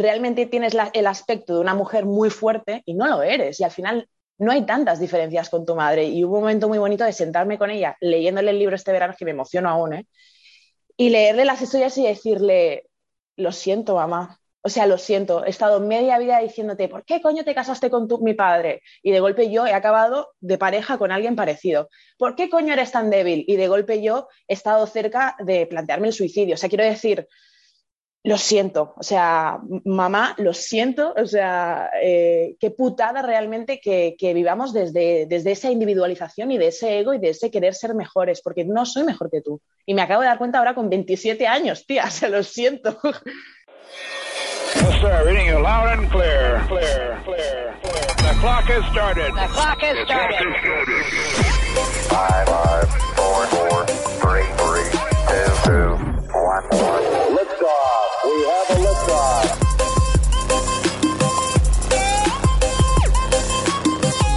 [0.00, 3.60] realmente tienes el aspecto de una mujer muy fuerte y no lo eres.
[3.60, 6.04] Y al final no hay tantas diferencias con tu madre.
[6.04, 9.14] Y hubo un momento muy bonito de sentarme con ella, leyéndole el libro este verano,
[9.16, 10.06] que me emociono aún, ¿eh?
[11.00, 12.84] y leerle las historias y decirle,
[13.36, 14.38] lo siento, mamá.
[14.62, 18.06] O sea, lo siento, he estado media vida diciéndote, ¿por qué coño te casaste con
[18.20, 18.82] mi padre?
[19.02, 21.88] Y de golpe yo he acabado de pareja con alguien parecido.
[22.18, 23.46] ¿Por qué coño eres tan débil?
[23.48, 26.56] Y de golpe yo he estado cerca de plantearme el suicidio.
[26.56, 27.26] O sea, quiero decir,
[28.22, 34.74] lo siento, o sea, mamá, lo siento, o sea, eh, qué putada realmente que, vivamos
[34.74, 38.64] desde, desde, esa individualización y de ese ego y de ese querer ser mejores, porque
[38.66, 39.62] no soy mejor que tú.
[39.86, 42.98] Y me acabo de dar cuenta ahora con 27 años, tía, se lo siento.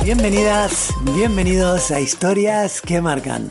[0.03, 3.49] Bienvenidas, bienvenidos a Historias que Marcan.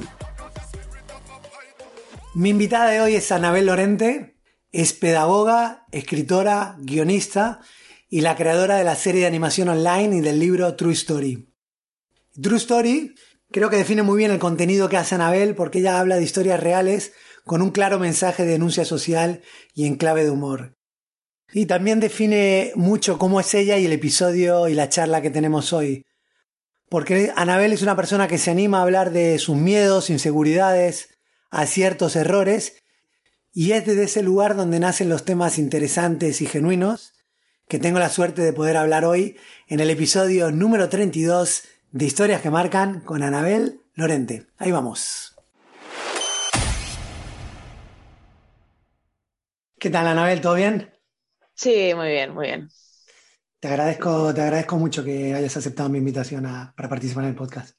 [2.35, 4.37] Mi invitada de hoy es Anabel Lorente,
[4.71, 7.61] es pedagoga, escritora, guionista
[8.09, 11.53] y la creadora de la serie de animación online y del libro True Story.
[12.41, 13.15] True Story
[13.51, 16.61] creo que define muy bien el contenido que hace Anabel porque ella habla de historias
[16.61, 17.13] reales
[17.45, 19.43] con un claro mensaje de denuncia social
[19.75, 20.77] y en clave de humor.
[21.53, 25.73] Y también define mucho cómo es ella y el episodio y la charla que tenemos
[25.73, 26.05] hoy
[26.93, 31.09] porque Anabel es una persona que se anima a hablar de sus miedos, inseguridades,
[31.51, 32.83] aciertos, errores,
[33.51, 37.15] y es desde ese lugar donde nacen los temas interesantes y genuinos
[37.67, 42.43] que tengo la suerte de poder hablar hoy en el episodio número 32 de Historias
[42.43, 44.49] que Marcan con Anabel Lorente.
[44.59, 45.35] Ahí vamos.
[49.79, 50.43] ¿Qué tal, Anabel?
[50.43, 50.92] ¿Todo bien?
[51.55, 52.69] Sí, muy bien, muy bien.
[53.61, 56.43] Te agradezco, te agradezco mucho que hayas aceptado mi invitación
[56.77, 57.77] para participar en el podcast.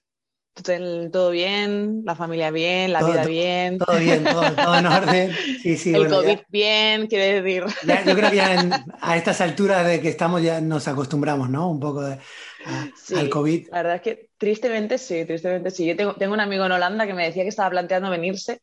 [1.11, 3.79] Todo bien, la familia bien, la vida bien.
[3.79, 5.31] Todo bien, todo, en orden.
[5.61, 7.65] Sí, sí, el COVID bien, quiere decir.
[8.05, 8.41] yo creo que
[9.01, 11.71] a estas alturas de que estamos ya nos acostumbramos, ¿no?
[11.71, 13.69] Un poco al COVID.
[13.71, 15.87] La verdad es que tristemente sí, tristemente sí.
[15.87, 18.61] Yo tengo, tengo un amigo en Holanda que me decía que estaba planteando venirse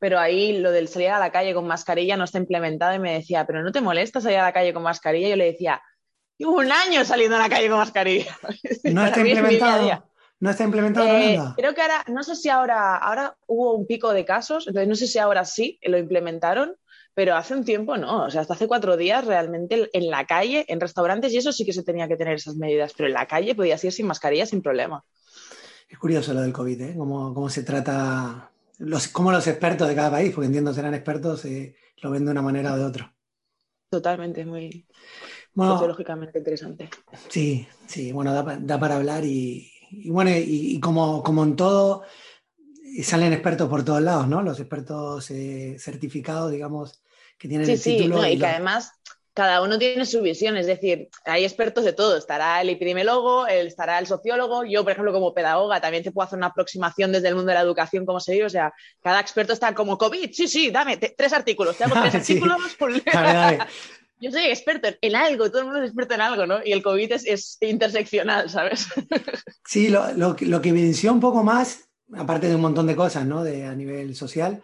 [0.00, 3.12] pero ahí lo del salir a la calle con mascarilla no está implementado y me
[3.12, 5.28] decía, pero ¿no te molesta salir a la calle con mascarilla?
[5.28, 5.80] Yo le decía,
[6.38, 8.36] un año saliendo a la calle con mascarilla.
[8.84, 10.04] No está implementado.
[10.40, 14.12] No está implementado eh, Creo que ahora, no sé si ahora, ahora hubo un pico
[14.14, 16.76] de casos, entonces no sé si ahora sí lo implementaron,
[17.12, 18.24] pero hace un tiempo no.
[18.24, 21.66] O sea, hasta hace cuatro días realmente en la calle, en restaurantes y eso sí
[21.66, 24.46] que se tenía que tener esas medidas, pero en la calle podía ir sin mascarilla
[24.46, 25.04] sin problema.
[25.90, 26.94] Es curioso lo del COVID, ¿eh?
[26.96, 28.50] Cómo, cómo se trata,
[28.80, 32.30] los, cómo los expertos de cada país, porque entiendo serán expertos, eh, lo ven de
[32.30, 33.14] una manera o de otra.
[33.90, 34.86] Totalmente, muy
[35.54, 36.88] sociológicamente interesante.
[37.28, 39.70] Sí, sí, bueno, da, para hablar y,
[40.06, 42.04] bueno, y, como, como en todo,
[43.02, 44.42] salen expertos por todos lados, ¿no?
[44.42, 47.02] Los expertos eh, certificados, digamos,
[47.36, 48.22] que tienen el título.
[48.22, 48.92] Sí, y, que además
[49.32, 53.98] cada uno tiene su visión, es decir, hay expertos de todo, estará el epidemiólogo, estará
[53.98, 57.36] el sociólogo, yo, por ejemplo, como pedagoga, también te puedo hacer una aproximación desde el
[57.36, 60.48] mundo de la educación, como se dice, o sea, cada experto está como COVID, sí,
[60.48, 62.92] sí, dame tres artículos, te hago tres artículos, por...
[64.20, 66.58] yo soy experto en algo, todo el mundo es experto en algo, ¿no?
[66.64, 68.86] Y el COVID es, interseccional, ¿sabes?
[69.66, 73.44] Sí, lo, que evidenció un poco más, aparte de un montón de cosas, ¿no?
[73.44, 74.62] De, a nivel social,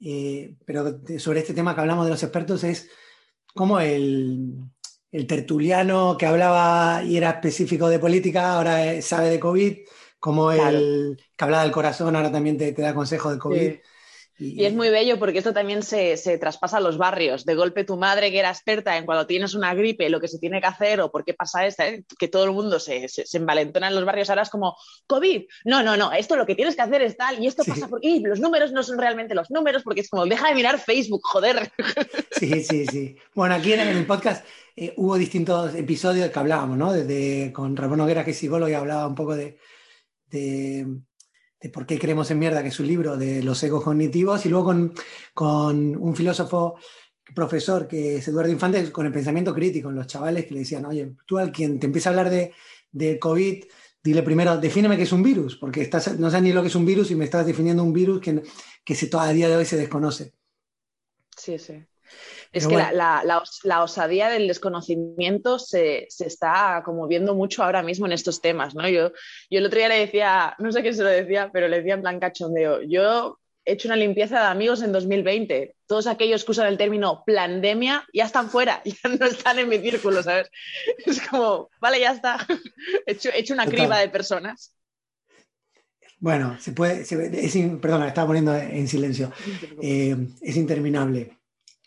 [0.00, 2.88] eh, pero sobre este tema que hablamos de los expertos es
[3.54, 4.54] como el,
[5.28, 9.78] tertuliano que hablaba y era específico de política, ahora sabe de COVID,
[10.18, 13.72] como el que hablaba del corazón, ahora también te, da consejos de COVID.
[14.42, 17.44] Y, es muy bello porque esto también se, traspasa a los barrios.
[17.44, 20.38] De golpe tu madre que era experta en cuando tienes una gripe, lo que se
[20.38, 22.04] tiene que hacer o por qué pasa esto, ¿eh?
[22.18, 24.76] que todo el mundo se, se, envalentona en los barrios, ahora es como,
[25.06, 27.88] COVID, no, no, no, esto lo que tienes que hacer es tal y esto pasa
[27.88, 28.00] por...
[28.02, 31.22] Y los números no son realmente los números porque es como, deja de mirar Facebook,
[31.24, 31.70] joder.
[32.32, 33.16] Sí, sí, sí.
[33.36, 36.92] Bueno, aquí en el podcast eh, hubo distintos episodios que hablábamos, ¿no?
[36.92, 39.58] Desde con Ramón Noguera, que es psicólogo, y hablaba un poco de
[40.32, 40.86] de
[41.70, 44.66] por qué creemos en mierda, que es un libro de los egos cognitivos, y luego
[44.66, 44.94] con,
[45.34, 46.76] con un filósofo
[47.34, 50.84] profesor que es Eduardo Infante, con el pensamiento crítico, en los chavales que le decían,
[50.84, 52.52] oye, tú al quien te empieza a hablar de,
[52.90, 53.64] de COVID,
[54.02, 56.74] dile primero, defíneme qué es un virus, porque estás, no sabes ni lo que es
[56.74, 58.42] un virus y me estás definiendo un virus que,
[58.84, 60.32] que se, todavía de hoy se desconoce.
[61.36, 61.84] Sí, sí.
[62.52, 68.42] Es que la, osadía del desconocimiento se, está como viendo mucho ahora mismo en estos
[68.42, 68.86] temas, ¿no?
[68.88, 69.12] Yo,
[69.50, 71.94] yo el otro día le decía, no sé qué se lo decía, pero le decía
[71.94, 75.76] en plan cachondeo, yo he hecho una limpieza de amigos en 2020.
[75.86, 79.78] Todos aquellos que usan el término pandemia ya están fuera, ya no están en mi
[79.78, 80.50] círculo, ¿sabes?
[81.06, 82.46] Es como, vale, ya está.
[83.06, 84.76] He hecho, hecho una criba de personas.
[86.18, 87.04] Bueno, se puede,
[87.80, 89.32] perdona, estaba poniendo en silencio.
[89.82, 91.36] Eh, es interminable.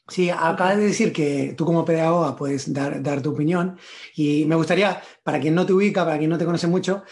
[0.07, 3.78] Sí, acabas de decir que tú como pedagoga puedes dar, dar, tu opinión
[4.16, 7.04] y me gustaría, para quien no te ubica, para quien no te conoce mucho,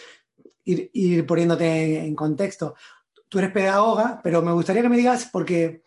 [0.63, 2.75] ir, ir poniéndote en contexto
[3.33, 5.81] tú eres pedagoga, pero me gustaría que me digas, porque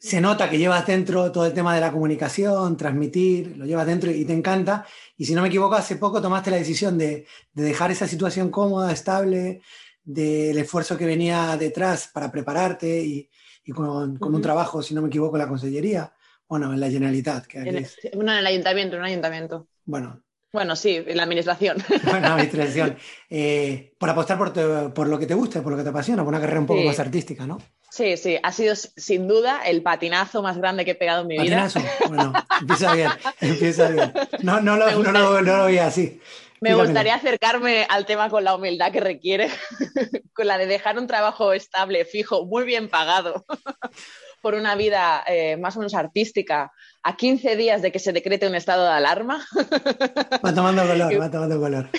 [0.00, 4.10] se nota que llevas dentro todo el tema de la comunicación, transmitir, lo llevas dentro
[4.10, 4.84] y te encanta.
[5.16, 8.90] Y si no me equivoco, hace poco tomaste la decisión de, dejar esa situación cómoda,
[8.90, 9.62] estable,
[10.02, 13.30] del esfuerzo que venía detrás para prepararte y,
[13.72, 16.12] con, un trabajo, si no me equivoco, en la consellería.
[16.48, 17.46] Bueno, en la Generalitat.
[17.46, 19.68] Que en, en el ayuntamiento, en un ayuntamiento.
[19.84, 20.22] Bueno,
[20.52, 21.76] bueno, sí, en la administración.
[22.04, 22.96] Bueno, administración.
[23.28, 26.40] Eh, por apostar por, lo que te gusta, por lo que te apasiona, por una
[26.40, 27.58] carrera un poco más artística, ¿no?
[27.90, 31.36] Sí, sí, ha sido sin duda el patinazo más grande que he pegado en mi
[31.36, 31.80] ¿Patinazo?
[31.80, 31.90] vida.
[32.08, 33.10] Bueno, empieza bien,
[33.40, 34.12] empieza bien.
[34.42, 36.20] No, no, lo, no, no, lo veía así.
[36.60, 39.48] Me gustaría acercarme al tema con la humildad que requiere,
[40.34, 43.44] con la de dejar un trabajo estable, fijo, muy bien pagado,
[44.42, 46.72] por una vida eh, más o menos artística
[47.02, 49.44] a 15 días de que se decrete un estado de alarma.
[50.44, 51.90] Va tomando color, va tomando color.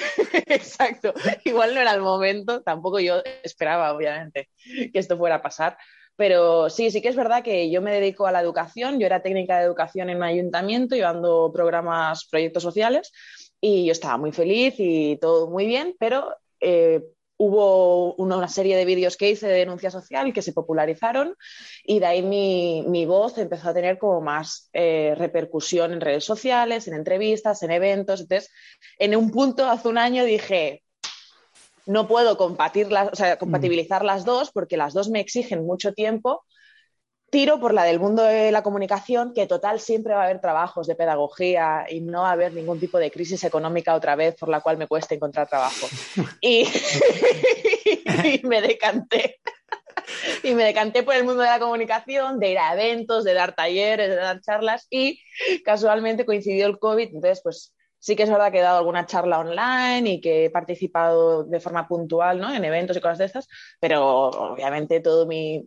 [0.48, 1.14] Exacto.
[1.46, 5.78] Igual no era el momento, tampoco yo esperaba, obviamente, que esto fuera a pasar.
[6.16, 9.00] Pero sí, sí que es verdad que yo me dedico a la educación.
[9.00, 13.14] Yo era técnica de educación en un ayuntamiento, llevando programas, proyectos sociales,
[13.62, 17.04] y yo estaba muy feliz y todo muy bien, pero eh,
[17.38, 21.36] hubo una, serie de vídeos que hice de denuncia social que se popularizaron
[21.86, 26.88] y de ahí mi, voz empezó a tener como más eh, repercusión en redes sociales,
[26.88, 28.22] en entrevistas, en eventos.
[28.22, 28.52] Entonces,
[28.98, 30.84] en un punto, hace un año, dije,
[31.86, 36.44] no puedo compatibilizar las dos porque las dos me exigen mucho tiempo
[37.30, 40.88] tiro por la del mundo de la comunicación, que total siempre va a haber trabajos
[40.88, 44.50] de pedagogía y no va a haber ningún tipo de crisis económica otra vez por
[44.50, 45.88] la cual me cueste encontrar trabajo.
[46.42, 49.40] Y, me decanté.
[50.44, 53.56] Y me decanté por el mundo de la comunicación, de ir a eventos, de dar
[53.56, 55.22] talleres, de dar charlas y
[55.64, 59.40] casualmente coincidió el COVID, entonces pues Sí que es verdad que he dado alguna charla
[59.40, 62.54] online y que he participado de forma puntual ¿no?
[62.54, 63.48] en eventos y cosas de esas,
[63.80, 65.66] pero obviamente todo mi,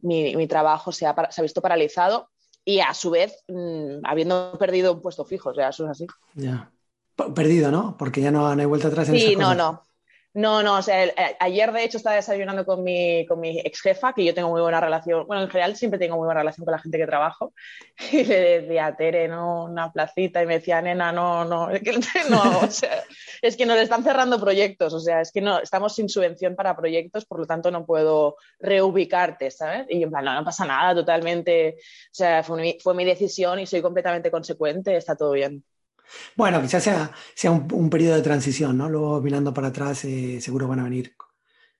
[0.48, 2.30] trabajo se ha, visto paralizado
[2.64, 6.06] y a su vez mm, habiendo perdido un puesto fijo, o sea, eso es así.
[6.34, 6.70] Ya.
[7.34, 7.96] Perdido, ¿no?
[7.98, 9.82] Porque ya no, no hay vuelta atrás en Sí, no, no.
[10.34, 13.82] No, no, o sea, eh, ayer de hecho estaba desayunando con mi, con mi ex
[13.82, 16.64] jefa, que yo tengo muy buena relación, bueno, en general siempre tengo muy buena relación
[16.64, 17.52] con la gente que trabajo,
[18.12, 21.92] y le decía, Tere, no, una placita, y me decía, nena, no, no, es que,
[22.30, 23.02] no, o sea,
[23.42, 26.74] es que nos están cerrando proyectos, o sea, es que no, estamos sin subvención para
[26.74, 29.86] proyectos, por lo tanto no puedo reubicarte, ¿sabes?
[29.90, 33.66] Y en plan, no, no pasa nada, totalmente, o sea, fue fue mi decisión y
[33.66, 35.62] soy completamente consecuente, está todo bien.
[36.36, 38.88] Bueno, quizás sea, sea un, periodo de transición, ¿no?
[38.88, 41.14] Luego mirando para atrás eh, seguro van a venir.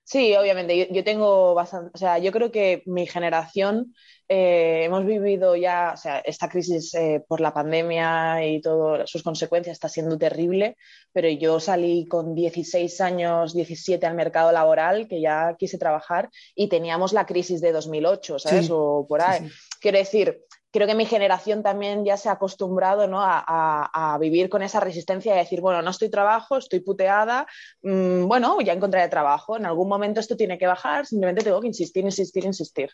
[0.05, 0.89] Sí, obviamente.
[0.91, 3.95] Yo, tengo bastante, o sea, yo creo que mi generación
[4.27, 9.23] eh, hemos vivido ya, o sea, esta crisis eh, por la pandemia y todas sus
[9.23, 10.75] consecuencias está siendo terrible,
[11.13, 16.67] pero yo salí con 16 años, 17 al mercado laboral, que ya quise trabajar y
[16.67, 18.69] teníamos la crisis de 2008, ¿sabes?
[18.71, 19.49] o por ahí.
[19.79, 20.41] Quiero decir,
[20.73, 23.19] creo que mi generación también ya se ha acostumbrado ¿no?
[23.21, 27.45] a, vivir con esa resistencia de decir, bueno, no estoy trabajo, estoy puteada,
[27.83, 31.67] mm, bueno, ya encontraré trabajo, en algún momento esto tiene que bajar, simplemente tengo que
[31.67, 32.89] insistir, insistir, insistir.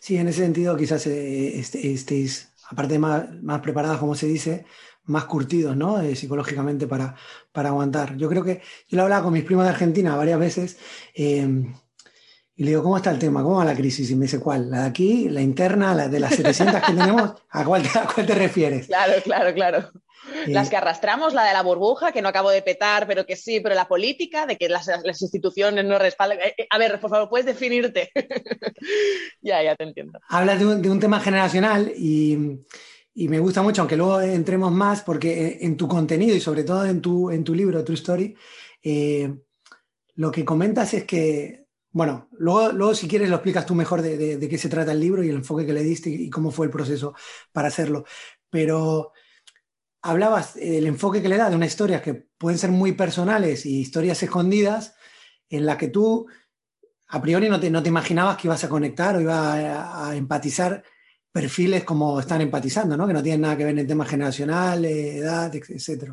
[0.00, 4.64] Sí, en ese sentido quizás eh, estéis, aparte de más, más, preparadas, como se dice,
[5.04, 6.00] más curtidos, ¿no?
[6.00, 7.16] Eh, psicológicamente para,
[7.52, 8.16] para aguantar.
[8.16, 10.78] Yo creo que, yo lo hablaba con mis primos de Argentina varias veces,
[11.14, 11.48] eh,
[12.60, 13.42] y le digo, ¿cómo está el tema?
[13.42, 14.10] ¿Cómo va la crisis?
[14.10, 14.70] Y me dice, ¿cuál?
[14.70, 15.30] ¿La de aquí?
[15.30, 15.94] ¿La interna?
[15.94, 17.32] ¿La de las 700 que tenemos?
[17.48, 18.86] ¿A cuál, te refieres?
[18.86, 19.90] Claro, claro, claro.
[20.46, 23.60] Las que arrastramos, la de la burbuja, que no acabo de petar, pero que sí,
[23.60, 24.90] pero la política, de que las,
[25.22, 26.38] instituciones no respaldan.
[26.40, 28.10] Eh, eh, a ver, por favor, puedes definirte.
[29.40, 30.20] ya, ya te entiendo.
[30.28, 32.60] Hablas de un, tema generacional y,
[33.14, 37.00] me gusta mucho, aunque luego entremos más, porque en tu contenido y sobre todo en
[37.00, 38.36] tu, en tu libro, True Story,
[38.82, 39.34] eh,
[40.16, 44.38] lo que comentas es que bueno, luego, luego si quieres lo explicas tú mejor de,
[44.48, 46.72] qué se trata el libro y el enfoque que le diste y cómo fue el
[46.72, 47.14] proceso
[47.52, 48.04] para hacerlo.
[48.48, 49.12] Pero
[50.02, 53.80] hablabas del enfoque que le da de unas historias que pueden ser muy personales y
[53.80, 54.94] historias escondidas
[55.48, 56.26] en la que tú
[57.08, 60.82] a priori no te, no te imaginabas que ibas a conectar o ibas a, empatizar
[61.32, 63.06] perfiles como están empatizando, ¿no?
[63.06, 66.12] que no tienen nada que ver en el tema generacional, edad, etc.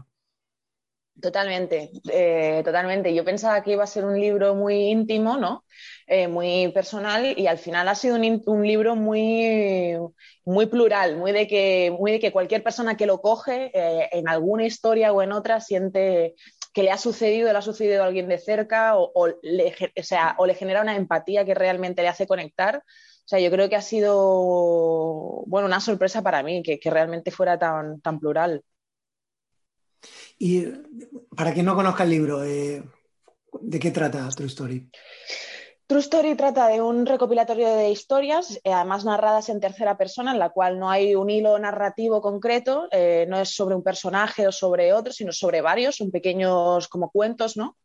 [1.19, 3.13] Totalmente, eh, totalmente.
[3.13, 5.65] Yo pensaba que iba a ser un libro muy íntimo, ¿no?
[6.05, 9.97] Eh, muy personal y al final ha sido un, libro muy,
[10.45, 14.29] muy plural, muy de, que, muy de que cualquier persona que lo coge eh, en
[14.29, 16.35] alguna historia o en otra siente
[16.71, 20.45] que le ha sucedido, le ha sucedido a alguien de cerca o, le, sea, o
[20.45, 22.77] le genera una empatía que realmente le hace conectar.
[22.77, 27.31] O sea, yo creo que ha sido, bueno, una sorpresa para mí que, que realmente
[27.31, 28.63] fuera tan, tan plural.
[30.39, 30.65] Y
[31.35, 32.83] para quien no conozca el libro, eh,
[33.61, 34.89] ¿de qué trata True Story?
[35.87, 40.39] True Story trata de un recopilatorio de historias, eh, además narradas en tercera persona, en
[40.39, 44.51] la cual no hay un hilo narrativo concreto, eh, no es sobre un personaje o
[44.51, 47.77] sobre otro, sino sobre varios, son pequeños como cuentos, ¿no?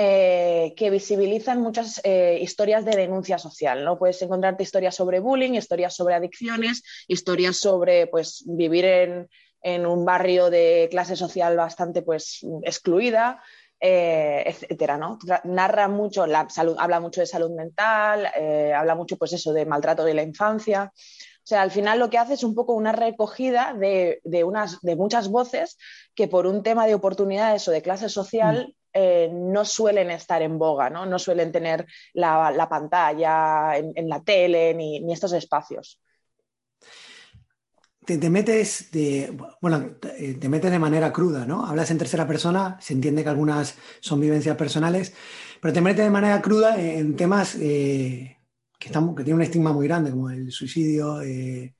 [0.00, 2.00] que visibilizan muchas
[2.40, 3.84] historias de denuncia social.
[3.84, 3.98] ¿no?
[3.98, 9.28] Puedes encontrarte historias sobre bullying, historias sobre adicciones, historias sobre pues, vivir en,
[9.62, 13.42] en un barrio de clase social bastante pues, excluida,
[13.80, 15.18] eh, etcétera, ¿no?
[15.44, 19.66] Narra mucho, la salud, habla mucho de salud mental, eh, habla mucho pues eso de
[19.66, 20.92] maltrato de la infancia.
[20.94, 24.96] O sea, al final lo que hace es un poco una recogida de, unas, de
[24.96, 25.78] muchas voces
[26.14, 28.72] que por un tema de oportunidades o de clase social mm.
[28.94, 34.74] eh, no suelen estar en boga, no, no suelen tener la, pantalla en, la tele
[34.74, 36.00] ni estos espacios
[38.16, 41.66] te, metes de, bueno, te, metes de manera cruda, ¿no?
[41.66, 45.12] Hablas en tercera persona, se entiende que algunas son vivencias personales,
[45.60, 48.38] pero te metes de manera cruda en temas eh,
[48.78, 51.74] que, están, que tienen un estigma muy grande, como el suicidio, eh,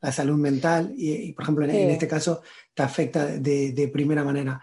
[0.00, 2.42] la salud mental, y, por ejemplo, en, este caso
[2.74, 4.60] te afecta de, primera manera.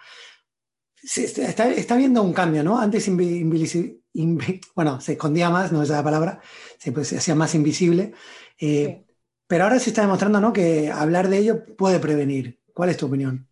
[0.95, 2.77] Se, está, está, viendo un cambio, ¿no?
[2.77, 3.09] Antes,
[4.75, 6.41] bueno, se escondía más, no es la palabra,
[6.77, 8.13] se, pues, se hacía más invisible.
[8.59, 9.04] Eh,
[9.47, 10.53] pero ahora se está demostrando ¿no?
[10.53, 12.59] que hablar de ello puede prevenir.
[12.73, 13.47] ¿Cuál es tu opinión?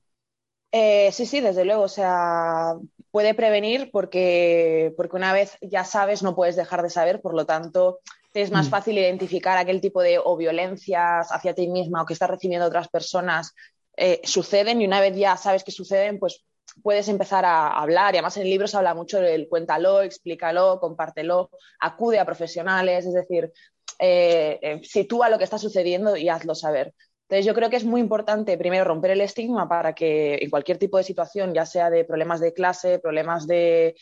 [0.72, 1.84] Eh, sí, sí, desde luego.
[1.84, 2.74] O sea,
[3.12, 7.46] puede prevenir porque, porque una vez ya sabes, no puedes dejar de saber, por lo
[7.46, 8.00] tanto,
[8.34, 8.70] es más mm.
[8.70, 12.88] fácil identificar aquel tipo de o violencias hacia ti misma o que estás recibiendo otras
[12.88, 13.54] personas
[13.96, 16.44] eh, suceden y una vez ya sabes que suceden, pues
[16.82, 20.80] puedes empezar a hablar y además en el libro se habla mucho del cuéntalo, explícalo,
[20.80, 21.50] compártelo,
[21.80, 23.52] acude a profesionales, es decir,
[24.00, 26.94] eh, eh, sitúa lo que está sucediendo y hazlo saber.
[27.24, 30.78] Entonces yo creo que es muy importante primero romper el estigma para que en cualquier
[30.78, 33.96] tipo de situación, ya sea de problemas de clase, problemas de,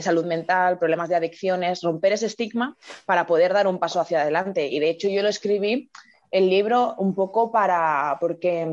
[0.00, 4.66] salud mental, problemas de adicciones, romper ese estigma para poder dar un paso hacia adelante.
[4.66, 5.90] Y de hecho yo lo escribí
[6.30, 8.66] el libro un poco para, porque,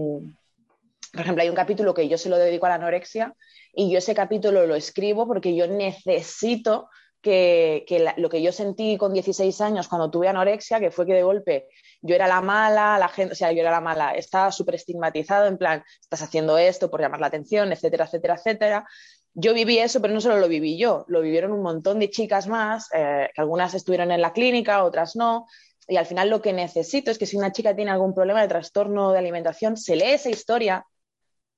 [1.16, 3.34] por ejemplo, hay un capítulo que yo se lo dedico a la anorexia
[3.74, 6.90] y yo ese capítulo lo escribo porque yo necesito
[7.22, 11.24] que, lo que yo sentí con 16 años cuando tuve anorexia, que fue que de
[11.24, 11.70] golpe
[12.02, 15.48] yo era la mala, la gente, o sea, yo era la mala, estaba súper estigmatizado,
[15.48, 18.88] en plan, estás haciendo esto por llamar la atención, etcétera, etcétera, etcétera.
[19.34, 22.48] Yo viví eso, pero no solo lo viví yo, lo vivieron un montón de chicas
[22.48, 25.48] más, eh, que algunas estuvieron en la clínica, otras no.
[25.88, 28.48] Y al final lo que necesito es que si una chica tiene algún problema de
[28.50, 30.86] trastorno de alimentación, se lee esa historia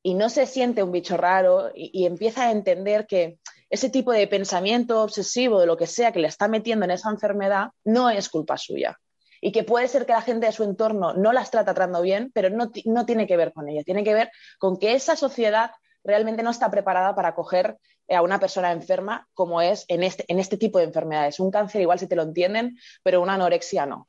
[0.04, 3.40] y no se siente un bicho raro y empieza a entender que
[3.70, 7.10] ese tipo de pensamiento obsesivo, de lo que sea que le está metiendo en esa
[7.10, 8.98] enfermedad, no es culpa suya.
[9.42, 12.32] Y que puede ser que la gente de su entorno no la está tratando bien,
[12.34, 15.72] pero no, tiene que ver con ella, tiene que ver con que esa sociedad
[16.04, 17.78] realmente no está preparada para acoger
[18.10, 21.40] a una persona enferma como es en este, en este tipo de enfermedades.
[21.40, 24.08] Un cáncer igual si te lo entienden, pero una anorexia no.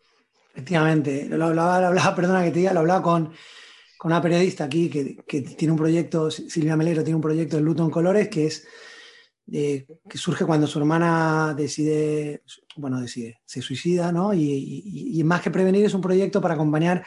[0.52, 3.34] Efectivamente, lo hablaba, hablaba perdona que te diga, lo hablaba con,
[3.98, 7.84] con una periodista aquí que, tiene un proyecto, Silvia Melero tiene un proyecto de Luto
[7.84, 8.66] en Colores, que es
[9.50, 12.42] que surge cuando su hermana decide,
[12.76, 14.34] bueno, decide, se suicida, ¿no?
[14.34, 17.04] Y, más que prevenir es un proyecto para acompañar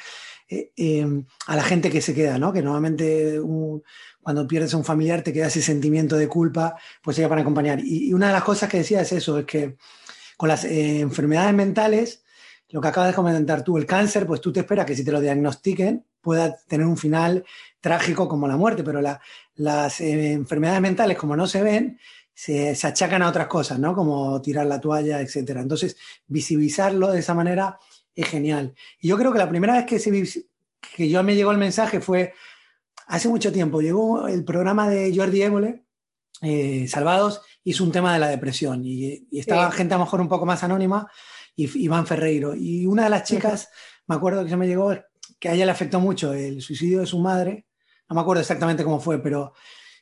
[0.49, 2.51] eh, eh, a la gente que se queda, ¿no?
[2.51, 3.39] Que normalmente
[4.21, 7.79] cuando pierdes a un familiar te queda ese sentimiento de culpa, pues ella para acompañar.
[7.83, 9.77] Y, una de las cosas que decía es eso, es que
[10.35, 12.23] con las eh, enfermedades mentales,
[12.71, 15.11] lo que acabas de comentar tú, el cáncer, pues tú te esperas que si te
[15.11, 17.43] lo diagnostiquen pueda tener un final
[17.79, 21.99] trágico como la muerte, pero las enfermedades mentales, como no se ven,
[22.33, 23.95] se, achacan a otras cosas, ¿no?
[23.95, 25.57] Como tirar la toalla, etc.
[25.57, 25.97] Entonces,
[26.27, 27.79] visibilizarlo de esa manera
[28.15, 28.73] es genial.
[28.99, 30.45] Y yo creo que la primera vez que, se,
[30.95, 32.33] que yo me llegó el mensaje fue
[33.07, 33.81] hace mucho tiempo.
[33.81, 35.83] Llegó el programa de Jordi Évole,
[36.41, 40.29] eh, Salvados, hizo un tema de la depresión y, estaba gente a lo mejor un
[40.29, 41.09] poco más anónima,
[41.55, 42.55] y Iván Ferreiro.
[42.55, 43.69] Y una de las chicas,
[44.07, 44.93] me acuerdo que se me llegó,
[45.39, 47.65] que a ella le afectó mucho el suicidio de su madre,
[48.09, 49.53] no me acuerdo exactamente cómo fue, pero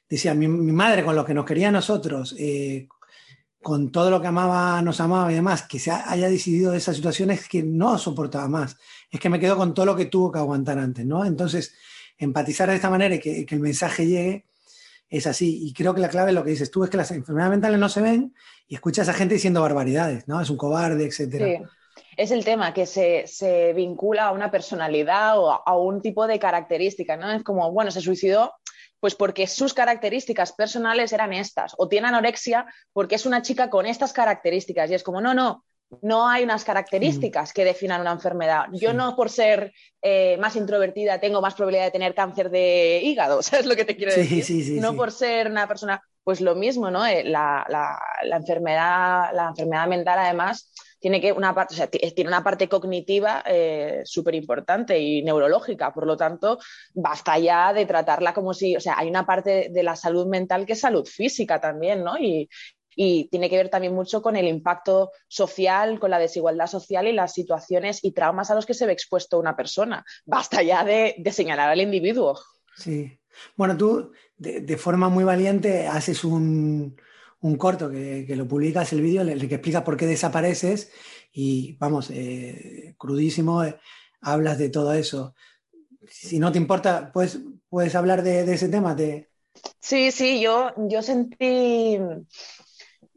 [0.10, 2.88] decía, mi, madre con lo que nos quería a nosotros, eh,
[3.62, 6.96] con todo lo que amaba, nos amaba y demás, que se haya decidido de esas
[6.96, 8.78] situaciones que no soportaba más.
[9.12, 11.26] Es que me quedo con todo lo que tuvo que aguantar antes, ¿no?
[11.26, 11.76] Entonces,
[12.18, 14.49] empatizar de esta manera y que, el mensaje llegue
[15.10, 15.68] es así.
[15.68, 17.90] Y creo que la clave lo que dices tú, es que las enfermedades mentales no
[17.90, 18.34] se ven
[18.68, 20.40] y escuchas a gente diciendo barbaridades, ¿no?
[20.40, 21.46] Es un cobarde, etcétera.
[21.46, 21.64] Sí.
[22.16, 27.18] Es el tema que se, vincula a una personalidad o a, un tipo de característica,
[27.18, 27.32] ¿no?
[27.32, 28.54] Es como, bueno, se suicidó
[29.00, 33.86] pues porque sus características personales eran estas, o tiene anorexia porque es una chica con
[33.86, 34.92] estas características.
[34.92, 35.64] Y es como, no, no,
[36.02, 38.66] no hay unas características que definan una enfermedad.
[38.74, 43.42] Yo no por ser eh, más introvertida tengo más probabilidad de tener cáncer de hígado,
[43.44, 44.44] ¿sabes lo que te quiero decir?
[44.44, 47.06] Sí, no por ser una persona, pues lo mismo, ¿no?
[47.06, 47.66] Eh, la,
[48.32, 54.36] enfermedad, la enfermedad mental además tiene que una parte, tiene una parte cognitiva eh, súper
[54.36, 56.60] importante y neurológica, por lo tanto,
[56.94, 60.66] basta ya de tratarla como si, o sea, hay una parte de la salud mental
[60.66, 62.18] que es salud física también, ¿no?
[62.18, 62.50] Y,
[63.02, 67.14] y tiene que ver también mucho con el impacto social, con la desigualdad social y
[67.14, 70.04] las situaciones y traumas a los que se ve expuesto una persona.
[70.26, 72.38] Basta ya de, señalar al individuo.
[72.76, 73.18] Sí.
[73.56, 76.98] Bueno, tú de, forma muy valiente haces un,
[77.58, 80.92] corto que, lo publicas el vídeo, el que explica por qué desapareces
[81.32, 83.80] y vamos, eh, crudísimo, eh,
[84.20, 85.36] hablas de todo eso.
[86.06, 87.40] Si no te importa, ¿puedes,
[87.70, 88.94] puedes hablar de, ese tema?
[89.80, 91.98] Sí, sí, yo, yo sentí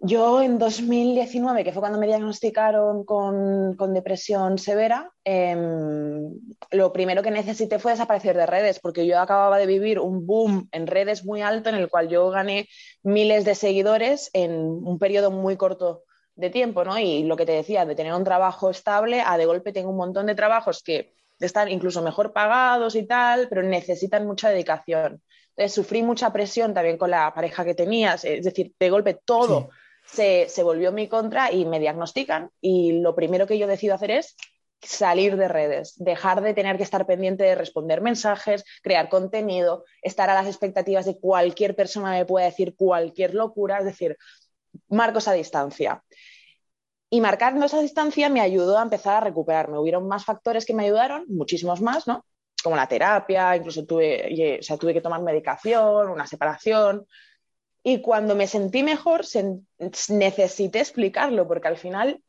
[0.04, 6.34] yo en 2019, que fue cuando me diagnosticaron con, depresión severa, em,
[6.72, 10.68] lo primero que necesité fue desaparecer de redes, porque yo acababa de vivir un boom
[10.72, 12.68] en redes muy alto en el cual yo gané
[13.04, 16.02] miles de seguidores en un periodo muy corto
[16.34, 16.98] de tiempo, ¿no?
[16.98, 19.98] Y lo que te decía, de tener un trabajo estable, a de golpe tengo un
[19.98, 25.22] montón de trabajos que están incluso mejor pagados y tal, pero necesitan mucha dedicación.
[25.50, 29.70] Entonces sufrí mucha presión también con la pareja que tenías, es decir, de golpe todo
[30.04, 34.10] se, volvió en mi contra y me diagnostican y lo primero que yo decido hacer
[34.10, 34.36] es
[34.80, 40.28] salir de redes, dejar de tener que estar pendiente de responder mensajes, crear contenido, estar
[40.28, 44.16] a las expectativas de cualquier persona me pueda decir cualquier locura, es decir,
[44.88, 46.02] marco esa distancia.
[47.08, 49.78] Y marcando esa distancia me ayudó a empezar a recuperarme.
[49.78, 52.24] Hubieron más factores que me ayudaron, muchísimos más, ¿no?
[52.64, 57.06] Como la terapia, incluso tuve, o sea, tuve que tomar medicación, una separación,
[57.82, 59.22] y cuando me sentí mejor,
[60.08, 62.22] necesité explicarlo, porque al final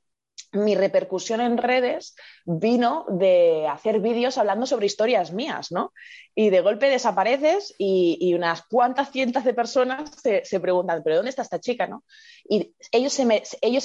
[0.52, 5.94] mi repercusión en redes vino de hacer vídeos hablando sobre historias mías, ¿no?
[6.36, 11.42] Y de golpe desapareces y, unas cuantas cientos de personas se, preguntan, ¿pero dónde está
[11.42, 12.04] esta chica, no?
[12.46, 13.20] Y ellos,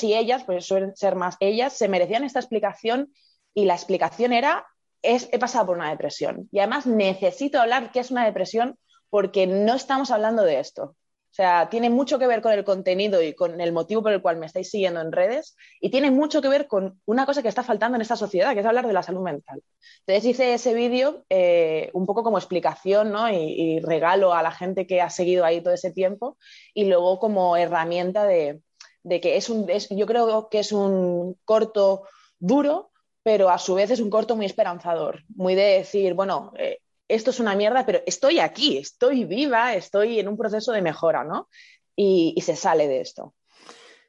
[0.04, 3.12] y ellas, pues suelen ser más ellas, se merecían esta explicación
[3.54, 4.66] y la explicación era,
[5.02, 8.78] he pasado por una depresión y además necesito hablar qué es una depresión
[9.10, 10.96] porque no estamos hablando de esto.
[11.38, 14.38] Sea, tiene mucho que ver con el contenido y con el motivo por el cual
[14.38, 17.62] me estáis siguiendo en redes y tiene mucho que ver con una cosa que está
[17.62, 19.62] faltando en esta sociedad, que es hablar de la salud mental.
[20.00, 23.32] Entonces hice ese vídeo eh, un poco como explicación ¿no?
[23.32, 26.38] y, regalo a la gente que ha seguido ahí todo ese tiempo
[26.74, 28.60] y luego como herramienta de,
[29.08, 32.02] que es un, yo creo que es un corto
[32.40, 32.90] duro,
[33.22, 37.30] pero a su vez es un corto muy esperanzador, muy de decir, bueno, eh, esto
[37.30, 41.48] es una mierda, pero estoy aquí, estoy viva, estoy en un proceso de mejora, ¿no?
[41.96, 43.34] Y, se sale de esto.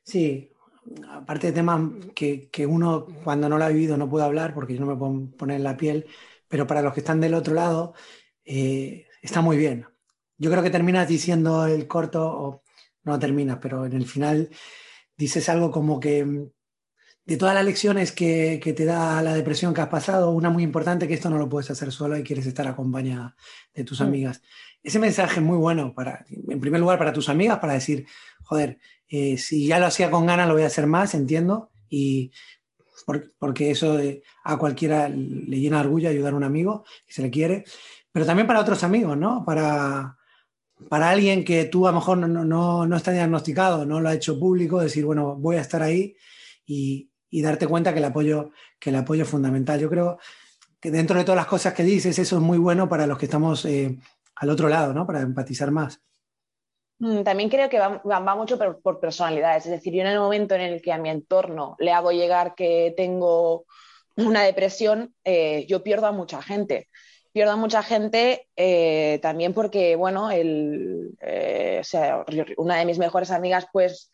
[0.04, 0.52] Sí,
[1.10, 1.82] aparte de temas
[2.14, 5.32] que, uno cuando no lo ha vivido no puede hablar porque yo no me puedo
[5.38, 6.06] poner en la piel,
[6.48, 7.94] pero para los que están del otro lado
[8.46, 9.88] eh, está muy bien.
[10.38, 12.64] Yo creo que terminas diciendo el corto, o
[13.04, 14.50] no terminas, pero en el final
[15.18, 16.52] dices algo como que
[17.30, 21.08] de todas las lecciones que, te da la depresión que has pasado, una muy importante
[21.08, 23.36] que esto no lo puedes hacer solo y quieres estar acompañada
[23.72, 24.04] de tus mm.
[24.04, 24.42] amigas.
[24.82, 28.08] Ese mensaje es muy bueno para, en primer lugar, para tus amigas, para decir,
[28.42, 32.32] joder, eh, si ya lo hacía con ganas, lo voy a hacer más, entiendo, y
[33.38, 34.00] porque eso
[34.44, 37.64] a cualquiera le llena de orgullo ayudar a un amigo que se le quiere,
[38.12, 39.46] pero también para otros amigos, ¿no?
[39.46, 40.18] Para,
[40.90, 44.16] para alguien que tú a lo mejor no, no, no está diagnosticado, no lo ha
[44.16, 46.16] hecho público, decir, bueno, voy a estar ahí
[46.66, 49.80] y, y darte cuenta que el apoyo, que el apoyo es fundamental.
[49.80, 50.20] Yo creo
[50.80, 53.26] que dentro de todas las cosas que dices, eso es muy bueno para los que
[53.26, 53.98] estamos eh,
[54.36, 55.06] al otro lado, ¿no?
[55.06, 56.02] Para empatizar más.
[57.00, 59.66] Mm, también creo que va, mucho por, personalidades.
[59.66, 62.56] Es decir, yo en el momento en el que a mi entorno le hago llegar
[62.56, 63.66] que tengo
[64.16, 66.90] una depresión, eh, yo pierdo a mucha gente.
[67.32, 71.16] Pierdo a mucha gente eh, también porque, bueno, el,
[72.58, 74.12] una de mis mejores amigas, pues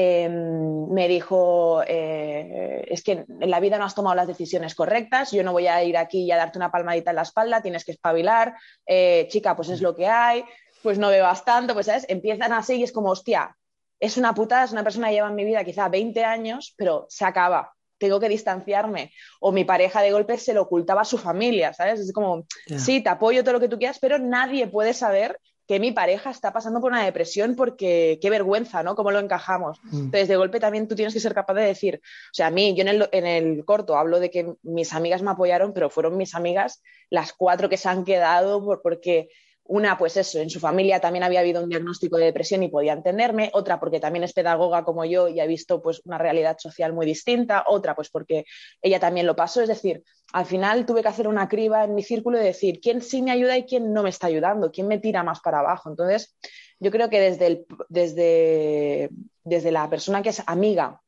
[0.00, 5.32] Em, me dijo, eh, es que en la vida no has tomado las decisiones correctas,
[5.32, 7.84] yo no voy a ir aquí y a darte una palmadita en la espalda, tienes
[7.84, 8.54] que espabilar,
[8.86, 10.44] eh, chica, pues es lo que hay,
[10.84, 13.56] pues no bebas tanto, pues sabes, empiezan así y es como, hostia,
[13.98, 17.06] es una putada, es una persona que lleva en mi vida quizá 20 años, pero
[17.08, 19.10] se acaba, tengo que distanciarme.
[19.40, 21.98] O mi pareja de golpe se lo ocultaba a su familia, ¿sabes?
[21.98, 25.78] Es como, sí, te apoyo todo lo que tú quieras, pero nadie puede saber que
[25.78, 28.96] mi pareja está pasando por una depresión porque qué vergüenza, ¿no?
[28.96, 29.78] ¿Cómo lo encajamos?
[29.84, 30.06] Mm.
[30.06, 32.74] Entonces, de golpe también tú tienes que ser capaz de decir, o sea, a mí,
[32.74, 36.16] yo en el, en el corto hablo de que mis amigas me apoyaron, pero fueron
[36.16, 39.28] mis amigas las cuatro que se han quedado por, porque
[39.68, 42.94] una, pues eso, en su familia también había habido un diagnóstico de depresión y podía
[42.94, 43.50] entenderme.
[43.52, 47.04] Otra, porque también es pedagoga como yo y ha visto pues una realidad social muy
[47.04, 47.64] distinta.
[47.66, 48.46] Otra, pues porque
[48.80, 49.60] ella también lo pasó.
[49.60, 50.02] Es decir,
[50.32, 53.30] al final tuve que hacer una criba en mi círculo y decir quién sí me
[53.30, 55.90] ayuda y quién no me está ayudando, quién me tira más para abajo.
[55.90, 56.34] Entonces,
[56.80, 59.10] yo creo que desde, el, desde,
[59.44, 61.02] desde la persona que es amiga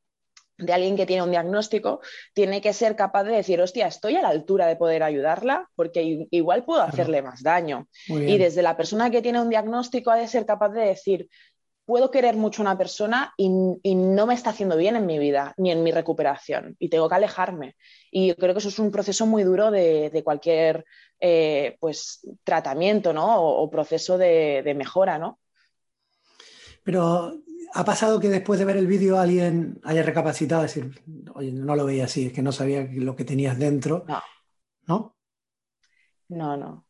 [0.60, 2.00] de alguien que tiene un diagnóstico,
[2.32, 6.26] tiene que ser capaz de decir, hostia, estoy a la altura de poder ayudarla porque
[6.30, 7.88] igual puedo hacerle más daño.
[8.06, 11.28] Y desde la persona que tiene un diagnóstico ha de ser capaz de decir,
[11.84, 15.54] puedo querer mucho a una persona y, no me está haciendo bien en mi vida
[15.56, 17.74] ni en mi recuperación y tengo que alejarme.
[18.12, 20.84] Y yo creo que eso es un proceso muy duro de, cualquier
[21.18, 23.42] eh, pues, tratamiento ¿no?
[23.42, 25.18] o, proceso de, de mejora.
[25.18, 25.40] ¿no?
[26.90, 27.40] Pero
[27.72, 30.90] ¿Ha pasado que después de ver el vídeo alguien haya recapacitado y decir,
[31.36, 34.04] oye, no lo veía así, es que no sabía lo que tenías dentro?
[34.08, 34.20] No.
[34.88, 35.16] ¿No?
[36.30, 36.84] No, no.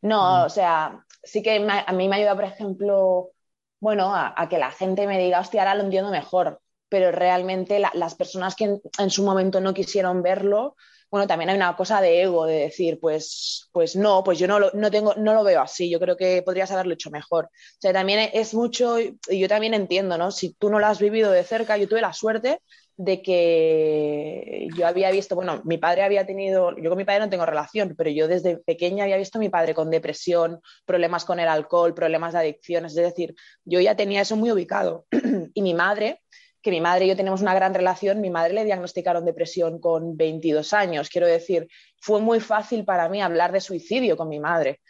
[0.00, 3.32] No, o sea, sí que a mí me ayuda, por ejemplo,
[3.78, 8.14] bueno, a, que la gente me diga, hostia, ahora lo entiendo mejor, pero realmente las
[8.14, 10.76] personas que en, su momento no quisieron verlo,
[11.10, 14.58] bueno, también hay una cosa de ego, de decir, pues, pues no, pues yo no
[14.58, 17.46] lo, no, tengo, no lo veo así, yo creo que podrías haberlo hecho mejor.
[17.46, 20.30] O sea, también es mucho, y yo también entiendo, ¿no?
[20.30, 22.60] Si tú no lo has vivido de cerca, yo tuve la suerte
[22.96, 27.28] de que yo había visto, bueno, mi padre había tenido, yo con mi padre no
[27.28, 31.38] tengo relación, pero yo desde pequeña había visto a mi padre con depresión, problemas con
[31.38, 35.06] el alcohol, problemas de adicciones, es decir, yo ya tenía eso muy ubicado.
[35.54, 36.22] y mi madre
[36.66, 40.16] que mi madre y yo tenemos una gran relación, mi madre le diagnosticaron depresión con
[40.16, 41.08] 22 años.
[41.08, 41.68] Quiero decir,
[42.00, 44.80] fue muy fácil para mí hablar de suicidio con mi madre.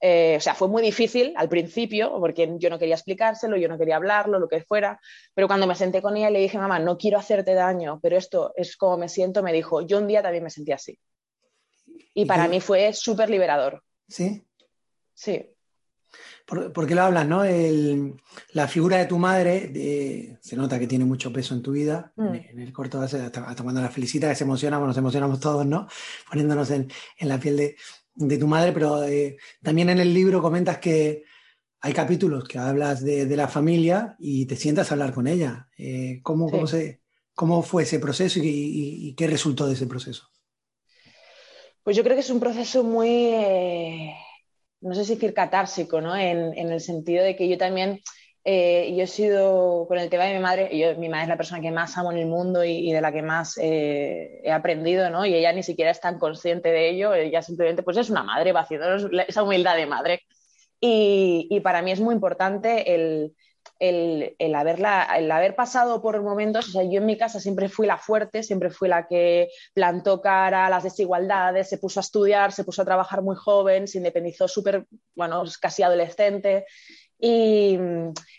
[0.00, 3.76] Eh, o sea, fue muy difícil al principio porque yo no quería explicárselo, yo no
[3.76, 4.98] quería hablarlo, lo que fuera,
[5.34, 8.16] pero cuando me senté con ella y le dije, mamá, no quiero hacerte daño, pero
[8.16, 10.98] esto es como me siento, me dijo, yo un día también me sentí así.
[12.14, 13.82] Y, para mí fue súper liberador.
[14.08, 14.42] ¿Sí?
[15.12, 15.54] Sí.
[16.46, 17.42] ¿Por, qué lo hablas, no?
[18.52, 22.12] la figura de tu madre se nota que tiene mucho peso en tu vida.
[22.14, 22.34] Mm.
[22.34, 25.88] En, el corto, hasta, hasta, cuando la felicita, que se emocionamos, nos emocionamos todos, ¿no?
[26.30, 27.74] Poniéndonos en, la piel
[28.14, 31.24] de, tu madre, pero eh, también en el libro comentas que
[31.80, 35.68] hay capítulos que hablas de, la familia y te sientas a hablar con ella.
[35.76, 36.48] Eh, ¿cómo,
[37.34, 40.30] cómo, fue ese proceso y, qué resultó de ese proceso?
[41.82, 43.34] Pues yo creo que es un proceso muy...
[44.80, 46.16] No sé si decir catársico, ¿no?
[46.16, 48.00] En, el sentido de que yo también,
[48.44, 51.36] eh, yo he sido, con el tema de mi madre, yo, mi madre es la
[51.36, 55.10] persona que más amo en el mundo y, de la que más eh, he aprendido,
[55.10, 55.26] ¿no?
[55.26, 58.52] Y ella ni siquiera es tan consciente de ello, ella simplemente pues es una madre,
[58.52, 60.22] va haciendo esa humildad de madre.
[60.80, 63.32] Y, y para mí es muy importante el,
[63.78, 67.68] el, el, haberla, el haber pasado por momentos, o sea, yo en mi casa siempre
[67.68, 72.02] fui la fuerte, siempre fui la que plantó cara a las desigualdades, se puso a
[72.02, 76.66] estudiar, se puso a trabajar muy joven, se independizó súper, bueno, casi adolescente.
[77.18, 77.78] Y,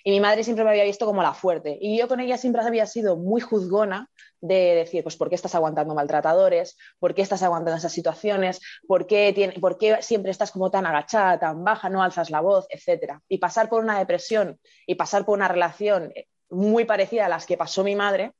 [0.03, 1.77] y, mi madre siempre me había visto como la fuerte.
[1.81, 4.09] Y yo con ella siempre había sido muy juzgona
[4.41, 6.77] de decir, pues, ¿por qué estás aguantando maltratadores?
[6.99, 8.59] ¿Por qué estás aguantando esas situaciones?
[8.87, 12.41] ¿Por qué, tiene, ¿por qué siempre estás como tan agachada, tan baja, no alzas la
[12.41, 13.21] voz, etcétera?
[13.27, 16.13] Y pasar por una depresión y pasar por una relación
[16.49, 18.33] muy parecida a las que pasó mi madre,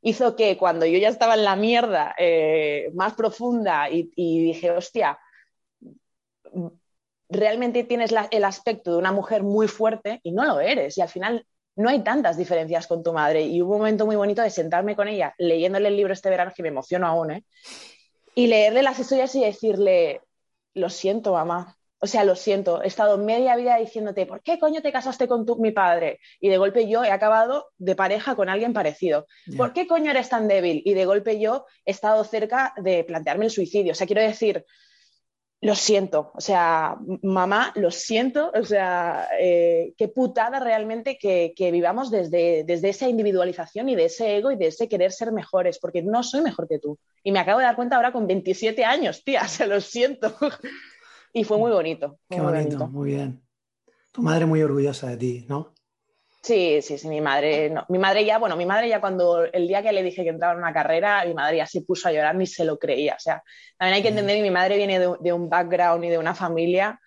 [0.00, 5.18] hizo que cuando yo ya estaba en la mierda eh, más profunda y, dije, hostia,
[7.28, 10.98] realmente tienes el aspecto de una mujer muy fuerte y no lo eres.
[10.98, 13.42] Y al final no hay tantas diferencias con tu madre.
[13.42, 16.52] Y hubo un momento muy bonito de sentarme con ella, leyéndole el libro este verano,
[16.54, 17.44] que me emociono aún, ¿eh?
[18.34, 20.22] y leerle las historias y decirle,
[20.74, 21.76] lo siento, mamá.
[22.04, 25.46] O sea, lo siento, he estado media vida diciéndote, ¿por qué coño te casaste con
[25.46, 26.18] tu, mi padre?
[26.40, 29.26] Y de golpe yo he acabado de pareja con alguien parecido.
[29.56, 30.82] ¿Por qué coño eres tan débil?
[30.84, 33.92] Y de golpe yo he estado cerca de plantearme el suicidio.
[33.92, 34.66] O sea, quiero decir,
[35.62, 42.10] lo siento, o sea, mamá, lo siento, o sea, eh, qué putada realmente que, vivamos
[42.10, 46.02] desde, desde, esa individualización y de ese ego y de ese querer ser mejores, porque
[46.02, 46.98] no soy mejor que tú.
[47.22, 50.34] Y me acabo de dar cuenta ahora con 27 años, tía, se lo siento.
[51.32, 52.18] y fue muy bonito.
[52.28, 53.40] qué bonito, muy bien.
[54.10, 55.74] Tu madre muy orgullosa de ti, ¿no?
[56.42, 57.86] Sí, sí, sí, mi madre, no.
[57.88, 60.54] mi madre ya, bueno, mi madre ya cuando el día que le dije que entraba
[60.54, 63.14] en una carrera, mi madre ya se puso a llorar, ni se lo creía.
[63.14, 63.44] O sea,
[63.78, 67.00] también hay que entender que mi madre viene de, un background y de una familia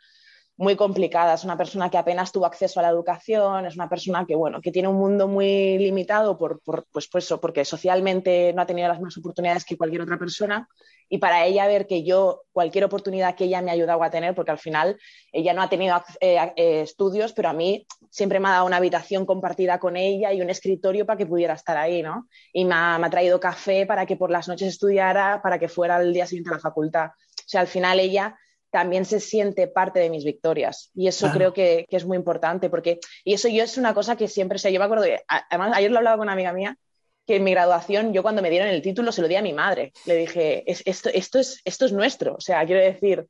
[0.58, 1.34] muy complicada.
[1.34, 4.62] Es una persona que apenas tuvo acceso a la educación, es una persona que, bueno,
[4.62, 8.98] que tiene un mundo muy limitado por, pues, pues porque socialmente no ha tenido las
[8.98, 10.68] mismas oportunidades que cualquier otra persona.
[11.08, 14.34] Y para ella ver que yo, cualquier oportunidad que ella me ha ayudado a tener,
[14.34, 14.98] porque al final
[15.32, 18.78] ella no ha tenido eh, eh, estudios, pero a mí siempre me ha dado una
[18.78, 22.28] habitación compartida con ella y un escritorio para que pudiera estar ahí, ¿no?
[22.54, 25.68] Y me ha, me ha traído café para que por las noches estudiara, para que
[25.68, 27.10] fuera el día siguiente a la facultad.
[27.10, 28.36] O sea, al final ella
[28.76, 30.92] también se siente parte de mis victorias.
[30.94, 34.28] Y eso creo que, es muy importante, porque, y eso yo es una cosa que
[34.28, 36.78] siempre, sé yo me acuerdo, además ayer lo hablaba con una amiga mía,
[37.26, 39.54] que en mi graduación, yo cuando me dieron el título se lo di a mi
[39.54, 39.94] madre.
[40.06, 42.36] Le dije, esto, esto, es, esto es nuestro.
[42.36, 43.26] O sea, quiero decir,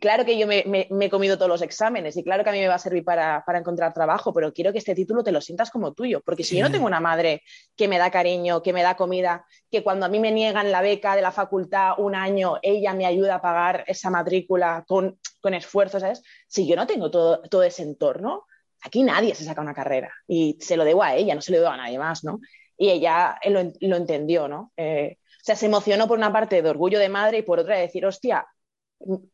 [0.00, 0.64] claro que yo me,
[1.00, 3.44] he comido todos los exámenes y claro que a mí me va a servir para,
[3.54, 6.64] encontrar trabajo, pero quiero que este título te lo sientas como tuyo, porque si yo
[6.64, 7.42] no tengo una madre
[7.76, 10.82] que me da cariño, que me da comida, que cuando a mí me niegan la
[10.82, 15.54] beca de la facultad un año, ella me ayuda a pagar esa matrícula con, con
[15.54, 16.22] esfuerzo, ¿sabes?
[16.46, 18.46] Si yo no tengo todo, todo ese entorno,
[18.82, 21.58] aquí nadie se saca una carrera y se lo debo a ella, no se lo
[21.58, 22.40] debo a nadie más, ¿no?
[22.76, 24.72] Y ella lo, entendió, ¿no?
[24.76, 27.76] Eh, o sea, se emocionó por una parte de orgullo de madre y por otra
[27.76, 28.46] de decir, hostia,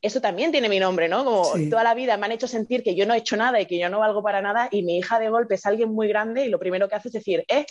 [0.01, 1.25] eso también tiene mi nombre, ¿no?
[1.25, 3.67] Como toda la vida me han hecho sentir que yo no he hecho nada y
[3.67, 6.47] que yo no valgo para nada y mi hija de golpe es alguien muy grande
[6.47, 7.67] y lo primero que hace es decir, eh,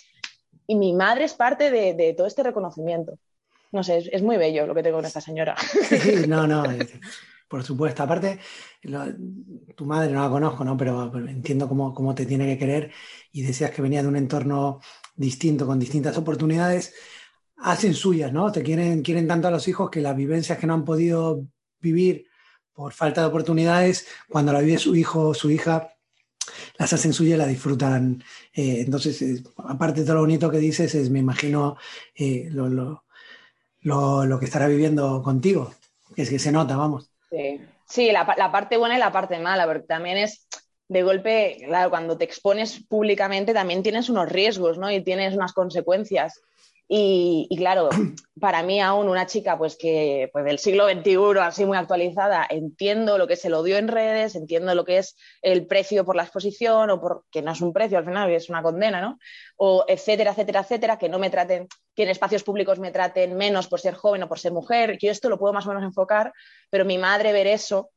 [0.68, 3.18] y mi madre es parte de, todo este reconocimiento.
[3.72, 5.56] No sé, es, muy bello lo que tengo con esta señora.
[5.58, 6.64] Sí, no, no,
[7.48, 8.04] por supuesto.
[8.04, 8.40] Aparte,
[9.76, 10.76] tu madre no la conozco, ¿no?
[10.78, 12.92] Pero, entiendo cómo, cómo, te tiene que querer
[13.32, 14.80] y decías que venía de un entorno
[15.16, 16.94] distinto, con distintas oportunidades.
[17.58, 18.52] Hacen suyas, ¿no?
[18.52, 21.48] Te quieren, quieren tanto a los hijos que las vivencias que no han podido
[21.80, 22.28] vivir
[22.74, 25.98] por falta de oportunidades, cuando la vive su hijo o su hija,
[26.78, 28.24] las hacen suya y la disfrutan.
[28.54, 31.78] Eh, entonces, eh, aparte de todo lo bonito que dices, es, me imagino
[32.16, 33.04] eh, lo, lo,
[34.26, 35.74] lo, que estará viviendo contigo,
[36.16, 37.10] que es que se nota, vamos.
[37.30, 40.48] Sí, sí la, la, parte buena y la parte mala, porque también es
[40.88, 44.90] de golpe, claro, cuando te expones públicamente también tienes unos riesgos, ¿no?
[44.92, 46.42] Y tienes unas consecuencias.
[46.90, 47.90] Y, claro,
[48.40, 53.18] para mí aún una chica pues que pues del siglo XXI, así muy actualizada, entiendo
[53.18, 56.24] lo que se lo dio en redes, entiendo lo que es el precio por la
[56.24, 59.20] exposición o por que no es un precio al final, es una condena, ¿no?
[59.58, 63.68] O etcétera, etcétera, etcétera, que no me traten, que en espacios públicos me traten menos
[63.68, 64.98] por ser joven o por ser mujer.
[64.98, 66.32] Yo esto lo puedo más o menos enfocar,
[66.70, 67.90] pero mi madre ver eso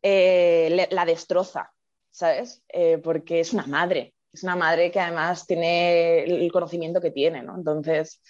[0.00, 1.72] eh, la destroza,
[2.10, 2.62] ¿sabes?
[2.68, 7.42] Eh, porque es una madre es una madre que además tiene el conocimiento que tiene,
[7.42, 7.56] ¿no?
[7.56, 8.20] Entonces,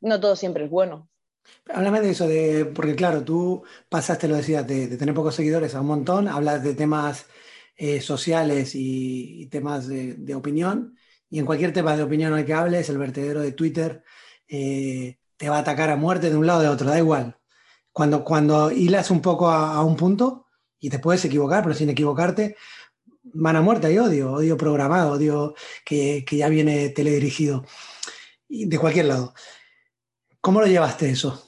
[0.00, 1.08] no todo siempre es bueno.
[1.72, 5.80] Háblame de eso, de, porque claro, tú pasaste, lo decías, de, tener pocos seguidores a
[5.80, 7.26] un montón, hablas de temas
[7.76, 10.96] eh, sociales y, temas de, opinión,
[11.30, 14.02] y en cualquier tema de opinión al que hables, el vertedero de Twitter
[14.48, 17.38] eh, te va a atacar a muerte de un lado o de otro, da igual.
[17.92, 20.46] Cuando, cuando hilas un poco a, a un punto,
[20.80, 22.56] y te puedes equivocar, pero sin equivocarte,
[23.24, 27.64] van a muerte hay odio, odio programado, odio que, ya viene teledirigido,
[28.48, 29.34] de cualquier lado.
[30.40, 31.42] ¿Cómo lo llevaste eso?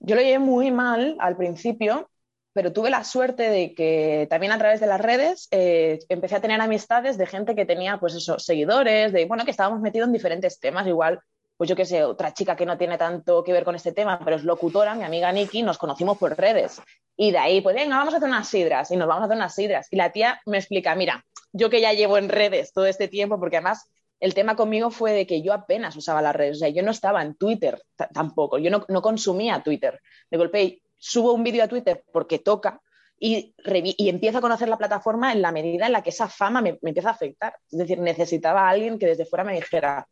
[0.00, 2.08] Yo lo llevé muy mal al principio,
[2.52, 6.40] pero tuve la suerte de que también a través de las redes eh, empecé a
[6.40, 10.12] tener amistades de gente que tenía, pues eso, seguidores, de, bueno, que estábamos metidos en
[10.12, 11.20] diferentes temas, igual
[11.62, 14.18] pues yo qué sé, otra chica que no tiene tanto que ver con este tema,
[14.24, 16.82] pero es locutora, mi amiga Nikki, nos conocimos por redes.
[17.16, 19.36] Y de ahí, pues venga, vamos a hacer unas sidras y nos vamos a hacer
[19.36, 19.86] unas sidras.
[19.92, 23.38] Y la tía me explica, mira, yo que ya llevo en redes todo este tiempo,
[23.38, 26.68] porque además el tema conmigo fue de que yo apenas usaba las redes, o sea,
[26.68, 27.80] yo no estaba en Twitter
[28.12, 30.00] tampoco, yo no, consumía Twitter.
[30.32, 32.80] De golpe subo un vídeo a Twitter porque toca
[33.20, 36.60] y, y empiezo a conocer la plataforma en la medida en la que esa fama
[36.60, 37.54] me, me empieza a afectar.
[37.70, 40.08] Es decir, necesitaba a alguien que desde fuera me dijera,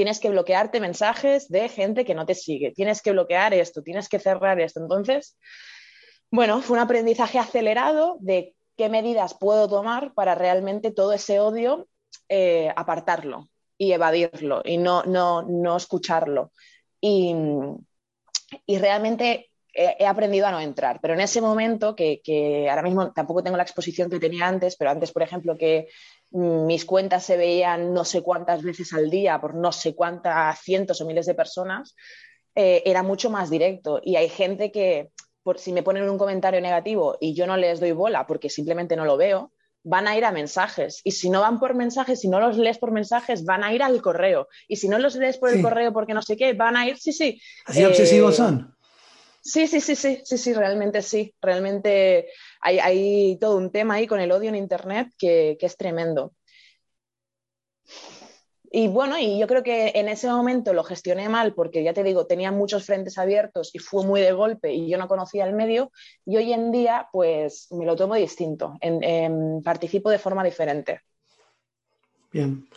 [0.00, 4.08] tienes que bloquearte mensajes de gente que no te sigue, tienes que bloquear esto, tienes
[4.08, 4.80] que cerrar esto.
[4.80, 5.36] Entonces,
[6.30, 11.86] bueno, fue un aprendizaje acelerado de qué medidas puedo tomar para realmente todo ese odio
[12.30, 16.50] eh, apartarlo y evadirlo y no, no, no escucharlo.
[16.98, 17.34] Y,
[18.66, 23.42] realmente he, aprendido a no entrar, pero en ese momento, que, que, ahora mismo tampoco
[23.42, 25.88] tengo la exposición que tenía antes, pero antes, por ejemplo, que
[26.32, 31.00] mis cuentas se veían no sé cuántas veces al día por no sé cuántas cientos
[31.00, 31.94] o miles de personas,
[32.54, 34.00] eh, era mucho más directo.
[34.02, 35.10] Y hay gente que,
[35.42, 38.96] por, si me ponen un comentario negativo y yo no les doy bola porque simplemente
[38.96, 39.52] no lo veo,
[39.82, 41.00] van a ir a mensajes.
[41.04, 43.82] Y si no van por mensajes, si no los lees por mensajes, van a ir
[43.82, 44.48] al correo.
[44.68, 46.98] Y si no los lees por el correo porque no sé qué, van a ir,
[46.98, 47.40] sí, sí.
[47.66, 48.76] ¿Así obsesivos eh, son?
[49.42, 51.34] Sí, sí, sí, sí, sí, sí, realmente sí.
[51.40, 52.28] Realmente
[52.60, 56.34] hay, todo un tema ahí con el odio en Internet que, es tremendo.
[58.72, 62.04] Y bueno, y yo creo que en ese momento lo gestioné mal porque ya te
[62.04, 65.54] digo, tenía muchos frentes abiertos y fue muy de golpe y yo no conocía el
[65.54, 65.90] medio.
[66.24, 68.78] Y hoy en día, pues me lo tomo distinto,
[69.64, 71.00] participo de forma diferente.
[72.30, 72.68] Bien.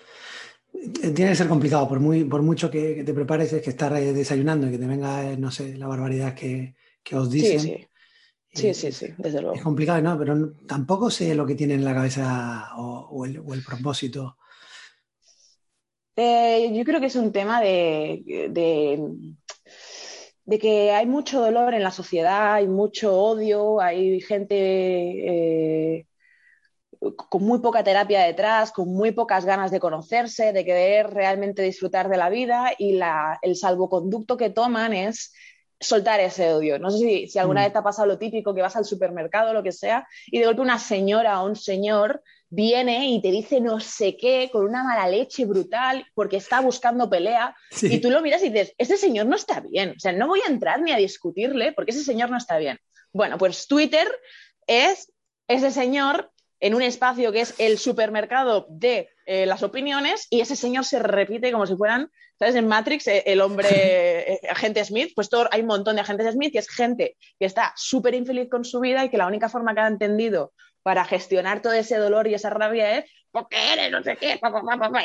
[0.74, 4.68] Tiene que ser complicado, por, muy, por mucho que, te prepares, es que estar desayunando
[4.68, 6.76] y que te venga, no sé, la barbaridad que,
[7.14, 7.60] os dicen.
[7.60, 7.88] Sí, sí.
[8.54, 9.56] Sí, sí, sí, desde luego.
[9.56, 10.18] Es complicado, ¿no?
[10.18, 14.38] Pero tampoco sé lo que tiene en la cabeza o, el, propósito.
[16.16, 18.48] Eh, yo creo que es un tema de,
[20.46, 24.56] de, que hay mucho dolor en la sociedad, hay mucho odio, hay gente
[25.98, 26.06] eh,
[27.12, 32.10] con muy poca terapia detrás, con muy pocas ganas de conocerse, de querer realmente disfrutar
[32.10, 35.34] de la vida y la, el salvoconducto que toman es
[35.80, 36.80] soltar ese odio.
[36.80, 37.64] No sé si, alguna mm.
[37.66, 40.40] vez te ha pasado lo típico que vas al supermercado o lo que sea y
[40.40, 44.64] de golpe una señora o un señor viene y te dice no sé qué con
[44.66, 48.96] una mala leche brutal porque está buscando pelea y tú lo miras y dices, ese
[48.96, 52.04] señor no está bien, o sea, no voy a entrar ni a discutirle porque ese
[52.04, 52.78] señor no está bien.
[53.12, 54.08] Bueno, pues Twitter
[54.68, 55.12] es
[55.48, 56.32] ese señor
[56.64, 60.98] en un espacio que es el supermercado de eh, las opiniones y ese señor se
[60.98, 62.56] repite como si fueran, ¿sabes?
[62.56, 63.68] En Matrix, eh, el hombre
[64.34, 67.46] eh, agente Smith, pues todo, hay un montón de agentes Smith y es gente que
[67.46, 71.04] está súper infeliz con su vida y que la única forma que ha entendido para
[71.04, 74.40] gestionar todo ese dolor y esa rabia es porque eres no sé qué,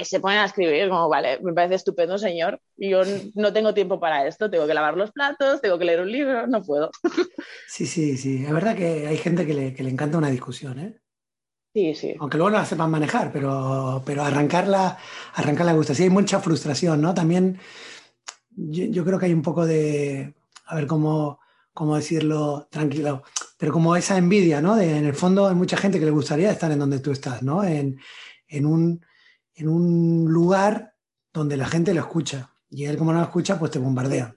[0.00, 3.00] y se ponen a escribir como, vale, me parece estupendo, señor, y yo
[3.34, 6.46] no tengo tiempo para esto, tengo que lavar los platos, tengo que leer un libro,
[6.46, 6.90] no puedo.
[7.66, 10.78] Sí, sí, sí, es verdad que hay gente que le, que le encanta una discusión,
[10.78, 10.98] ¿eh?
[11.74, 12.14] Sí, sí.
[12.18, 14.98] Aunque luego no la sepan manejar, pero, pero arrancarla,
[15.34, 15.94] arrancarla gusta.
[15.94, 17.14] Sí, hay mucha frustración, ¿no?
[17.14, 17.58] También
[18.58, 20.34] yo, creo que hay un poco de,
[20.66, 21.40] a ver cómo,
[21.72, 23.22] cómo decirlo tranquilo,
[23.56, 24.76] pero como esa envidia, ¿no?
[24.76, 27.42] De, en el fondo hay mucha gente que le gustaría estar en donde tú estás,
[27.42, 27.62] ¿no?
[27.62, 28.00] En,
[28.48, 29.04] en, un,
[29.54, 30.94] en un lugar
[31.32, 32.50] donde la gente lo escucha.
[32.70, 34.34] Y él como no lo escucha, pues te bombardea.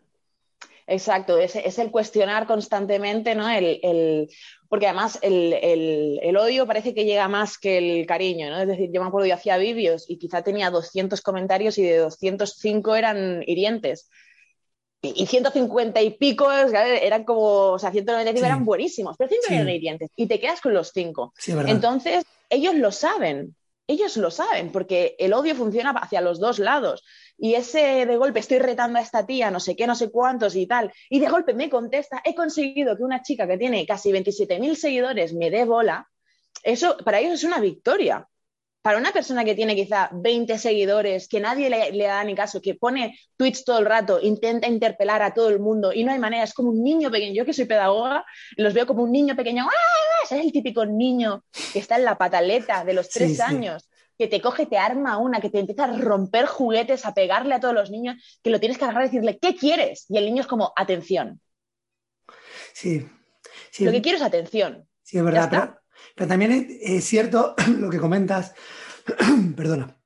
[0.92, 3.50] Exacto, es, es, el cuestionar constantemente, ¿no?
[3.50, 4.30] El,
[4.68, 8.60] porque además el, odio parece que llega más que el cariño, ¿no?
[8.60, 11.98] Es decir, yo me acuerdo, yo hacía vídeos y quizá tenía 200 comentarios y de
[12.00, 14.10] 205 eran hirientes.
[15.02, 20.10] Y, 150 y pico eran como, o sea, 195 eran buenísimos, pero 5 eran hirientes
[20.18, 21.34] y te quedas con los 5.
[21.68, 23.56] Entonces, ellos lo saben,
[23.88, 27.02] ellos lo saben, porque el odio funciona hacia los dos lados
[27.44, 30.56] y ese de golpe estoy retando a esta tía, no sé qué, no sé cuántos
[30.56, 34.12] y tal, y de golpe me contesta, he conseguido que una chica que tiene casi
[34.12, 36.08] 27.000 seguidores me dé bola,
[36.62, 38.28] eso para ellos es una victoria.
[38.84, 42.74] Para una persona que tiene quizá 20 seguidores, que nadie le, da ni caso, que
[42.74, 46.44] pone tweets todo el rato, intenta interpelar a todo el mundo y no hay manera,
[46.44, 47.36] es como un niño pequeño.
[47.36, 48.26] Yo que soy pedagoga,
[48.58, 49.68] los veo como un niño pequeño.
[49.68, 50.24] ¡Ah!
[50.24, 53.88] Es el típico niño que está en la pataleta de los tres años
[54.22, 57.60] que te coge, te arma una, que te empieza a romper juguetes, a pegarle a
[57.60, 60.06] todos los niños, que lo tienes que agarrar y decirle, ¿qué quieres?
[60.10, 61.42] Y el niño es como, atención.
[62.72, 63.10] Sí.
[63.80, 64.88] Lo que quiero es atención.
[65.02, 65.80] Sí, es verdad.
[66.16, 68.54] Pero, también es, cierto lo que comentas,
[69.58, 69.98] perdona,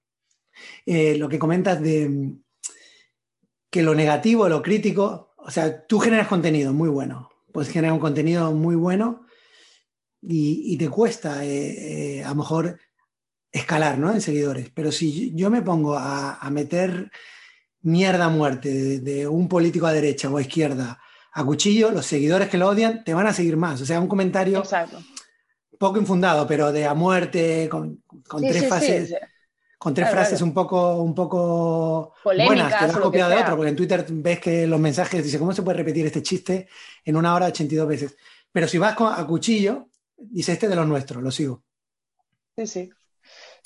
[0.85, 2.35] eh, lo que comentas de
[3.69, 7.99] que lo negativo, lo crítico, o sea, tú generas contenido muy bueno, puedes generar un
[7.99, 9.25] contenido muy bueno
[10.21, 12.79] y, te cuesta eh, eh, a lo mejor
[13.55, 14.11] escalar, ¿no?
[14.11, 14.69] En seguidores.
[14.73, 17.09] Pero si yo me pongo a, meter
[17.81, 20.99] mierda a muerte de, un político a derecha o a izquierda
[21.31, 23.81] a cuchillo, los seguidores que lo odian te van a seguir más.
[23.81, 24.61] O sea, un comentario
[25.79, 28.03] poco infundado, pero de a muerte, con,
[28.41, 29.15] tres frases.
[29.77, 33.75] Con tres frases un poco, un poco buenas, que has copiado de otro, porque en
[33.75, 36.67] Twitter ves que los mensajes dicen, ¿cómo se puede repetir este chiste
[37.03, 38.17] en una hora 82 veces?
[38.51, 41.63] Pero si vas a cuchillo, dice este de los nuestros, lo sigo.
[42.57, 42.89] Sí, sí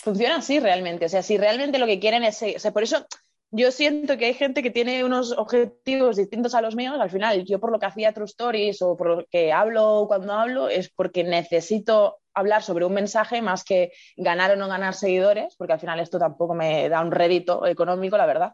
[0.04, 1.06] funciona así realmente.
[1.06, 2.42] O sea, si realmente lo que quieren es.
[2.42, 3.06] O sea, por eso
[3.52, 6.98] yo siento que hay gente que tiene unos objetivos distintos a los míos.
[7.00, 10.34] Al final, yo por lo que hacía True Stories o por lo que hablo cuando
[10.34, 15.56] hablo es porque necesito hablar sobre un mensaje más que ganar o no ganar seguidores,
[15.58, 18.54] porque al final esto tampoco me da un rédito económico, la verdad.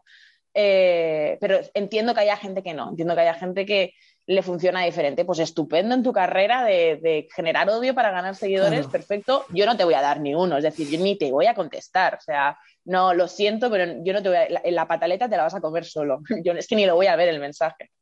[0.58, 3.92] Eh, pero entiendo que haya gente que no, entiendo que haya gente que,
[4.28, 5.24] le funciona diferente.
[5.24, 9.44] Pues estupendo en tu carrera de, generar odio para ganar seguidores, perfecto.
[9.50, 11.54] Yo no te voy a dar ni uno, es decir, yo ni te voy a
[11.54, 12.14] contestar.
[12.14, 14.46] O sea, no, lo siento, pero yo no te voy a.
[14.64, 16.22] En la pataleta te la vas a comer solo.
[16.44, 17.92] Yo es que ni lo voy a ver el mensaje.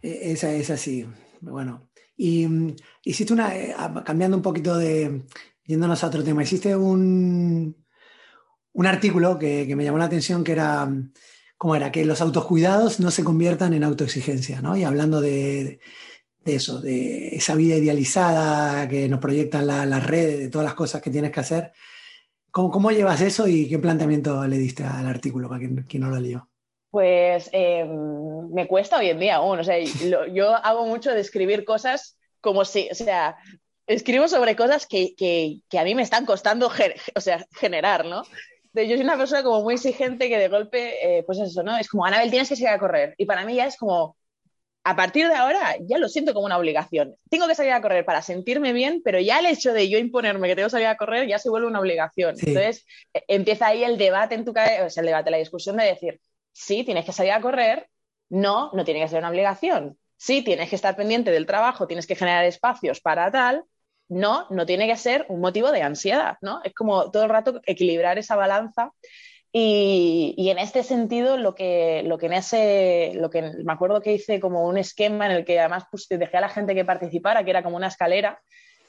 [0.00, 1.04] E, esa es así.
[1.40, 1.88] Bueno.
[2.16, 3.56] Y mm, hiciste una.
[3.56, 5.22] Eh, cambiando un poquito de.
[5.64, 7.81] yéndonos a otro tema, hiciste un.
[8.72, 10.88] Un artículo que, que me llamó la atención que era
[11.62, 11.92] ¿cómo era?
[11.92, 14.76] Que los autocuidados no se conviertan en autoexigencia, ¿no?
[14.76, 15.78] Y hablando de,
[16.44, 21.10] eso, de esa vida idealizada que nos proyectan las redes, de todas las cosas que
[21.10, 21.72] tienes que hacer,
[22.50, 26.48] ¿Cómo, llevas eso y qué planteamiento le diste al artículo para quien, no lo leyó?
[26.90, 29.60] Pues em, me cuesta hoy en día aún.
[29.60, 33.38] O sea, yo hago mucho de escribir cosas como si, o sea,
[33.86, 35.14] escribo sobre cosas que,
[35.72, 36.70] a mí me están costando
[37.14, 38.22] o sea, generar, ¿no?
[38.74, 41.76] Yo soy una persona como muy exigente que de golpe, eh, pues eso, ¿no?
[41.76, 43.14] Es como, Anabel, tienes que salir a correr.
[43.18, 44.16] Y para mí ya es como,
[44.84, 47.14] a partir de ahora ya lo siento como una obligación.
[47.30, 50.48] Tengo que salir a correr para sentirme bien, pero ya el hecho de yo imponerme
[50.48, 52.34] que tengo que salir a correr ya se vuelve una obligación.
[52.38, 55.76] Entonces e, empieza ahí el debate en tu cabeza, o sea, el debate, la discusión
[55.76, 56.20] de decir,
[56.52, 57.88] sí, tienes que salir a correr,
[58.28, 59.98] no, no tiene que ser una obligación.
[60.16, 63.64] Sí, tienes que estar pendiente del trabajo, tienes que generar espacios para tal,
[64.12, 66.60] no, no tiene que ser un motivo de ansiedad, ¿no?
[66.64, 68.92] Es como todo el rato equilibrar esa balanza
[69.54, 74.14] y, en este sentido, lo que, lo que en ese, lo que me acuerdo que
[74.14, 77.44] hice como un esquema en el que además pues, dejé a la gente que participara,
[77.44, 78.40] que era como una escalera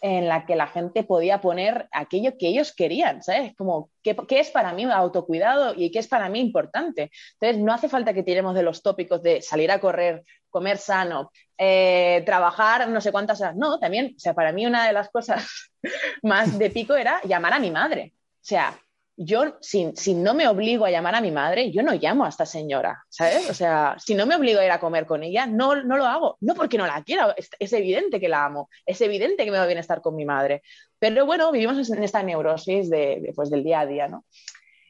[0.01, 3.55] en la que la gente podía poner aquello que ellos querían, ¿sabes?
[3.55, 7.11] Como, ¿qué, qué es para mí autocuidado y qué es para mí importante?
[7.39, 11.31] Entonces, no hace falta que tiremos de los tópicos de salir a correr, comer sano,
[11.65, 13.55] eh, trabajar no sé cuántas horas.
[13.55, 15.71] No, también, o sea, para mí una de las cosas
[16.23, 18.13] más de pico era llamar a mi madre.
[18.15, 18.77] O sea,
[19.15, 22.45] yo, si, no me obligo a llamar a mi madre, yo no llamo a esta
[22.45, 23.49] señora, ¿sabes?
[23.49, 26.05] O sea, si no me obligo a ir a comer con ella, no, no lo
[26.05, 26.37] hago.
[26.41, 29.65] No porque no la quiera, es, evidente que la amo, es evidente que me va
[29.65, 30.63] bien estar con mi madre.
[30.99, 34.25] Pero bueno, vivimos en esta neurosis de, pues, del día a día, ¿no?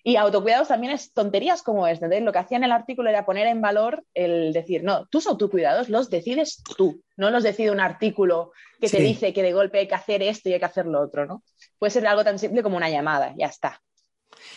[0.06, 2.06] Y autocuidados también es tonterías como esta.
[2.06, 5.28] Entonces, lo que hacía en el artículo era poner en valor el decir, no, tus
[5.28, 8.52] autocuidados los decides tú, no los decide un artículo
[8.82, 11.02] que te dice que de golpe hay que hacer esto y hay que hacer lo
[11.02, 11.44] otro, ¿no?
[11.80, 13.82] Puede ser algo tan simple como una llamada, ya está.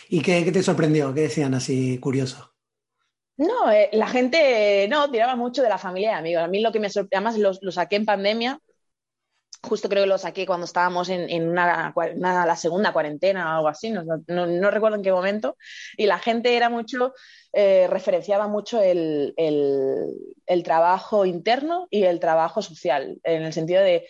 [0.09, 1.13] ¿Y qué, te sorprendió?
[1.13, 2.53] ¿Qué decían así curioso?
[3.37, 6.43] No, eh, la gente no tiraba mucho de la familia y amigos.
[6.43, 8.59] A mí lo que me sorprendió, además lo, saqué en pandemia,
[9.63, 13.91] justo creo que lo saqué cuando estábamos en, una, la segunda cuarentena o algo así,
[13.91, 15.57] no, recuerdo en qué momento,
[15.95, 17.13] y la gente era mucho,
[17.53, 19.33] eh, referenciaba mucho el,
[20.63, 24.07] trabajo interno y el trabajo social, en el sentido de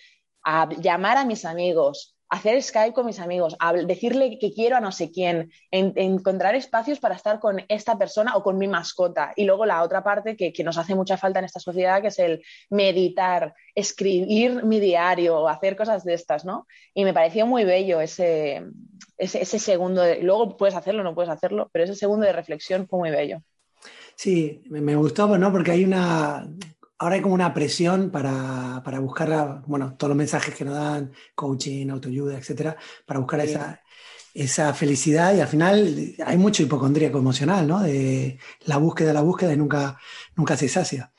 [0.79, 3.55] llamar a mis amigos, hacer Skype con mis amigos,
[3.85, 8.43] decirle que quiero a no sé quién, encontrar espacios para estar con esta persona o
[8.43, 9.33] con mi mascota.
[9.35, 12.19] Y luego la otra parte que, nos hace mucha falta en esta sociedad, que es
[12.19, 16.67] el meditar, escribir mi diario hacer cosas de estas, ¿no?
[16.93, 18.63] Y me pareció muy bello ese,
[19.17, 23.11] ese, segundo, luego puedes hacerlo, no puedes hacerlo, pero ese segundo de reflexión fue muy
[23.11, 23.41] bello.
[24.15, 25.51] Sí, me gustó, ¿no?
[25.51, 26.47] Porque hay una,
[26.99, 31.89] ahora hay como una presión para, buscar, bueno, todos los mensajes que nos dan, coaching,
[31.89, 32.75] autoayuda, etcétera,
[33.05, 33.81] para buscar esa,
[34.33, 37.81] esa felicidad y al final hay mucho hipocondríaco emocional, ¿no?
[37.81, 39.97] De la búsqueda, la búsqueda y nunca,
[40.35, 41.11] nunca se sacia.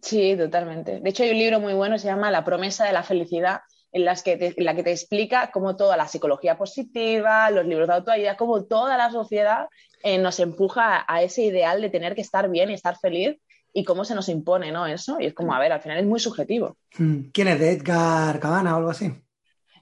[0.00, 1.00] Sí, totalmente.
[1.00, 3.60] De hecho, hay un libro muy bueno, se llama La promesa de la felicidad,
[3.92, 7.94] en, las que la que te explica cómo toda la psicología positiva, los libros de
[7.94, 9.68] autoayuda, cómo toda la sociedad
[10.02, 13.38] eh, nos empuja a ese ideal de tener que estar bien y estar feliz
[13.72, 14.86] y cómo se nos impone, ¿no?
[14.86, 16.76] Eso, y es como, a ver, al final es muy subjetivo.
[16.98, 17.30] Hmm.
[17.32, 17.58] ¿Quién es?
[17.58, 19.12] ¿De Edgar Cabana o algo así?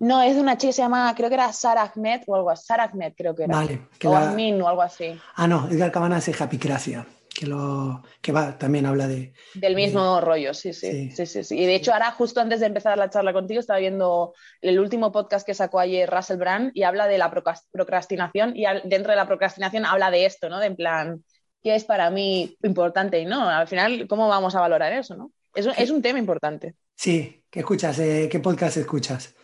[0.00, 2.50] No, es de una chica que se llama, creo que era Sarah Ahmed o algo
[2.50, 2.64] así.
[2.66, 3.54] Sarah Ahmed creo que era.
[3.54, 3.88] Vale.
[4.04, 4.64] o la...
[4.64, 5.18] o algo así.
[5.36, 9.34] Ah, no, Edgar Cabana es Happycracia, que, lo, que va, también habla de...
[9.52, 11.44] Del mismo rollo, sí sí, sí sí.
[11.44, 14.32] sí, Y de hecho ahora, justo antes de empezar la charla contigo, estaba viendo
[14.62, 17.30] el último podcast que sacó ayer Russell Brand y habla de la
[17.70, 20.60] procrastinación y dentro de la procrastinación habla de esto, ¿no?
[20.60, 21.24] De en plan
[21.62, 23.48] qué es para mí importante y no.
[23.48, 25.16] Al final, ¿cómo vamos a valorar eso?
[25.16, 25.32] ¿no?
[25.54, 26.74] Es, es un tema importante.
[26.94, 27.98] Sí, ¿qué escuchas?
[27.98, 29.34] Eh, ¿Qué podcast escuchas?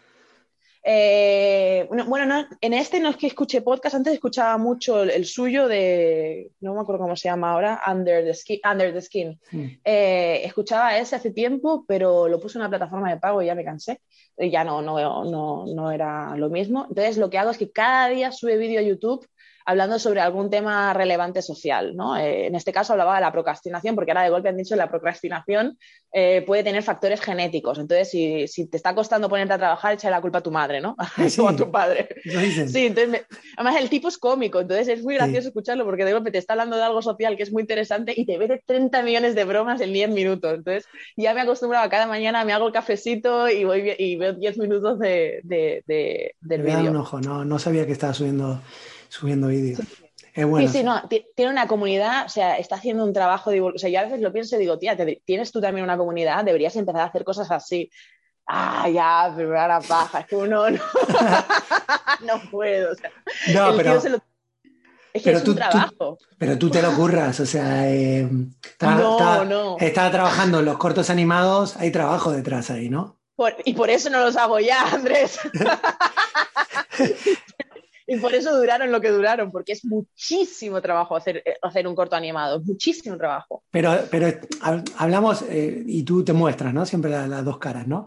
[0.89, 6.53] Eh, bueno, en este no es que escuche podcast, antes escuchaba mucho el, suyo de,
[6.61, 8.61] no me acuerdo cómo se llama ahora, Under the Skin.
[8.71, 9.41] Under the Skin.
[9.51, 9.67] Hmm.
[9.85, 13.57] Eh, escuchaba ese hace tiempo, pero lo puse en una plataforma de pago y ya
[13.57, 14.01] me cansé.
[14.39, 16.87] Ya no, no, no, no era lo mismo.
[16.89, 19.27] Entonces lo que hago es que cada día sube vídeo a YouTube
[19.67, 21.97] hablando sobre algún tema relevante social.
[21.97, 22.17] ¿no?
[22.17, 24.79] Eh, en este caso hablaba de la procrastinación, porque ahora de golpe han dicho que
[24.79, 25.77] la procrastinación
[26.13, 27.79] eh, puede tener factores genéticos.
[27.79, 30.97] Entonces, si, te está costando ponerte a trabajar, echa la culpa a tu madre, ¿no?
[31.41, 32.09] o a tu padre.
[32.69, 36.31] Sí, entonces, además el tipo es cómico, entonces es muy gracioso escucharlo porque de golpe
[36.31, 39.35] te está hablando de algo social que es muy interesante y te de 30 millones
[39.35, 40.55] de bromas en 10 minutos.
[40.55, 40.87] Entonces,
[41.17, 44.33] ya me he acostumbrado a cada mañana, me hago el cafecito y, voy, y veo
[44.33, 46.91] 10 minutos de, de, del vídeo.
[46.93, 48.61] un ojo, no, no sabía que estaba subiendo
[49.19, 49.81] subiendo vídeos.
[50.35, 50.45] Sí.
[50.45, 50.69] bueno.
[50.69, 54.01] Sí, no, tiene una comunidad, o sea, está haciendo un trabajo de O sea, yo
[54.01, 57.07] a veces lo pienso y digo, tía, tienes tú también una comunidad, deberías empezar a
[57.07, 57.91] hacer cosas así.
[58.47, 60.79] Ah, ya, pero la paja, es que uno no,
[62.27, 62.93] no puedo.
[62.93, 63.11] O sea,
[63.53, 63.97] no, pero...
[63.97, 66.19] Es que pero es tú, un trabajo.
[66.37, 68.29] pero tú te lo curras, o sea, eh,
[68.83, 69.77] no, no.
[69.81, 73.17] estaba trabajando en los cortos animados, hay trabajo detrás ahí, ¿no?
[73.65, 75.39] y por eso no los hago ya, Andrés.
[78.07, 81.95] y por eso duraron lo que duraron, porque es muchísimo trabajo hacer, eh, hacer un
[81.95, 83.65] corto animado, muchísimo trabajo.
[83.71, 84.29] Pero, pero
[84.97, 86.87] hablamos, eh, y tú te muestras, ¿no?
[86.87, 88.07] Siempre las, dos caras, ¿no?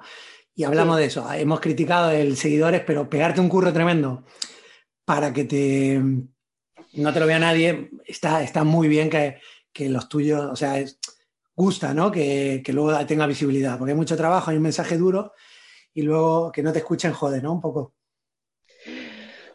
[0.56, 1.32] Y hablamos de eso.
[1.34, 4.24] Hemos criticado el seguidores, pero pegarte un curro tremendo
[5.06, 6.02] para que te
[6.93, 9.39] no te lo vea nadie, está, está muy bien que,
[9.72, 10.84] que los tuyos, o sea,
[11.56, 12.12] gusta, ¿no?
[12.12, 15.34] Que, que, luego tenga visibilidad, porque hay mucho trabajo, hay un mensaje duro
[15.93, 17.54] y luego que no te escuchen, jode, ¿no?
[17.54, 17.95] Un poco.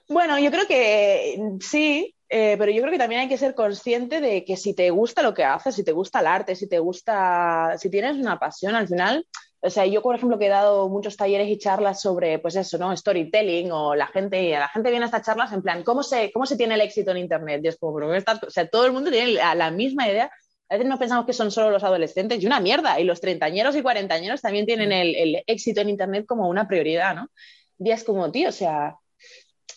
[0.09, 4.21] Bueno, yo creo que sí, eh, pero yo creo que también hay que ser consciente
[4.21, 6.79] de que si te gusta lo que haces, si te gusta el arte, si te
[6.79, 9.27] gusta, si tienes una pasión, al final
[9.67, 12.77] o sea, yo, por ejemplo, que he dado muchos talleres y charlas sobre, pues eso,
[12.77, 12.95] ¿no?
[12.95, 16.45] Storytelling o la gente, la gente viene a estas charlas en plan, ¿cómo se, cómo
[16.45, 17.63] se tiene el éxito en Internet?
[17.65, 20.31] Es como, pero o sea, todo el mundo tiene la, misma idea.
[20.69, 23.01] A veces no pensamos que son solo los adolescentes y una mierda.
[23.01, 27.15] Y los treintañeros y cuarentañeros también tienen el, el éxito en Internet como una prioridad,
[27.15, 27.31] ¿no?
[27.79, 28.97] Y es como, tío, o sea,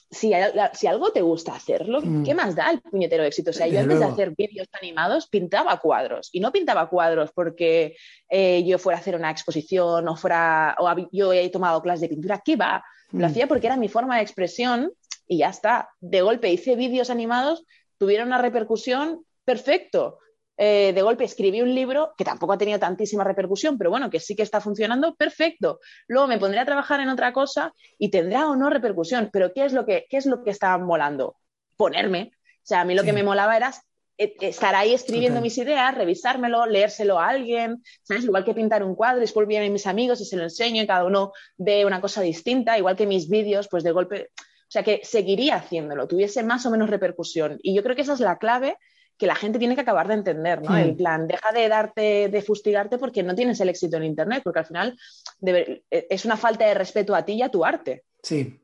[0.10, 0.32] si,
[0.74, 2.24] si, algo te gusta hacerlo, mm.
[2.24, 3.50] ¿qué más da el puñetero éxito?
[3.50, 7.98] O sea, yo antes de hacer vídeos animados pintaba cuadros y no pintaba cuadros porque
[8.30, 12.10] eh, yo fuera a hacer una exposición o fuera o yo he tomado clases de
[12.10, 12.42] pintura.
[12.44, 12.84] ¿Qué va?
[13.12, 13.30] Lo mm.
[13.30, 14.92] hacía porque era mi forma de expresión
[15.28, 15.90] y ya está.
[16.00, 17.66] De golpe hice vídeos animados,
[17.98, 20.20] tuvieron una repercusión, perfecto.
[20.58, 24.20] Eh, de golpe escribí un libro que tampoco ha tenido tantísima repercusión, pero bueno, que
[24.20, 25.80] sí que está funcionando, perfecto.
[26.08, 29.66] Luego me pondré a trabajar en otra cosa y tendrá o no repercusión, pero ¿qué
[29.66, 31.38] es lo que, qué es lo que está molando?
[31.76, 32.32] Ponerme.
[32.34, 33.72] O sea, a mí lo que me molaba era
[34.18, 38.24] e, estar ahí escribiendo mis ideas, revisármelo, leérselo a alguien, ¿sabes?
[38.24, 41.06] Igual que pintar un cuadro, después vienen mis amigos y se lo enseño y cada
[41.06, 45.02] uno ve una cosa distinta, igual que mis vídeos, pues de golpe, o sea, que
[45.04, 47.60] seguiría haciéndolo, tuviese más o menos repercusión.
[47.62, 48.78] Y yo creo que esa es la clave
[49.18, 50.78] que la gente tiene que acabar de entender, ¿no?
[50.78, 54.60] El plan, deja de darte, de fustigarte porque no tienes el éxito en Internet, porque
[54.60, 54.98] al final
[55.44, 58.04] e, es una falta de respeto a ti y a tu arte.
[58.22, 58.62] Sí.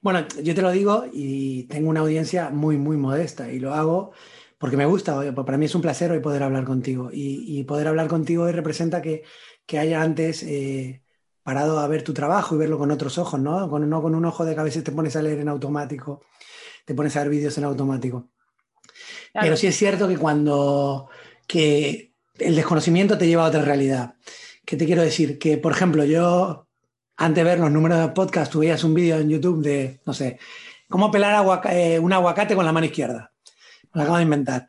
[0.00, 4.12] Bueno, yo te lo digo y tengo una audiencia muy, muy modesta y lo hago
[4.58, 5.34] porque me gusta.
[5.34, 9.02] Para mí es un placer hoy poder hablar contigo y, poder hablar contigo hoy representa
[9.02, 9.24] que,
[9.66, 11.02] que haya antes eh,
[11.42, 13.68] parado a ver tu trabajo y verlo con otros ojos, ¿no?
[13.68, 16.22] Con, no con un ojo de que a veces te pones a leer en automático,
[16.84, 18.30] te pones a ver vídeos en automático.
[19.40, 21.08] Pero sí es cierto que cuando
[21.46, 24.14] que el desconocimiento te lleva a otra realidad.
[24.64, 25.38] ¿Qué te quiero decir?
[25.38, 26.68] Que, por ejemplo, yo,
[27.16, 30.12] antes de ver los números de podcast, tú veías un vídeo en YouTube de, no
[30.12, 30.38] sé,
[30.88, 33.32] cómo pelar eh, un aguacate con la mano izquierda.
[33.92, 34.68] Lo acabo de inventar.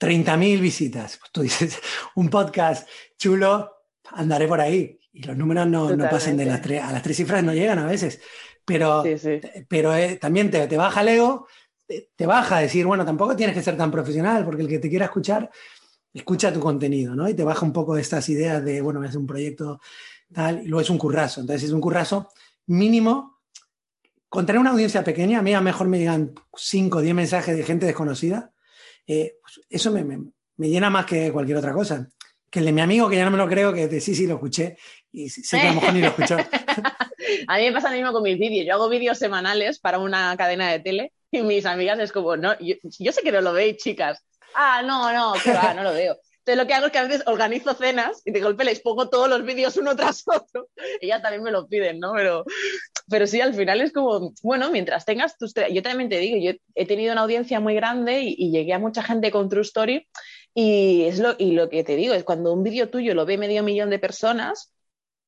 [0.00, 1.18] 30.000 visitas.
[1.18, 1.78] Pues tú dices,
[2.16, 2.88] un podcast
[3.18, 3.70] chulo,
[4.12, 4.98] andaré por ahí.
[5.12, 7.78] Y los números no, no pasan de las tres, a las tres cifras no llegan
[7.78, 8.20] a veces.
[8.64, 9.04] Pero,
[9.68, 11.46] pero eh, también te, te baja el ego
[11.86, 14.88] te, baja a decir, bueno, tampoco tienes que ser tan profesional, porque el que te
[14.88, 15.50] quiera escuchar,
[16.12, 17.28] escucha tu contenido, ¿no?
[17.28, 19.80] Y te baja un poco de estas ideas de, bueno, es un proyecto
[20.32, 21.40] tal, y luego es un currazo.
[21.40, 22.28] Entonces es un currazo
[22.66, 23.38] mínimo.
[24.28, 27.56] Contra una audiencia pequeña, a mí a lo mejor me llegan 5 o 10 mensajes
[27.56, 28.52] de gente desconocida.
[29.06, 32.08] Eh, pues eso me, me, llena más que cualquier otra cosa.
[32.50, 34.26] Que el de mi amigo, que ya no me lo creo, que de, sí, sí,
[34.26, 34.76] lo escuché.
[35.12, 36.36] Y sé que a lo mejor ni lo escuchó.
[37.48, 38.66] a mí me pasa lo mismo con mis vídeos.
[38.66, 42.56] Yo hago vídeos semanales para una cadena de tele y mis amigas es como, no,
[42.60, 44.22] yo, sé que no lo veis, chicas.
[44.54, 45.34] Ah, no, no,
[45.74, 46.16] no lo veo.
[46.46, 49.08] Entonces lo que hago es que a veces organizo cenas y de golpe les pongo
[49.08, 50.68] todos los vídeos uno tras otro.
[51.00, 52.12] Ellas también me lo piden, ¿no?
[52.14, 52.44] Pero,
[53.08, 55.52] pero sí, al final es como, bueno, mientras tengas tus...
[55.72, 58.78] Yo también te digo, yo he tenido una audiencia muy grande y, y llegué a
[58.78, 60.06] mucha gente con True Story
[60.58, 63.36] y, es lo, y lo que te digo es cuando un vídeo tuyo lo ve
[63.36, 64.72] medio millón de personas,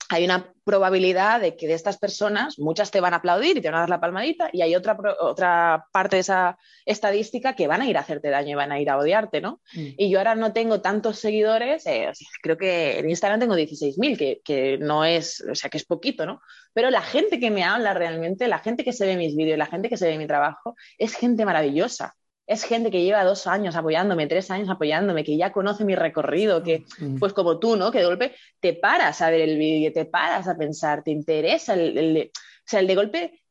[0.08, 3.68] hay una probabilidad de que de estas personas muchas te van a aplaudir y te
[3.68, 7.82] van a dar la palmadita y hay otra, otra parte de esa estadística que van
[7.82, 9.60] a ir a hacerte daño y van a ir a odiarte, ¿no?
[9.74, 9.88] Mm.
[9.96, 12.10] Y yo ahora no tengo tantos seguidores, eh,
[12.42, 16.26] creo que en Instagram tengo 16.000, que, que no es, o sea, que es poquito,
[16.26, 16.40] ¿no?
[16.72, 19.66] Pero la gente que me habla realmente, la gente que se ve mis vídeos, la
[19.66, 22.14] gente que se ve mi trabajo, es gente maravillosa
[22.48, 26.62] es gente que lleva dos años apoyándome, tres años apoyándome, que ya conoce mi recorrido,
[26.62, 27.18] que mm.
[27.18, 27.92] pues como tú, ¿no?
[27.92, 31.74] Que de golpe te paras a ver el vídeo, te paras a pensar, te interesa
[31.74, 33.42] el, o sea, el de golpe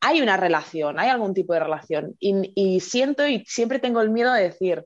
[0.00, 2.16] hay una relación, hay algún tipo de relación.
[2.18, 4.84] Y, y, siento y siempre tengo el miedo de decir,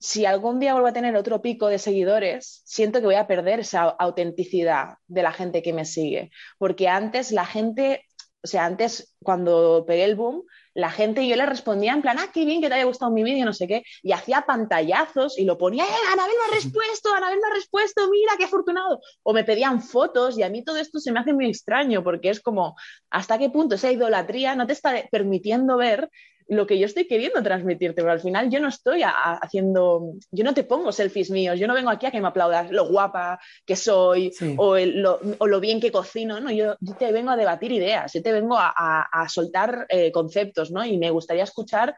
[0.00, 3.60] si algún día vuelvo a tener otro pico de seguidores, siento que voy a perder
[3.60, 6.30] esa autenticidad de la gente que me sigue.
[6.56, 8.04] Porque antes la gente,
[8.42, 12.30] o sea, antes cuando pegué el boom, la gente, yo le respondía en plan, ah,
[12.32, 15.44] qué bien que te haya gustado mi vídeo, no sé qué, y hacía pantallazos y
[15.44, 19.00] lo ponía, eh, Anabel me ha respuesto, Anabel me ha respuesto, mira, qué afortunado.
[19.24, 22.30] O me pedían fotos y a mí todo esto se me hace muy extraño porque
[22.30, 22.76] es como,
[23.10, 26.08] ¿hasta qué punto esa idolatría no te está permitiendo ver
[26.48, 30.54] lo que yo estoy queriendo transmitirte, pero al final yo no estoy haciendo, yo no
[30.54, 33.76] te pongo selfies míos, yo no vengo aquí a que me aplaudas lo guapa que
[33.76, 38.32] soy o, lo, bien que cocino, no, yo, te vengo a debatir ideas, yo te
[38.32, 40.84] vengo a, soltar eh, conceptos, ¿no?
[40.84, 41.94] Y me gustaría escuchar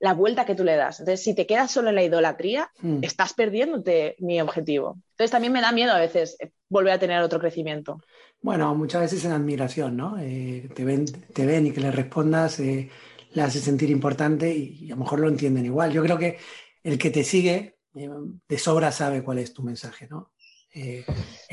[0.00, 1.00] la vuelta que tú le das.
[1.00, 2.98] Entonces, si te quedas solo en la idolatría, mm.
[3.02, 4.98] estás perdiéndote mi objetivo.
[5.10, 8.00] Entonces, también me da miedo a veces eh, volver a tener otro crecimiento.
[8.40, 10.16] Bueno, muchas veces en admiración, ¿no?
[10.20, 12.88] Eh, te, ven, te ven y que le respondas eh,
[13.32, 15.92] le hace sentir importante y, a lo mejor lo entienden igual.
[15.92, 16.38] Yo creo que
[16.82, 20.32] el que te sigue de sobra sabe cuál es tu mensaje, ¿no?
[20.70, 21.04] el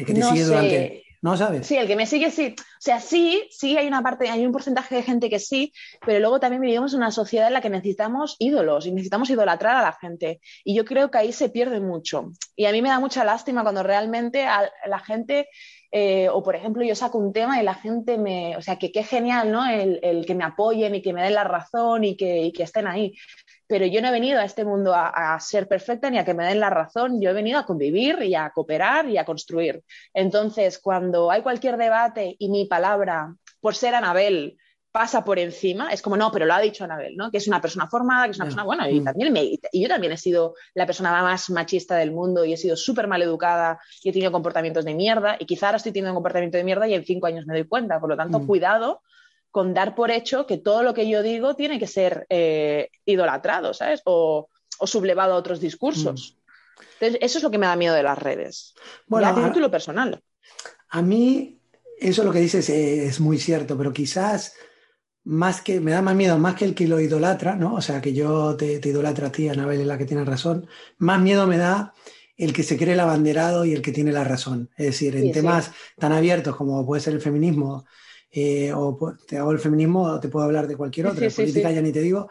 [0.06, 1.66] que te sigue durante ¿No sabes?
[1.66, 2.54] Sí, el que me sigue sí.
[2.56, 5.74] O sea, sí, sí hay una parte, hay un porcentaje de gente que sí,
[6.06, 9.76] pero luego también vivimos en una sociedad en la que necesitamos ídolos y necesitamos idolatrar
[9.76, 10.40] a la gente.
[10.64, 12.30] Y yo creo que ahí se pierde mucho.
[12.56, 14.46] Y a mí me da mucha lástima cuando realmente
[14.86, 15.50] la gente
[15.98, 18.92] eh, o por ejemplo yo saco un tema y la gente me, o sea, que
[18.92, 19.66] qué genial, ¿no?
[19.66, 22.86] El, que me apoyen y que me den la razón y que, y que, estén
[22.86, 23.14] ahí
[23.66, 26.46] pero yo no he venido a este mundo a, ser perfecta ni a que me
[26.46, 29.84] den la razón, yo he venido a convivir y a cooperar y a construir.
[30.14, 34.58] Entonces, cuando hay cualquier debate y mi palabra, por ser Anabel,
[34.96, 37.30] pasa por encima, es como, no, pero lo ha dicho Anabel, ¿no?
[37.30, 39.04] Que es una persona formada, que es una persona, bueno, y, mm.
[39.04, 42.58] también me, y yo también he sido la persona más machista del mundo y he
[42.58, 46.12] sido súper mal educada y he tenido comportamientos de mierda y quizá ahora estoy teniendo
[46.12, 48.48] un comportamiento de mierda y en cinco años me doy cuenta, por lo tanto, mm.
[48.48, 49.02] cuidado
[49.52, 53.74] con dar por hecho que todo lo que yo digo tiene que ser eh, idolatrado,
[53.74, 54.02] ¿sabes?
[54.06, 54.48] O,
[54.86, 56.38] sublevado a otros discursos.
[56.38, 56.84] Mm.
[56.94, 58.76] Entonces, eso es lo que me da miedo de las redes.
[59.08, 60.22] Bueno, a título personal.
[60.88, 61.60] A mí,
[62.00, 64.56] eso lo que dices es, muy cierto, pero quizás
[65.26, 67.76] más que, me da más miedo, más que el que lo idolatra, ¿no?
[67.76, 70.68] O sea, que yo te, te idolatra a ti, Anabel es la que tiene razón,
[70.98, 71.94] más miedo me da
[72.38, 74.70] el que se cree el abanderado y el que tiene la razón.
[74.78, 77.86] Es decir, en temas tan abiertos como puede ser el feminismo,
[78.32, 81.82] eh, o te hago el feminismo o te puedo hablar de cualquier otra, política ya
[81.82, 82.30] ni te digo,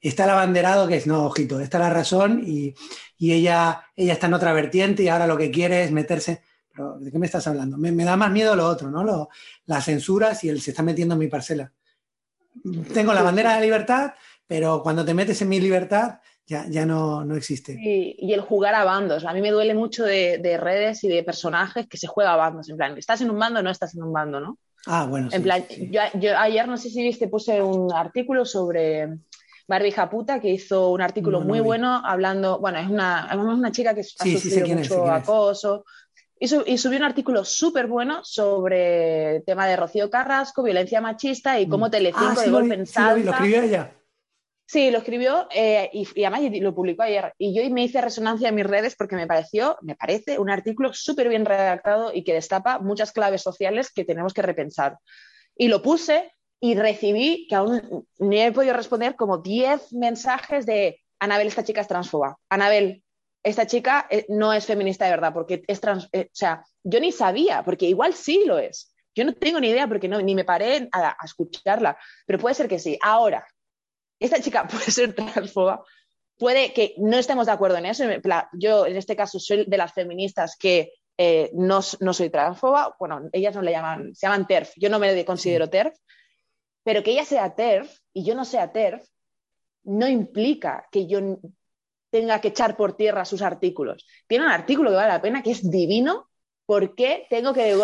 [0.00, 2.74] está el abanderado que es, no, ojito, está la razón y,
[3.18, 6.42] ella, ella está en otra vertiente y ahora lo que quiere es meterse...
[6.70, 7.78] Pero, ¿De qué me estás hablando?
[7.78, 9.02] Me, da más miedo lo otro, ¿no?
[9.02, 9.30] Lo,
[9.64, 11.72] las censuras y él se está metiendo en mi parcela.
[12.92, 14.12] Tengo la bandera de libertad,
[14.46, 17.76] pero cuando te metes en mi libertad, ya, ya no, no, existe.
[17.78, 19.24] y el jugar a bandos.
[19.24, 22.36] A mí me duele mucho de, de, redes y de personajes que se juega a
[22.36, 22.68] bandos.
[22.68, 24.58] En plan, estás en un bando o no estás en un bando, ¿no?
[24.86, 25.28] Ah, bueno.
[25.32, 29.18] En plan, Yo, ayer no sé si viste, puse un artículo sobre
[29.66, 33.94] Barbie Japuta, que hizo un artículo muy bueno hablando, bueno, es una, es una chica
[33.94, 35.84] que ha sufrido mucho acoso.
[36.38, 41.66] Y, subió un artículo súper bueno sobre el tema de Rocío Carrasco, violencia machista y
[41.66, 41.90] cómo mm.
[41.90, 43.24] Telecinco ah, de golpe en salsa.
[43.24, 43.92] lo escribió ella.
[44.68, 47.32] Sí, lo escribió eh, y, además lo publicó ayer.
[47.38, 50.92] Y yo me hice resonancia en mis redes porque me pareció, me parece, un artículo
[50.92, 54.98] súper bien redactado y que destapa muchas claves sociales que tenemos que repensar.
[55.56, 61.00] Y lo puse y recibí, que aún ni he podido responder, como 10 mensajes de
[61.20, 62.36] Anabel, esta chica es transfoba.
[62.50, 63.04] Anabel,
[63.46, 66.08] esta chica eh, no es feminista de verdad, porque es trans.
[66.12, 68.92] Eh, o sea, yo ni sabía, porque igual sí lo es.
[69.14, 72.56] Yo no tengo ni idea porque no, ni me paré a, a escucharla, pero puede
[72.56, 72.98] ser que sí.
[73.00, 73.46] Ahora,
[74.18, 75.84] esta chica puede ser transfoba,
[76.36, 78.04] puede que no estemos de acuerdo en eso.
[78.52, 82.96] Yo, en este caso, soy de las feministas que eh, no, soy transfoba.
[82.98, 84.72] Bueno, ellas no le llaman, se llaman TERF.
[84.76, 85.96] Yo no me considero TERF,
[86.82, 89.06] pero que ella sea TERF y yo no sea TERF
[89.84, 91.20] no implica que yo
[92.10, 94.06] tenga que echar por tierra sus artículos.
[94.26, 96.28] Tiene un artículo que vale la pena, que es divino.
[96.64, 97.76] ¿Por qué tengo que.?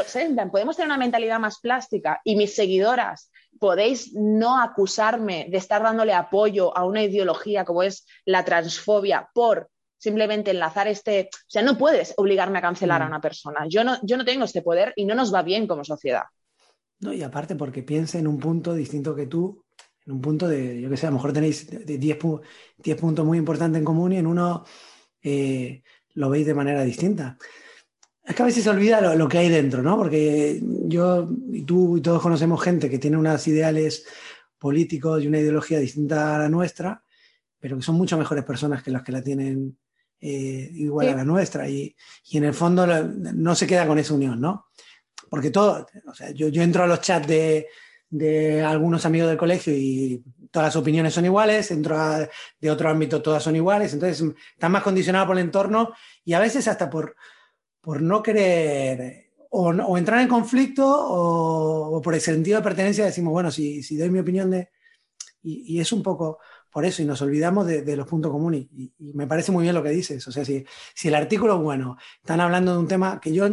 [0.50, 6.12] Podemos tener una mentalidad más plástica y mis seguidoras podéis no acusarme de estar dándole
[6.14, 9.68] apoyo a una ideología como es la transfobia por
[9.98, 13.08] simplemente enlazar este, o sea, no puedes obligarme a cancelar a mm.
[13.08, 13.66] una persona.
[13.68, 16.24] Yo no, yo no tengo este poder y no nos va bien como sociedad.
[16.98, 19.61] No, y aparte porque piensa en un punto distinto que tú,
[20.06, 22.16] en un punto de, yo que sé, a lo mejor tenéis 10
[22.98, 24.64] puntos muy importantes en común y en uno
[25.22, 25.82] eh,
[26.14, 27.38] lo veis de manera distinta.
[28.24, 29.96] Es que a veces se olvida lo, que hay dentro, ¿no?
[29.96, 34.06] Porque yo y tú y todos conocemos gente que tiene unos ideales
[34.58, 37.02] políticos y una ideología distinta a la nuestra,
[37.58, 39.76] pero que son mucho mejores personas que las que la tienen
[40.20, 41.68] eh, igual a la nuestra.
[41.68, 41.96] Y,
[42.30, 44.66] en el fondo no se queda con esa unión, ¿no?
[45.28, 47.66] Porque todo, o sea, yo, entro a los chats de,
[48.12, 51.98] de algunos amigos del colegio y todas las opiniones son iguales, entro
[52.60, 56.38] de otro ámbito todas son iguales, entonces están más condicionado por el entorno y a
[56.38, 57.16] veces hasta por,
[57.80, 63.50] por no querer o, entrar en conflicto o, por el sentido de pertenencia decimos, bueno,
[63.50, 64.70] si, si doy mi opinión de...
[65.42, 66.38] Y, es un poco
[66.70, 68.66] por eso y nos olvidamos de, los puntos comunes.
[68.72, 70.26] Y, me parece muy bien lo que dices.
[70.28, 73.48] O sea, si, si el artículo es bueno, están hablando de un tema que yo,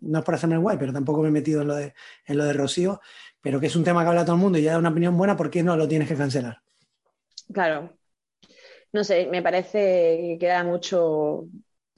[0.00, 1.94] no es por hacerme el guay, pero tampoco me he metido en lo de,
[2.26, 3.00] en lo de Rocío,
[3.44, 5.18] pero que es un tema que habla todo el mundo y ya da una opinión
[5.18, 6.58] buena, ¿por qué no lo tienes que cancelar?
[7.52, 7.94] Claro.
[8.90, 11.44] No sé, me parece que queda mucho.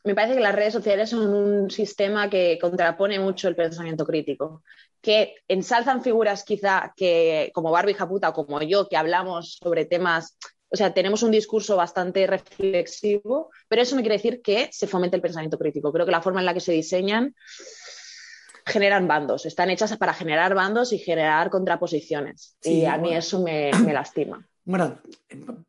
[0.02, 4.64] Me parece que las redes sociales son un sistema que contrapone mucho el pensamiento crítico,
[5.00, 10.36] que ensalzan figuras quizá que como Barbie Japuta o como yo, que hablamos sobre temas
[10.68, 15.14] o sea, tenemos un discurso bastante reflexivo, pero eso no quiere decir que se fomente
[15.14, 15.92] el pensamiento crítico.
[15.92, 17.36] Creo que la forma en la que se diseñan
[18.66, 22.56] generan bandos, están hechas para generar bandos y generar contraposiciones.
[22.62, 24.46] y a mí eso me, lastima.
[24.68, 24.98] Bueno,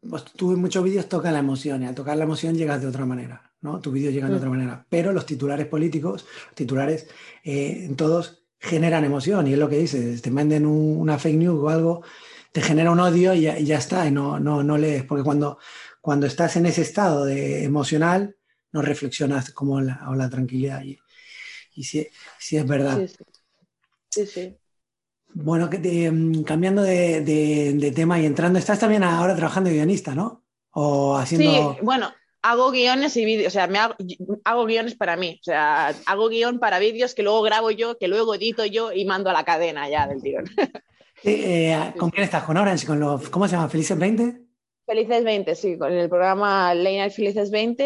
[0.09, 2.87] pues tú en muchos vídeos tocas la emoción y al tocar la emoción llegas de
[2.87, 3.79] otra manera, ¿no?
[3.79, 4.37] Tu vídeo llega de mm.
[4.37, 4.85] otra manera.
[4.89, 6.25] Pero los titulares políticos,
[6.55, 7.07] titulares
[7.43, 11.69] eh, todos generan emoción y es lo que dices, te manden una fake news o
[11.69, 12.03] algo,
[12.51, 15.59] te genera un odio y ya, está, y no, no, no lees, porque cuando,
[16.01, 18.35] cuando estás en ese estado de emocional,
[18.71, 20.81] no reflexionas como la, o la tranquilidad.
[20.83, 20.97] Y,
[21.77, 22.07] y sí,
[22.51, 23.07] es verdad.
[24.09, 24.57] Sí, sí.
[25.33, 30.43] Bueno, mm, cambiando de, tema y entrando, estás también ahora trabajando guionista, ¿no?
[30.71, 31.75] O haciendo...
[31.75, 32.11] Sí, bueno,
[32.41, 36.57] hago guiones y vídeos, o sea, me hago, guiones para mí, o sea, hago guion
[36.57, 39.87] para vídeos que luego grabo yo, que luego edito yo y mando a la cadena
[39.87, 40.45] ya del tirón.
[41.23, 42.43] Eh, ¿Con quién estás?
[42.43, 42.87] ¿Con Orange?
[42.87, 43.69] ¿Con los, ¿Cómo se llama?
[43.69, 44.46] ¿Felices 20?
[44.87, 47.83] Felices 20, sí, con el programa Late Night Felices 20,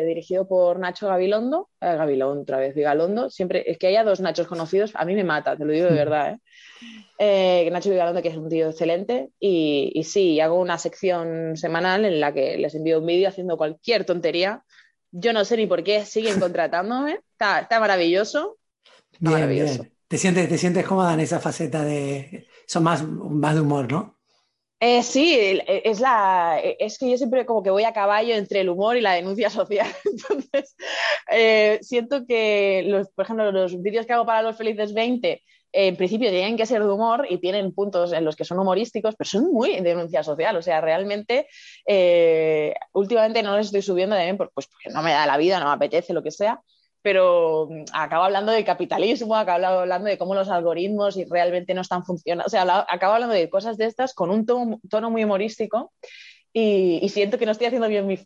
[0.00, 1.68] eh, dirigido por Nacho Gabilondo.
[1.80, 3.28] Eh, Gabilondo, otra vez, Galondo.
[3.28, 5.94] Siempre, es que haya dos Nachos conocidos, a mí me mata, te lo digo de
[5.94, 6.38] verdad.
[7.18, 7.68] ¿eh?
[7.72, 9.30] Nacho Vigalondo, que es un tío excelente.
[9.40, 13.56] Y, y, sí, hago una sección semanal en la que les envío un vídeo haciendo
[13.56, 14.62] cualquier tontería.
[15.10, 17.18] Yo no sé ni por qué siguen contratándome.
[17.32, 18.58] Está, está maravilloso.
[19.18, 19.86] maravilloso.
[20.06, 24.14] ¿Te, sientes, ¿Te sientes cómoda en esa faceta de son más, más de humor, ¿no?
[24.86, 28.68] Eh, sí, es, la, es que yo siempre como que voy a caballo entre el
[28.68, 29.90] humor y la denuncia social.
[30.04, 30.76] Entonces,
[31.30, 35.96] eh, siento que, los, por ejemplo, los vídeos que hago para los Felices 20, en
[35.96, 39.30] principio tienen que ser de humor y tienen puntos en los que son humorísticos, pero
[39.30, 40.54] son muy denuncia social.
[40.54, 41.48] O sea, realmente,
[41.86, 45.66] eh, últimamente no les estoy subiendo también pues, porque no me da la vida, no
[45.66, 46.60] me apetece, lo que sea
[47.04, 52.02] pero mm, acabo hablando de capitalismo, acabo hablando de cómo los algoritmos realmente no están
[52.02, 55.92] funcionando, o sea, acabo hablando de cosas de estas con un tono, muy humorístico
[56.52, 58.16] y, siento que no estoy haciendo bien mi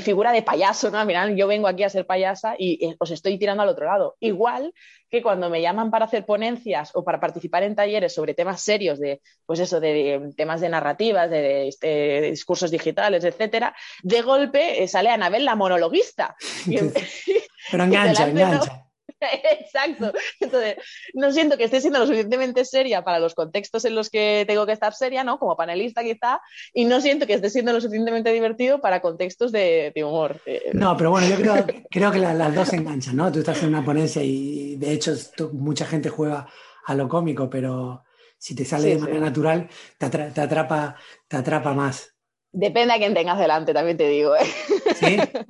[0.00, 1.04] figura de payaso, ¿no?
[1.04, 4.16] Mirad, yo vengo aquí a ser payasa y eh, os estoy tirando al otro lado.
[4.20, 4.72] Igual
[5.10, 8.98] que cuando me llaman para hacer ponencias o para participar en talleres sobre temas serios
[8.98, 14.88] de, pues eso, de, temas de narrativas, de, este, discursos digitales, etcétera, de golpe eh,
[14.88, 16.34] sale Anabel la monologuista.
[17.70, 18.83] Pero engancha, engancha.
[19.60, 20.12] Exacto.
[20.40, 20.76] Entonces,
[21.14, 24.66] no siento que esté siendo lo suficientemente seria para los contextos en los que tengo
[24.66, 25.38] que estar seria, ¿no?
[25.38, 26.40] Como panelista quizá,
[26.72, 30.40] y no siento que esté siendo lo suficientemente divertido para contextos de, humor.
[30.46, 33.32] Eh, no, pero bueno, yo creo, creo que las dos se enganchan, ¿no?
[33.32, 35.14] Tú estás en una ponencia y de hecho
[35.52, 36.46] mucha gente juega
[36.86, 38.04] a lo cómico, pero
[38.38, 39.68] si te sale de manera natural,
[39.98, 40.96] te, atrapa,
[41.26, 42.13] te atrapa más.
[42.56, 44.36] Depende a quién tengas delante, también te digo.
[44.36, 44.44] ¿eh?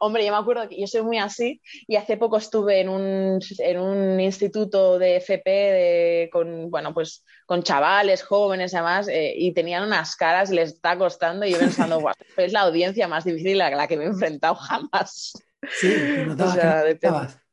[0.00, 3.38] Hombre, yo me acuerdo que yo soy muy así y hace poco estuve en un,
[3.58, 9.84] en un instituto de FP con, bueno, pues, con chavales jóvenes además eh, y tenían
[9.84, 12.02] unas caras y les está costando y yo pensando,
[12.36, 15.32] es la audiencia más difícil a la que me he enfrentado jamás.
[15.80, 15.94] Sí,
[16.26, 17.38] notabas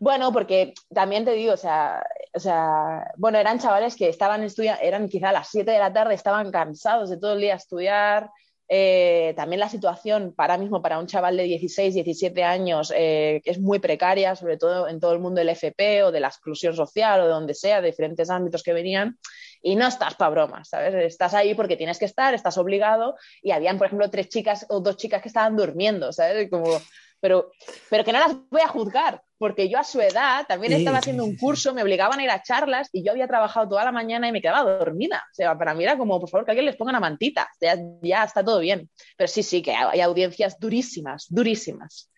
[0.00, 4.82] bueno, porque también te digo, o sea, o sea, bueno, eran chavales que estaban estudiando,
[4.82, 8.30] eran quizá a las 7 de la tarde, estaban cansados de todo el día estudiar.
[8.68, 13.60] Eh, también la situación para mismo para un chaval de 16, 17 años eh, es
[13.60, 17.20] muy precaria, sobre todo en todo el mundo del FP o de la exclusión social
[17.20, 19.18] o de donde sea, de diferentes ámbitos que venían.
[19.62, 20.94] Y no estás para bromas, ¿sabes?
[20.94, 23.16] Estás ahí porque tienes que estar, estás obligado.
[23.42, 26.50] Y habían, por ejemplo, tres chicas o dos chicas que estaban durmiendo, ¿sabes?
[26.50, 26.80] Como,
[27.20, 27.50] pero,
[27.88, 31.24] pero que no las voy a juzgar, porque yo a su edad también estaba haciendo
[31.24, 34.28] un curso, me obligaban a ir a charlas y yo había trabajado toda la mañana
[34.28, 35.24] y me quedaba dormida.
[35.30, 37.76] O sea, para mí era como, por favor, que alguien les ponga una mantita, ya,
[38.02, 38.88] ya está todo bien.
[39.16, 42.10] Pero sí, sí, que hay audiencias durísimas, durísimas.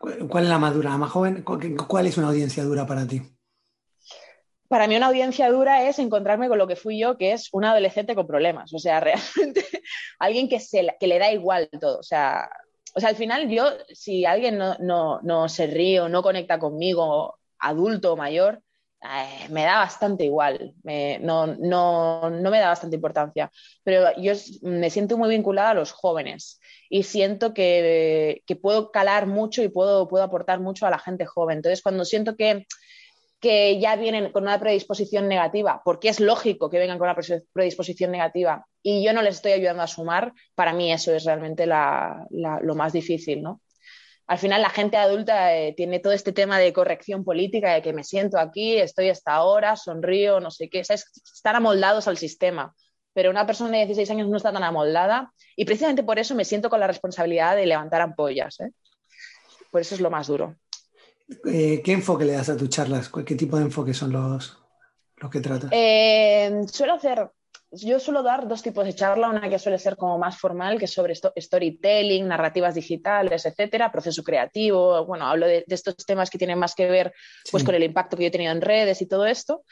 [0.00, 1.42] ¿Cuál es la más dura, la más joven?
[1.42, 3.20] ¿Cuál es una audiencia dura para ti?
[4.66, 7.64] Para mí una audiencia dura es encontrarme con lo que fui yo, que es un
[7.64, 8.72] adolescente con problemas.
[8.72, 9.66] O sea, realmente
[10.18, 11.98] alguien que, se, que le da igual todo.
[11.98, 12.48] O sea,
[12.94, 18.12] o sea, al final yo, si alguien no, se ríe o no conecta conmigo, adulto
[18.12, 18.62] o mayor,
[19.02, 21.46] eh, me da bastante igual, no,
[22.30, 23.50] me da bastante importancia.
[23.82, 24.32] Pero yo
[24.62, 30.08] me siento muy vinculada a los jóvenes y siento que, puedo calar mucho y puedo,
[30.08, 31.58] puedo aportar mucho a la gente joven.
[31.58, 32.66] Entonces, cuando siento que
[33.40, 37.16] que ya vienen con una predisposición negativa, porque es lógico que vengan con una
[37.52, 41.66] predisposición negativa y yo no les estoy ayudando a sumar, para mí eso es realmente
[41.66, 43.60] lo más difícil, ¿no?
[44.26, 47.92] Al final la gente adulta eh, tiene todo este tema de corrección política, de que
[47.92, 52.72] me siento aquí, estoy hasta ahora, sonrío, no sé qué, están amoldados al sistema.
[53.12, 56.44] pero una persona de 16 años no está tan amoldada y precisamente por eso me
[56.44, 58.60] siento con la responsabilidad de levantar ampollas.
[58.60, 58.70] ¿eh?
[59.72, 60.54] Por eso es lo más duro.
[61.44, 63.10] Eh, ¿Qué enfoque le das a tus charlas?
[63.26, 64.56] ¿Qué tipo de enfoque son los,
[65.16, 65.70] los que tratas?
[65.72, 67.30] Eh, suelo hacer,
[67.72, 70.86] yo suelo dar dos tipos de charla, una que suele ser como más formal, que
[70.86, 76.58] es sobre storytelling, narrativas digitales, etcétera, proceso creativo, bueno, hablo de, estos temas que tienen
[76.58, 77.12] más que ver
[77.50, 79.64] pues, con el impacto que yo he tenido en redes y todo esto.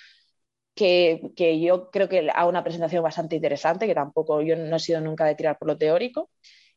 [0.75, 4.79] Que, que, yo creo que hago una presentación bastante interesante, que tampoco yo no he
[4.79, 6.31] sido nunca de tirar por lo teórico.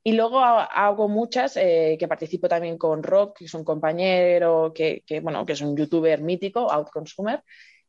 [0.03, 5.03] Y luego hago muchas eh, que participo también con Rock, que es un compañero que,
[5.05, 7.43] que, bueno, que es un youtuber mítico, Outconsumer,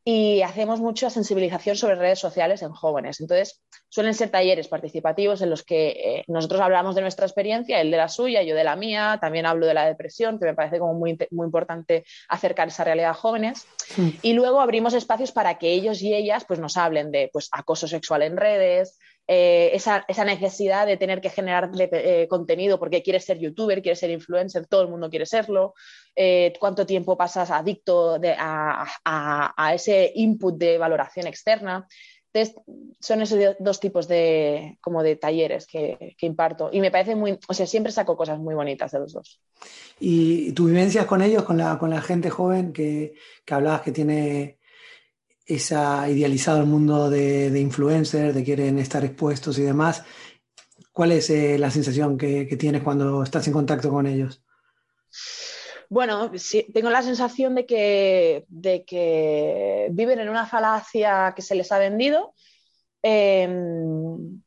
[0.04, 3.20] y hacemos mucha sensibilización sobre redes sociales en jóvenes.
[3.20, 7.90] Entonces, suelen ser talleres participativos en los que eh, nosotros hablamos de nuestra experiencia, él
[7.90, 10.80] de la suya, yo de la mía, también hablo de la depresión, que me parece
[10.80, 13.66] como muy, muy importante acercar esa realidad a jóvenes.
[14.22, 17.86] Y luego abrimos espacios para que ellos y ellas pues, nos hablen de pues, acoso
[17.86, 18.98] sexual en redes,
[19.34, 24.10] eh, esa, necesidad de tener que generar eh, contenido porque quieres ser youtuber, quieres ser
[24.10, 25.72] influencer, todo el mundo quiere serlo,
[26.14, 31.86] eh, cuánto tiempo pasas adicto a, ese input de valoración externa.
[33.00, 37.54] Son esos dos tipos de, como de talleres que, imparto y me parece muy, o
[37.54, 39.40] sea, siempre saco cosas muy bonitas de los dos.
[39.98, 43.14] ¿Y tu vivencias con ellos, con la, con la gente joven que,
[43.46, 44.58] que hablabas que tiene
[45.54, 50.04] esa idealizado el mundo de, influencers, de quieren estar expuestos y demás.
[50.92, 54.42] ¿Cuál es eh, la sensación que, tienes cuando estás en contacto con ellos?
[55.88, 61.54] Bueno, sí, tengo la sensación de que, de que viven en una falacia que se
[61.54, 62.34] les ha vendido.
[63.02, 64.40] Em,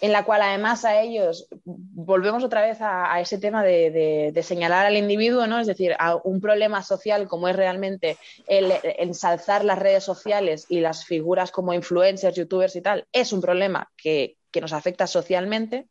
[0.00, 4.96] en la cual además a ellos volvemos otra vez a, ese tema de, señalar al
[4.96, 5.58] individuo, ¿no?
[5.58, 10.80] Es decir, a un problema social como es realmente el, ensalzar las redes sociales y
[10.80, 15.86] las figuras como influencers, youtubers y tal, es un problema que, nos afecta socialmente,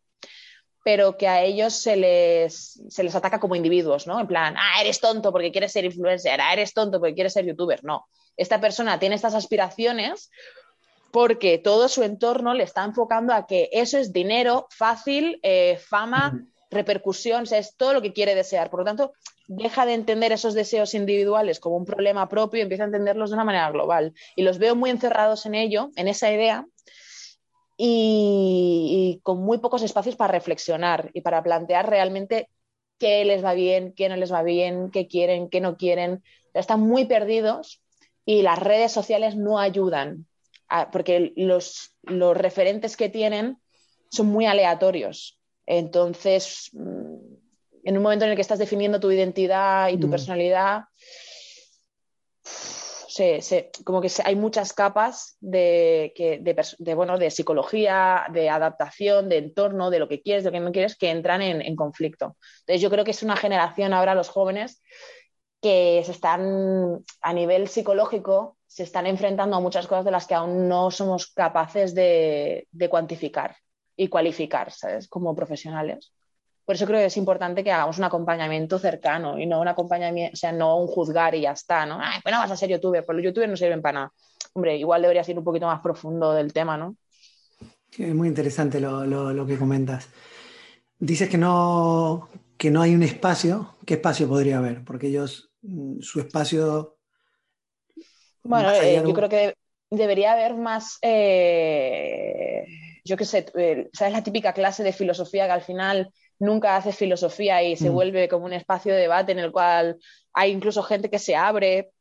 [0.83, 4.19] pero que a ellos se les, se les ataca como individuos, ¿no?
[4.19, 7.45] En plan, ah, eres tonto porque quieres ser influencer, ah, eres tonto porque quieres ser
[7.45, 7.83] youtuber.
[7.83, 10.31] No, esta persona tiene estas aspiraciones
[11.15, 16.45] porque todo su entorno le está enfocando a que eso es dinero fácil, eh, fama,
[16.69, 18.69] repercusión, es todo lo que quiere desear.
[18.69, 19.13] Por lo tanto,
[19.47, 23.35] deja de entender esos deseos individuales como un problema propio y empieza a entenderlos de
[23.35, 24.13] una manera global.
[24.35, 26.67] Y los veo muy encerrados en ello, en esa idea,
[27.77, 32.49] y, con muy pocos espacios para reflexionar y para plantear realmente
[32.99, 36.25] qué les va bien, qué no les va bien, qué quieren, qué no quieren.
[36.53, 37.81] Están muy perdidos
[38.25, 40.27] y las redes sociales no ayudan
[40.91, 43.57] porque los, referentes que tienen
[44.11, 45.39] son muy aleatorios.
[45.65, 47.15] Entonces, mm,
[47.83, 50.11] en un momento en el que estás definiendo tu identidad y tu mm.
[50.11, 50.83] personalidad,
[53.83, 56.13] como que hay muchas capas de,
[56.95, 60.71] bueno, de psicología, de adaptación, de entorno, de lo que quieres, de lo que no
[60.71, 62.35] quieres, que entran en, en conflicto.
[62.61, 64.81] Entonces, yo creo que es una generación ahora, los jóvenes,
[65.61, 70.35] que se están a nivel psicológico se están enfrentando a muchas cosas de las que
[70.35, 73.55] aún no somos capaces de, cuantificar
[73.95, 75.07] y cualificar, ¿sabes?
[75.07, 76.11] Como profesionales.
[76.65, 80.33] Por eso creo que es importante que hagamos un acompañamiento cercano y no un acompañamiento,
[80.33, 81.99] o sea, no un juzgar y ya está, ¿no?
[82.01, 84.13] Ay, bueno, vas a ser youtuber, pues los youtubers no sirven para nada.
[84.51, 86.97] Hombre, igual debería ser un poquito más profundo del tema, ¿no?
[87.97, 90.09] es muy interesante lo, que comentas.
[90.99, 93.75] Dices que no, que no hay un espacio.
[93.85, 94.83] ¿Qué espacio podría haber?
[94.83, 96.94] Porque ellos, mm, su espacio
[98.45, 99.55] bueno, eh, yo creo que
[99.89, 102.65] debería haber más, eh,
[103.03, 106.91] yo qué sé, eh, ¿sabes la típica clase de filosofía que al final nunca hace
[106.91, 107.93] filosofía y se mm.
[107.93, 109.97] vuelve como un espacio de debate en el cual
[110.33, 111.91] hay incluso gente que se abre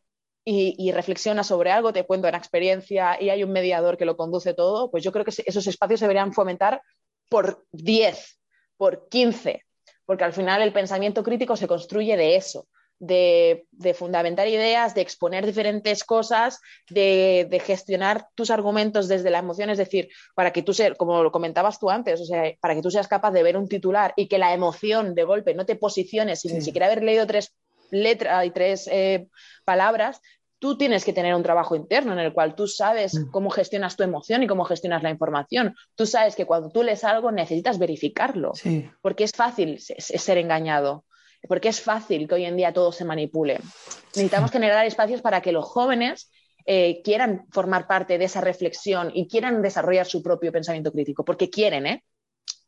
[0.46, 4.52] y, reflexiona sobre algo, te cuenta una experiencia y hay un mediador que lo conduce
[4.52, 6.82] todo, pues yo creo que esos espacios se deberían fomentar
[7.30, 8.38] por 10,
[8.76, 9.64] por 15,
[10.04, 12.66] porque al final el pensamiento crítico se construye de eso,
[13.06, 19.78] de, fundamentar ideas, de exponer diferentes cosas, de, gestionar tus argumentos desde la emoción, es
[19.78, 22.90] decir, para que tú, seas, como lo comentabas tú antes, o sea, para que tú
[22.90, 26.40] seas capaz de ver un titular y que la emoción de golpe no te posiciones
[26.40, 27.54] sin ni siquiera haber leído tres
[27.90, 29.28] letras y tres eh,
[29.64, 30.20] palabras,
[30.58, 33.30] tú tienes que tener un trabajo interno en el cual tú sabes mm.
[33.30, 35.74] cómo gestionas tu emoción y cómo gestionas la información.
[35.94, 38.52] Tú sabes que cuando tú lees algo necesitas verificarlo,
[39.02, 41.04] porque es fácil ser engañado
[41.48, 43.60] porque es fácil que hoy en día todo se manipule.
[44.14, 46.30] Necesitamos generar espacios para que los jóvenes
[46.66, 51.50] eh, quieran formar parte de esa reflexión y quieran desarrollar su propio pensamiento crítico, porque
[51.50, 52.04] quieren, ¿eh?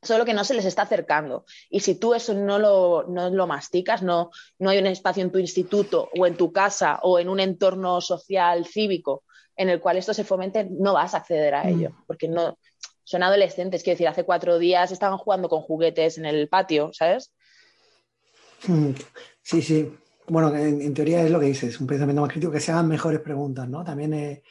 [0.02, 1.44] Solo que no se les está acercando.
[1.70, 5.32] Y si tú eso no lo, no lo masticas, no, no hay un espacio en
[5.32, 9.24] tu instituto o en tu casa o en un entorno social cívico
[9.56, 12.04] en el cual esto se fomente, no vas a acceder a ello, Mm.
[12.06, 12.58] porque no
[13.04, 17.32] son adolescentes, quiero decir, hace cuatro días estaban jugando con juguetes en el patio, ¿sabes?
[18.68, 18.90] Mm,
[19.42, 19.92] Sí, sí.
[20.28, 22.88] Bueno, en, en teoría es lo que dices, un pensamiento más crítico, que se hagan
[22.88, 23.84] mejores preguntas, ¿no?
[23.84, 24.42] También eh,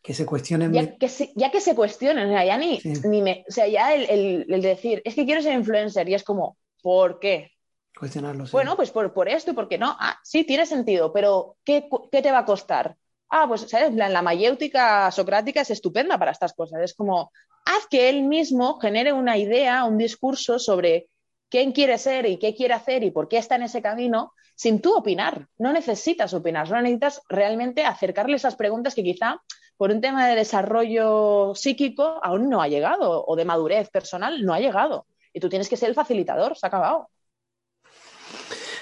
[0.00, 0.72] que se cuestionen.
[0.72, 2.92] Ya que se, ya que se cuestionen, o sea, ya ni, Sí.
[3.04, 6.14] ni me, o sea, ya el, el- el decir, es que quiero ser influencer y
[6.14, 7.50] es como, ¿por qué?
[7.98, 8.52] Cuestionarlo, sí.
[8.52, 9.96] Bueno, pues por, por esto y por qué no.
[9.98, 12.96] Ah, sí, tiene sentido, pero ¿qué, qué te va a costar?
[13.30, 13.92] Ah, pues, ¿sabes?
[13.94, 16.80] La, la mayéutica socrática es estupenda para estas cosas.
[16.82, 17.32] Es como,
[17.64, 21.08] haz que él mismo genere una idea, un discurso sobre
[21.48, 24.80] quién quiere ser y qué quiere hacer y por qué está en ese camino, sin
[24.80, 25.48] tú opinar.
[25.58, 29.42] No necesitas opinar, solo necesitas realmente acercarle esas preguntas que quizá
[29.76, 34.52] por un tema de desarrollo psíquico aún no ha llegado o de madurez personal no
[34.52, 35.06] ha llegado.
[35.32, 37.08] Y tú tienes que ser el facilitador, se ha acabado.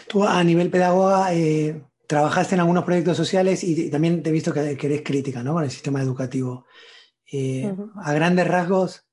[0.09, 4.55] Tú a nivel pedagoga eh, trabajaste en algunos proyectos sociales y, también te he visto
[4.55, 5.55] que, que eres crítica, ¿no?
[5.55, 6.65] Con el sistema educativo.
[7.31, 7.75] Eh.
[7.97, 9.06] A grandes rasgos,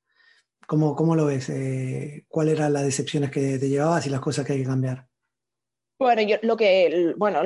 [0.68, 1.50] ¿cómo, cómo lo ves?
[1.50, 5.08] Eh, ¿Cuáles eran las decepciones que te llevabas y las cosas que hay que cambiar?
[6.00, 7.42] Bueno, yo lo que, bueno,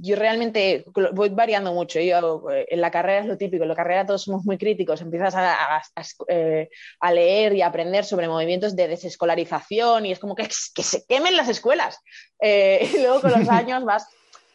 [0.00, 1.98] yo realmente voy variando mucho.
[2.00, 5.00] Yo eh, en la carrera es lo típico, en la carrera todos somos muy críticos,
[5.00, 6.68] empiezas a, a- a- eh,
[7.00, 11.36] a leer y aprender sobre movimientos de desescolarización y es como que, que se quemen
[11.36, 11.98] las escuelas.
[12.40, 14.06] Eh, y luego con los años vas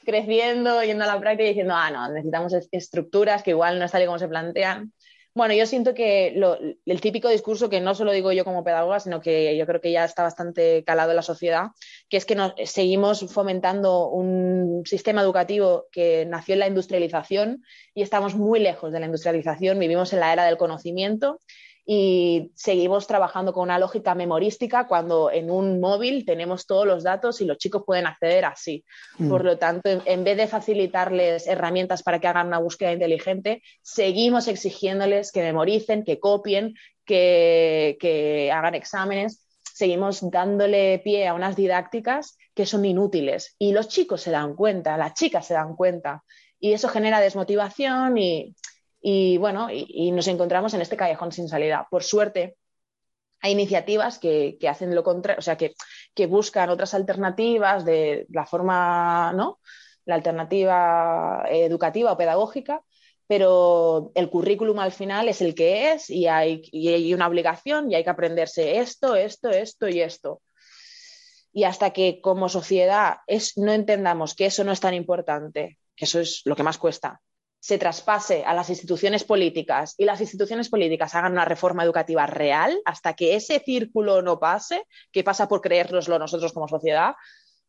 [0.05, 3.85] creciendo, yendo a la práctica y diciendo, ah, no, necesitamos es- estructuras que igual no
[3.85, 4.93] es tal y como se plantean.
[5.35, 6.27] Bueno, yo siento que
[6.85, 9.91] el típico discurso, que no solo digo yo como pedagoga, sino que yo creo que
[9.91, 11.69] ya está bastante calado en la sociedad,
[12.07, 17.63] que es que nos, seguimos fomentando un sistema educativo que nació en la industrialización
[17.95, 21.39] y estamos muy lejos de la industrialización, vivimos en la era del conocimiento
[21.85, 27.41] y seguimos trabajando con una lógica memorística cuando en un móvil tenemos todos los datos
[27.41, 28.85] y los chicos pueden acceder así.
[29.17, 29.29] Mm.
[29.29, 33.61] Por lo tanto, en, en vez de facilitarles herramientas para que hagan una búsqueda inteligente,
[33.81, 36.73] seguimos exigiéndoles que memoricen, que copien,
[37.05, 39.45] que, que hagan exámenes.
[39.61, 43.55] Seguimos dándole pie a unas didácticas que son inútiles.
[43.59, 46.23] Y los chicos se dan cuenta, las chicas se dan cuenta.
[46.59, 48.55] Y eso genera desmotivación y,
[49.05, 51.87] y bueno, y, nos encontramos en este callejón sin salida.
[51.91, 52.55] Por suerte,
[53.41, 55.75] hay iniciativas que, que hacen lo contrario, o sea, que,
[56.15, 59.59] que, buscan otras alternativas de la forma, ¿no?
[60.05, 62.81] La alternativa educativa o pedagógica,
[63.27, 67.91] pero el currículum al final es el que es y hay, y hay una obligación
[67.91, 70.41] y hay que aprenderse esto, esto, esto y esto.
[71.51, 76.05] Y hasta que como sociedad es, no entendamos que eso no es tan importante, que
[76.05, 77.21] eso es lo que más cuesta,
[77.63, 82.77] se traspase a las instituciones políticas y las instituciones políticas hagan una reforma educativa real,
[82.83, 87.13] hasta que ese círculo no pase, que pasa por creérnoslo nosotros como sociedad,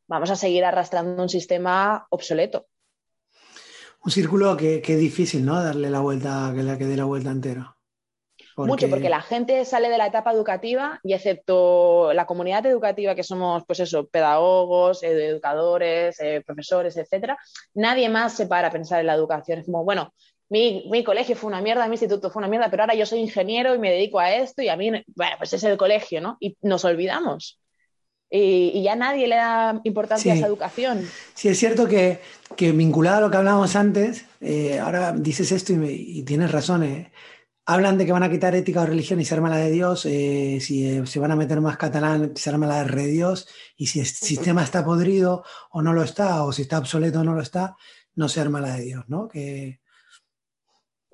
[0.08, 2.66] vamos a seguir arrastrando un sistema obsoleto.
[4.04, 5.62] Un círculo que, es difícil, ¿no?
[5.62, 7.76] Darle la vuelta, que la que dé la vuelta entera.
[8.54, 8.70] Porque...
[8.70, 13.22] Mucho, porque la gente sale de la etapa educativa y excepto la comunidad educativa que
[13.22, 17.36] somos, pues eso, pedagogos, educadores, eh, profesores, etcétera,
[17.74, 19.58] nadie más se para a pensar en la educación.
[19.58, 20.12] Es como, bueno,
[20.48, 23.20] mi, mi, colegio fue una mierda, mi instituto fue una mierda, pero ahora yo soy
[23.20, 26.36] ingeniero y me dedico a esto y a mí, bueno, pues es el colegio, ¿no?
[26.38, 27.60] Y nos olvidamos.
[28.30, 30.36] Y, y ya nadie le da importancia sí.
[30.36, 31.08] a esa educación.
[31.34, 32.20] Sí, es cierto que,
[32.56, 36.50] que vinculado a lo que hablábamos antes, eh, ahora dices esto y, me, y tienes
[36.50, 36.82] razón.
[36.82, 37.12] Eh,
[37.66, 40.04] hablan de que van a quitar ética o religión y se arma la de Dios,
[40.06, 43.48] eh, si eh, se van a meter más catalán, se arma la de re Dios,
[43.76, 47.24] y si el sistema está podrido o no lo está, o si está obsoleto o
[47.24, 47.76] no lo está,
[48.14, 49.28] no se arma la de Dios, ¿no?
[49.28, 49.80] Que...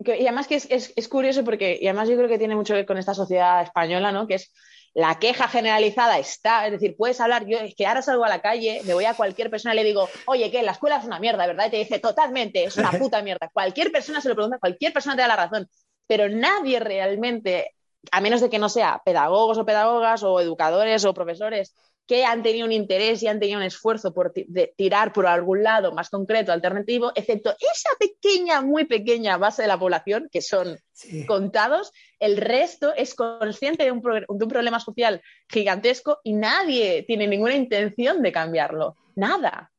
[0.04, 2.56] que y además que es, es, es, curioso porque, y además yo creo que tiene
[2.56, 4.26] mucho que ver con esta sociedad española, ¿no?
[4.26, 4.52] Que es
[4.92, 8.42] la queja generalizada está, es decir, puedes hablar, yo es que ahora salgo a la
[8.42, 11.20] calle, me voy a cualquier persona y le digo, oye, que la escuela es una
[11.20, 11.68] mierda, ¿verdad?
[11.68, 13.48] Y te dice, totalmente, es una puta mierda.
[13.52, 15.68] Cualquier persona se lo pregunta, cualquier persona te da la razón
[16.10, 17.76] pero nadie realmente,
[18.10, 21.72] a menos de que no sea pedagogos o pedagogas o educadores o profesores
[22.04, 25.62] que han tenido un interés y han tenido un esfuerzo por de tirar por algún
[25.62, 30.80] lado más concreto, alternativo, excepto esa pequeña, muy pequeña base de la población, que son
[30.90, 31.24] sí.
[31.26, 37.28] contados, el resto es consciente de un, de un problema social gigantesco y nadie tiene
[37.28, 38.96] ninguna intención de cambiarlo.
[39.14, 39.70] Nada.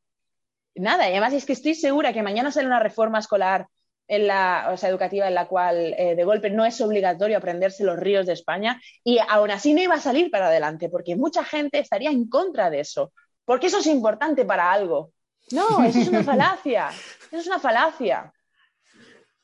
[0.74, 1.10] Nada.
[1.10, 3.66] Y además es que estoy segura que mañana sale una reforma escolar
[4.12, 7.82] en la, o sea, educativa en la cual eh, de golpe no es obligatorio aprenderse
[7.82, 11.42] los ríos de España y aún así no iba a salir para adelante porque mucha
[11.42, 13.14] gente estaría en contra de eso,
[13.46, 15.12] porque eso es importante para algo.
[15.50, 18.30] No, eso es una falacia, eso es una falacia.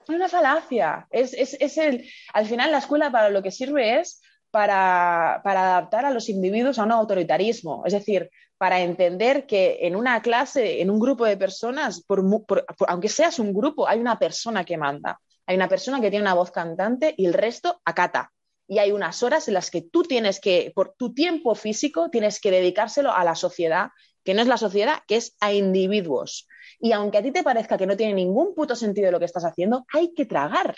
[0.03, 1.07] Es una falacia.
[1.11, 4.21] Es, es, es el, al final la escuela para lo que sirve es
[4.51, 10.21] para, adaptar a los individuos a un autoritarismo, es decir, para entender que en una
[10.23, 12.05] clase, en un grupo de personas,
[12.89, 15.21] aunque seas un grupo, hay una persona que manda.
[15.47, 18.33] hay una persona que tiene una voz cantante y el resto acata.
[18.67, 22.39] Y hay unas horas en las que tú tienes que, por tu tiempo físico, tienes
[22.39, 23.91] que dedicárselo a la sociedad,
[24.25, 26.47] que no es la sociedad, que es a individuos.
[26.79, 29.45] Y aunque a ti te parezca que no tiene ningún puto sentido lo que estás
[29.45, 30.75] haciendo, hay que tragar.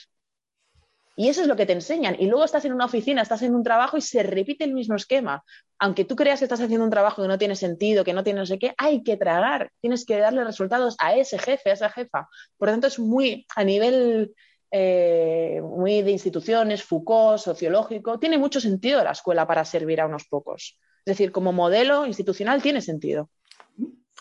[1.20, 2.16] Y eso es lo que te enseñan.
[2.18, 4.96] Y luego estás en una oficina, estás en un trabajo y se repite el mismo
[4.96, 5.44] esquema.
[5.78, 8.40] Aunque tú creas que estás haciendo un trabajo que no tiene sentido, que no tiene
[8.40, 9.70] no sé qué, hay que tragar.
[9.82, 12.26] Tienes que darle resultados a ese jefe, a esa jefa.
[12.56, 14.32] Por lo tanto, es muy a nivel
[14.70, 20.24] eh, muy de instituciones, Foucault, sociológico, tiene mucho sentido la escuela para servir a unos
[20.24, 20.78] pocos.
[21.04, 23.28] Es decir, como modelo institucional tiene sentido.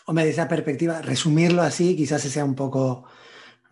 [0.04, 3.06] Hombre, de esa perspectiva, resumirlo así quizás sea un poco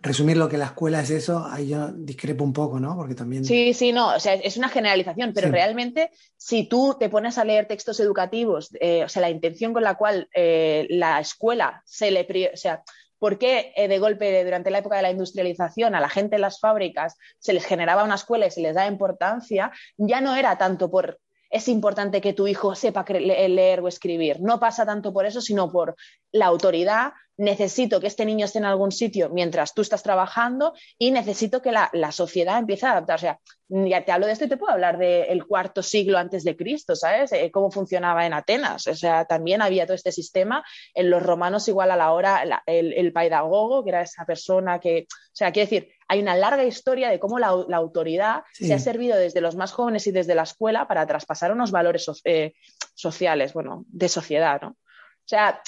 [0.01, 2.97] resumir lo que la escuela es eso, ahí yo discrepo un poco, ¿no?
[2.97, 3.45] Porque también...
[3.45, 7.45] Sí, sí, no, o sea, es una generalización, pero realmente si tú te pones a
[7.45, 12.11] leer textos educativos, eh, o sea, la intención con la cual eh, la escuela se
[12.11, 12.27] le...
[12.53, 12.83] O sea,
[13.19, 16.43] ¿por qué eh, de golpe durante la época de la industrialización a la gente en
[16.43, 19.73] las fábricas se les generaba una escuela y se les da importancia?
[19.97, 21.19] Ya no era tanto por
[21.51, 24.39] es importante que tu hijo sepa leer o escribir.
[24.41, 25.97] No pasa tanto por eso, sino por
[26.31, 31.13] la autoridad necesito que este niño esté en algún sitio mientras tú estás trabajando y
[31.13, 33.29] necesito que la, sociedad empiece a adaptarse.
[33.29, 33.41] O sea,
[33.89, 36.97] ya te hablo de esto y te puedo hablar del cuarto siglo antes de Cristo,
[36.97, 37.33] ¿sabes?
[37.33, 38.87] Eh, cómo funcionaba en Atenas.
[38.89, 40.65] O sea, también había todo este sistema.
[40.95, 45.07] En los romanos, igual a la hora, el, el pedagogo, que era esa persona que.
[45.09, 49.17] O sea, quiero decir, hay una larga historia de cómo la, autoridad se ha servido
[49.17, 52.55] desde los más jóvenes y desde la escuela para traspasar unos valores eh,
[52.95, 54.69] sociales, bueno, de sociedad, ¿no?
[54.71, 55.61] O sea,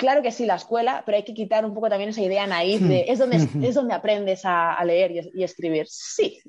[0.00, 2.80] Claro que sí, la escuela, pero hay que quitar un poco también esa idea naif
[2.80, 5.86] de es donde, es donde aprendes a, leer y, escribir.
[5.90, 6.40] Sí.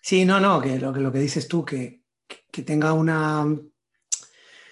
[0.00, 2.02] Sí, no, no, que lo, que lo que dices tú, que,
[2.52, 3.46] que tenga una.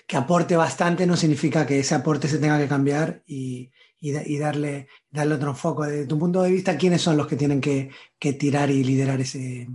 [0.07, 4.87] que aporte bastante no significa que ese aporte se tenga que cambiar y, y, darle,
[5.11, 5.91] darle otro enfoque.
[5.91, 9.21] Desde tu punto de vista, ¿quiénes son los que tienen que, que tirar y liderar
[9.21, 9.67] ese,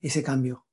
[0.00, 0.66] ese cambio?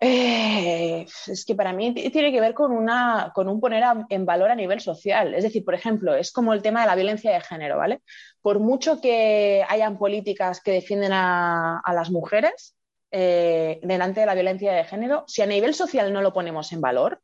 [0.00, 4.50] Eh, es que para mí tiene que ver con, una, con un poner en valor
[4.50, 5.34] a nivel social.
[5.34, 8.02] Es decir, por ejemplo, es como el tema de la violencia de género, ¿vale?
[8.42, 12.76] Por mucho que hayan políticas que defienden a, las mujeres
[13.10, 16.80] eh, delante de la violencia de género, si a nivel social no lo ponemos en
[16.82, 17.22] valor,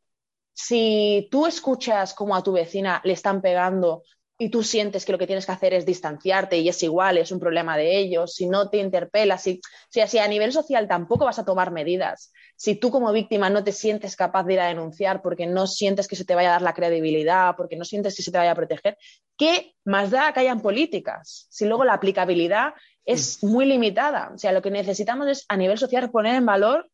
[0.53, 4.03] si tú escuchas como a tu vecina le están pegando
[4.43, 7.31] y tú sientes que lo que tienes que hacer es distanciarte y es igual, es
[7.31, 11.39] un problema de ellos, si no te interpelas, si, si, a nivel social tampoco vas
[11.39, 15.21] a tomar medidas, si tú como víctima no te sientes capaz de ir a denunciar
[15.21, 18.21] porque no sientes que se te vaya a dar la credibilidad, porque no sientes que
[18.21, 18.97] se te vaya a proteger,
[19.37, 21.47] ¿qué más da que hayan políticas?
[21.49, 22.73] Si luego la aplicabilidad
[23.05, 24.31] es muy limitada.
[24.35, 26.89] O sea, lo que necesitamos es a nivel social poner en valor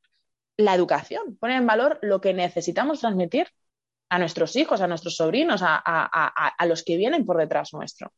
[0.55, 3.47] la educación, poner en valor lo que necesitamos transmitir
[4.09, 8.11] a nuestros hijos, a nuestros sobrinos, a, los que vienen por detrás nuestro.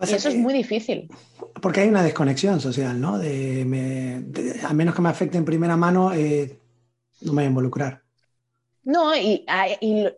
[0.00, 1.08] Y eso es muy difícil.
[1.60, 3.18] Porque hay una desconexión social, ¿no?
[3.18, 6.56] De, a menos que me afecte en primera mano, eh,
[7.22, 8.02] no me voy a involucrar.
[8.84, 9.44] No, y,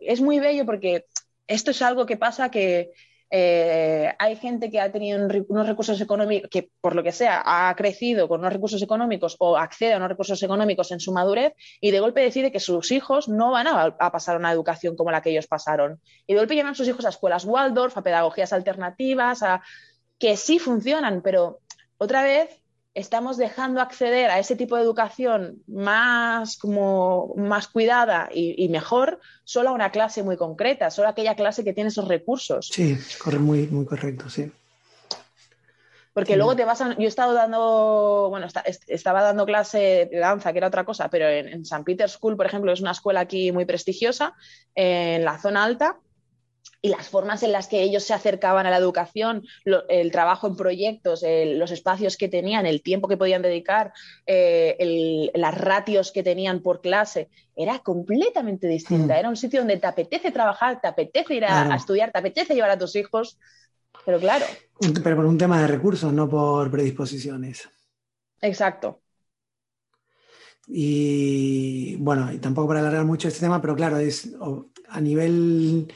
[0.01, 1.05] es muy bello porque
[1.47, 2.91] esto es algo que pasa que
[3.33, 7.73] eh, hay gente que ha tenido unos recursos económicos, que por lo que sea ha
[7.75, 11.91] crecido con unos recursos económicos o accede a unos recursos económicos en su madurez y
[11.91, 15.29] de golpe decide que sus hijos no van a, pasar una educación como la que
[15.29, 16.01] ellos pasaron.
[16.27, 19.61] Y de golpe llevan a sus hijos a escuelas Waldorf, a pedagogías alternativas, a
[20.19, 21.61] que sí funcionan, pero
[21.97, 22.60] otra vez
[22.93, 29.69] estamos dejando acceder a ese tipo de educación más, como, más cuidada y, mejor solo
[29.69, 32.67] a una clase muy concreta, solo a aquella clase que tiene esos recursos.
[32.67, 34.51] Sí, corre muy, muy correcto, sí.
[36.13, 36.93] Porque luego te vas a...
[36.95, 38.47] Yo he estado dando, bueno,
[38.87, 42.35] estaba dando clase de danza, que era otra cosa, pero en, en San Peter's School,
[42.35, 44.33] por ejemplo, es una escuela aquí muy prestigiosa,
[44.75, 45.97] en la zona alta,
[46.81, 50.55] y las formas en las que ellos se acercaban a la educación, el trabajo en
[50.55, 53.93] proyectos, los espacios que tenían, el tiempo que podían dedicar,
[54.25, 59.13] eh, las ratios que tenían por clase, era completamente distinta.
[59.13, 59.19] Hmm.
[59.19, 62.71] Era un sitio donde te apetece trabajar, te apetece ir a, estudiar, te apetece llevar
[62.71, 63.37] a tus hijos,
[64.03, 64.45] pero claro.
[65.03, 67.69] Pero por un tema de recursos, no por predisposiciones.
[68.41, 69.01] Exacto.
[70.65, 74.31] Y bueno, y tampoco para alargar mucho este tema, pero claro, es
[74.87, 75.91] a nivel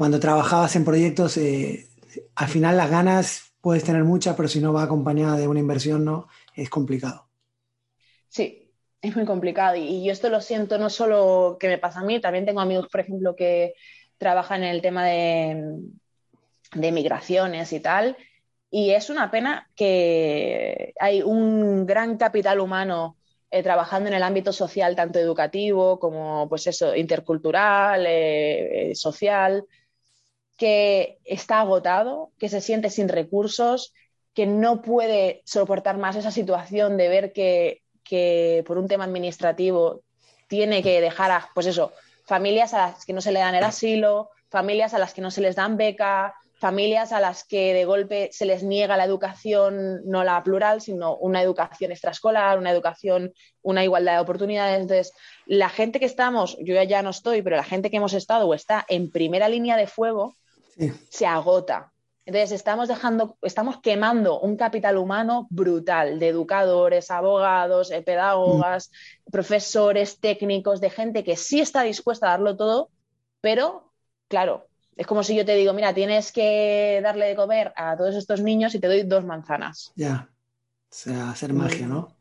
[0.00, 1.86] cuando trabajabas en proyectos, eh,
[2.34, 6.06] al final las ganas puedes tener muchas, pero si no va acompañada de una inversión,
[6.06, 7.26] no, es complicado.
[8.26, 8.72] Sí,
[9.02, 9.76] es muy complicado.
[9.76, 12.88] Y, yo esto lo siento no solo que me pasa a mí, también tengo amigos,
[12.90, 13.74] por ejemplo, que
[14.16, 15.76] trabajan en el tema de,
[16.72, 18.16] migraciones y tal.
[18.70, 23.18] Y es una pena que hay un gran capital humano
[23.50, 29.66] eh, trabajando en el ámbito social, tanto educativo como pues eso, intercultural, eh, social,
[30.60, 33.94] que está agotado, que se siente sin recursos,
[34.34, 40.02] que no puede soportar más esa situación de ver que, que por un tema administrativo
[40.48, 41.94] tiene que dejar a, pues eso,
[42.26, 45.30] familias a las que no se le dan el asilo, familias a las que no
[45.30, 50.02] se les dan beca, familias a las que de golpe se les niega la educación,
[50.04, 53.32] no la plural, sino una educación extraescolar, una educación,
[53.62, 54.78] una igualdad de oportunidades.
[54.78, 55.14] Entonces,
[55.46, 58.52] la gente que estamos, yo ya no estoy, pero la gente que hemos estado o
[58.52, 60.34] está en primera línea de fuego,
[61.08, 61.92] se agota.
[62.26, 68.90] Entonces, estamos dejando, estamos quemando un capital humano brutal de educadores, abogados, eh, pedagogas,
[69.26, 69.30] mm.
[69.30, 72.90] profesores, técnicos, de gente que sí está dispuesta a darlo todo,
[73.40, 73.92] pero,
[74.28, 78.14] claro, es como si yo te digo, mira, tienes que darle de comer a todos
[78.14, 79.92] estos niños y te doy dos manzanas.
[79.96, 80.28] Ya.
[80.30, 82.14] O sea, hacer magia, ¿no?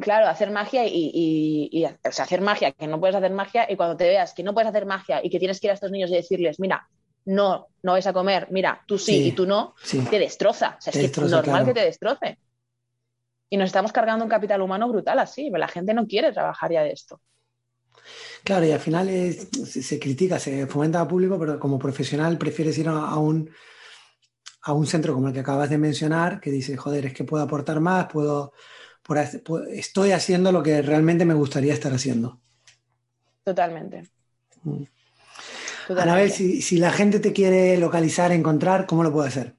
[0.00, 3.96] Claro, hacer magia y, o sea, hacer magia, que no puedes hacer magia, y cuando
[3.96, 6.10] te veas que no puedes hacer magia y que tienes que ir a estos niños
[6.10, 6.88] y decirles, mira,
[7.24, 9.74] no, no vais a comer, mira, tú sí, y tú no,
[10.10, 10.76] te destroza.
[10.78, 12.38] O sea, es que es normal que te destroce.
[13.48, 16.82] Y nos estamos cargando un capital humano brutal así, la gente no quiere trabajar ya
[16.82, 17.20] de esto.
[18.44, 22.88] Claro, y al final se, critica, se fomenta al público, pero como profesional prefieres ir
[22.88, 23.50] a, un,
[24.62, 27.42] a un centro como el que acabas de mencionar, que dice, joder, es que puedo
[27.42, 28.52] aportar más, puedo,
[29.70, 32.40] estoy haciendo lo que realmente me gustaría estar haciendo.
[33.44, 34.10] Totalmente.
[34.62, 34.84] Mm.
[35.98, 39.56] A ver, si, la gente te quiere localizar, encontrar, ¿cómo lo puede hacer?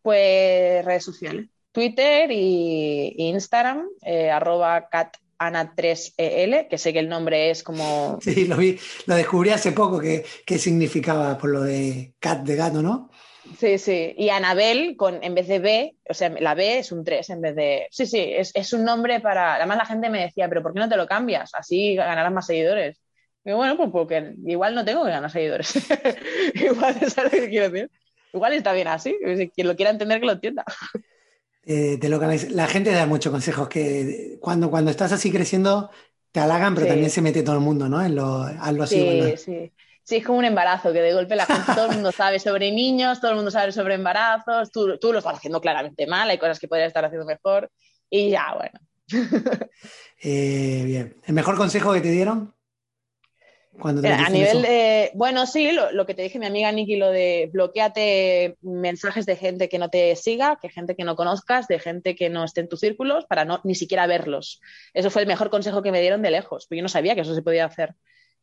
[0.00, 1.46] Pues redes sociales.
[1.72, 8.18] Twitter y, Instagram, eh, arroba catana3el, que sé que el nombre es como...
[8.22, 10.24] Sí, lo vi, lo descubrí hace poco, que,
[10.58, 13.10] significaba por lo de cat de gato, ¿no?
[13.58, 14.14] Sí, sí.
[14.16, 17.40] Y Anabel, con, en vez de B, o sea, la B es un 3 en
[17.42, 17.86] vez de.
[17.90, 19.56] Sí, sí, es, es, un nombre para.
[19.56, 21.50] Además, la gente me decía, ¿pero por qué no te lo cambias?
[21.54, 23.03] Así ganarás más seguidores.
[23.44, 25.74] Y bueno, pues porque igual no tengo que ganar seguidores.
[26.54, 27.90] igual es algo que quiero decir.
[28.32, 29.16] Igual está bien así.
[29.54, 30.64] Quien lo quiera entender, que lo entienda.
[31.66, 31.98] Eh,
[32.50, 35.90] la gente da muchos consejos que cuando, cuando estás así creciendo
[36.30, 38.04] te halagan, pero también se mete todo el mundo, ¿no?
[38.04, 38.96] En lo, hazlo así.
[38.96, 39.72] Sí, sí.
[40.02, 42.70] Sí, es como un embarazo, que de golpe la gente, todo el mundo sabe sobre
[42.72, 46.36] niños, todo el mundo sabe sobre embarazos, tú, tú lo estás haciendo claramente mal, hay
[46.36, 47.70] cosas que podrías estar haciendo mejor
[48.10, 48.78] y ya, bueno.
[50.26, 51.16] Eh, bien.
[51.26, 52.54] ¿El mejor consejo que te dieron?
[53.82, 58.56] A nivel de, bueno, sí, lo, que te dije mi amiga Nikki, lo de bloqueate
[58.62, 62.30] mensajes de gente que no te siga, que gente que no conozcas, de gente que
[62.30, 64.60] no esté en tus círculos, para no ni siquiera verlos.
[64.92, 67.22] Eso fue el mejor consejo que me dieron de lejos, porque yo no sabía que
[67.22, 67.94] eso se podía hacer.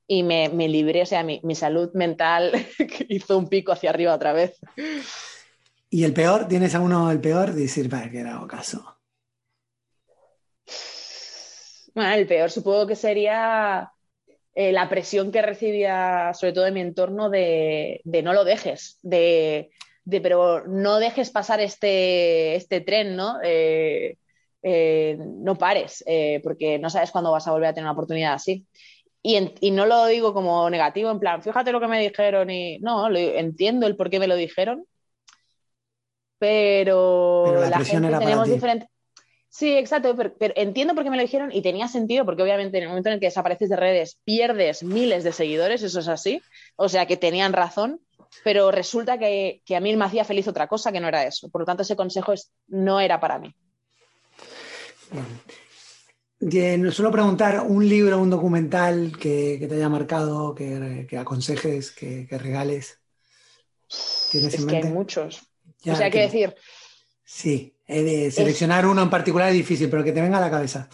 [0.06, 2.52] Y me, me libré, o sea, mi, salud mental
[3.10, 4.60] hizo un pico hacia arriba otra vez.
[5.90, 6.48] ¿Y el peor?
[6.48, 7.54] ¿Tienes a uno el peor?
[7.54, 8.98] Decir, para que hago caso.
[11.94, 13.92] Bueno, el peor supongo que sería
[14.54, 19.72] eh, la presión que recibía, sobre todo en mi entorno, de, no lo dejes, de,
[20.10, 23.38] pero no dejes pasar este, este tren, ¿no?
[23.44, 24.18] Eh,
[24.64, 26.04] eh, no pares,
[26.44, 28.66] porque no sabes cuándo vas a volver a tener una oportunidad así.
[29.24, 33.10] Y, no lo digo como negativo, en plan, fíjate lo que me dijeron y no,
[33.16, 34.86] entiendo el por qué me lo dijeron,
[36.40, 38.90] pero, la, gente tenemos diferentes
[39.54, 42.84] Sí, exacto, pero, entiendo por qué me lo dijeron y tenía sentido porque obviamente en
[42.84, 46.42] el momento en el que desapareces de redes pierdes miles de seguidores, eso es así,
[46.78, 48.00] o sea que tenían razón,
[48.46, 51.64] pero resulta que, a mí me hacía feliz otra cosa que no era eso, por
[51.64, 52.34] lo tanto ese consejo
[52.70, 53.54] no era para mí.
[56.40, 63.00] Bien, suelo preguntar un libro, un documental que, te haya marcado, que, aconsejes, que, regales.
[64.32, 65.42] ¿Tienes es que hay muchos.
[65.86, 66.56] o sea, hay que decir,
[67.34, 70.90] Sí, de seleccionar uno en particular es difícil, pero que te venga a la cabeza.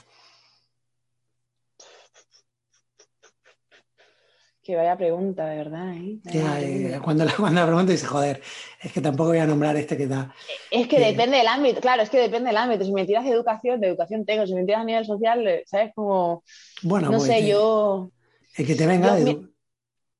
[4.68, 5.94] Que vaya pregunta, de verdad.
[5.94, 6.20] ¿eh?
[6.26, 8.42] eh cuando, la, cuando la pregunta dice, joder,
[8.82, 10.34] es que tampoco voy a nombrar este que da.
[10.70, 12.84] Es que depende del ámbito, claro, es que depende del ámbito.
[12.84, 14.46] Si me tiras de educación, de educación tengo.
[14.46, 15.94] Si me tiras a nivel social, eh, ¿sabes?
[15.96, 16.44] Como.
[16.82, 18.12] Bueno, no pues, sé, yo.
[18.58, 19.18] El que te venga.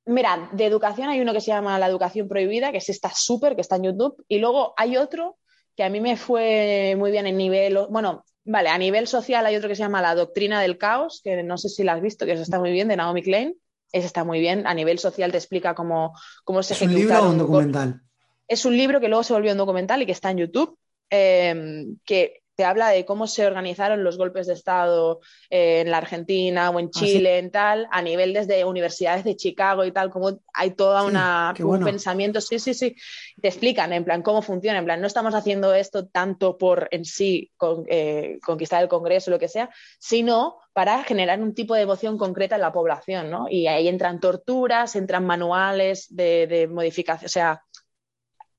[0.06, 3.54] Mira, de educación hay uno que se llama La Educación Prohibida, que es esta súper,
[3.54, 4.24] que está en YouTube.
[4.28, 5.36] Y luego hay otro
[5.78, 9.54] que a mí me fue muy bien en nivel, bueno, vale, a nivel social hay
[9.54, 12.26] otro que se llama La Doctrina del Caos, que no sé si la has visto,
[12.26, 13.54] que eso está muy bien, de Naomi Klein.
[13.92, 14.66] Ese está muy bien.
[14.66, 18.00] A nivel social te explica cómo, cómo se ¿Es un libro o un documental?
[18.48, 20.76] Es un libro que luego se volvió un documental y que está en YouTube,
[21.10, 25.98] eh, que te habla de cómo se organizaron los golpes de Estado eh, en la
[25.98, 30.10] Argentina o en ah, Chile, en tal, a nivel desde universidades de Chicago y tal,
[30.10, 32.96] como hay toda una un pensamiento, sí, sí, sí,
[33.40, 37.04] te explican en plan cómo funciona, en plan no estamos haciendo esto tanto por en
[37.04, 37.52] sí
[37.86, 39.70] eh, conquistar el Congreso o lo que sea,
[40.00, 43.46] sino para generar un tipo de emoción concreta en la población, ¿no?
[43.48, 47.62] Y ahí entran torturas, entran manuales de, de modificación, o sea,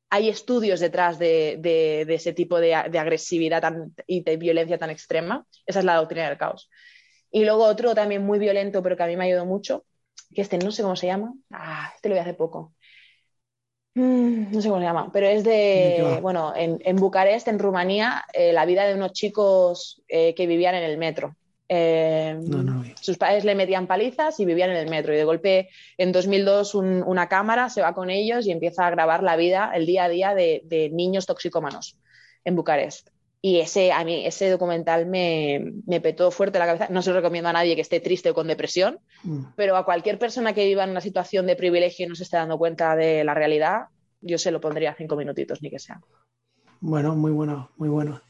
[0.09, 3.63] hay estudios detrás de, ese tipo de, agresividad
[4.07, 5.45] y de violencia tan extrema.
[5.65, 6.69] Esa es la doctrina del caos.
[7.31, 9.85] Y luego otro también muy violento, pero que a mí me ayudó mucho,
[10.33, 11.33] que este no sé cómo se llama.
[11.51, 12.73] Ah, este lo vi hace poco.
[13.93, 18.53] Mm, no sé cómo se llama, pero es de, bueno, en, Bucarest, en Rumanía, eh,
[18.53, 21.35] la vida de unos chicos eh, que vivían en el metro.
[21.71, 22.39] Eh,
[22.99, 25.13] sus padres le metían palizas y vivían en el metro.
[25.13, 29.21] Y de golpe, en 2002, una cámara se va con ellos y empieza a grabar
[29.21, 31.97] la vida, el día a día de, niños toxicómanos
[32.43, 33.09] en Bucarest.
[33.41, 36.87] Y ese, a mí, ese documental me, me, petó fuerte la cabeza.
[36.89, 39.53] No se lo recomiendo a nadie que esté triste o con depresión, mm.
[39.55, 42.35] pero a cualquier persona que viva en una situación de privilegio y no se esté
[42.35, 43.83] dando cuenta de la realidad,
[44.19, 46.01] yo se lo pondría cinco minutitos, ni que sea.
[46.81, 48.21] Bueno, muy bueno, muy bueno.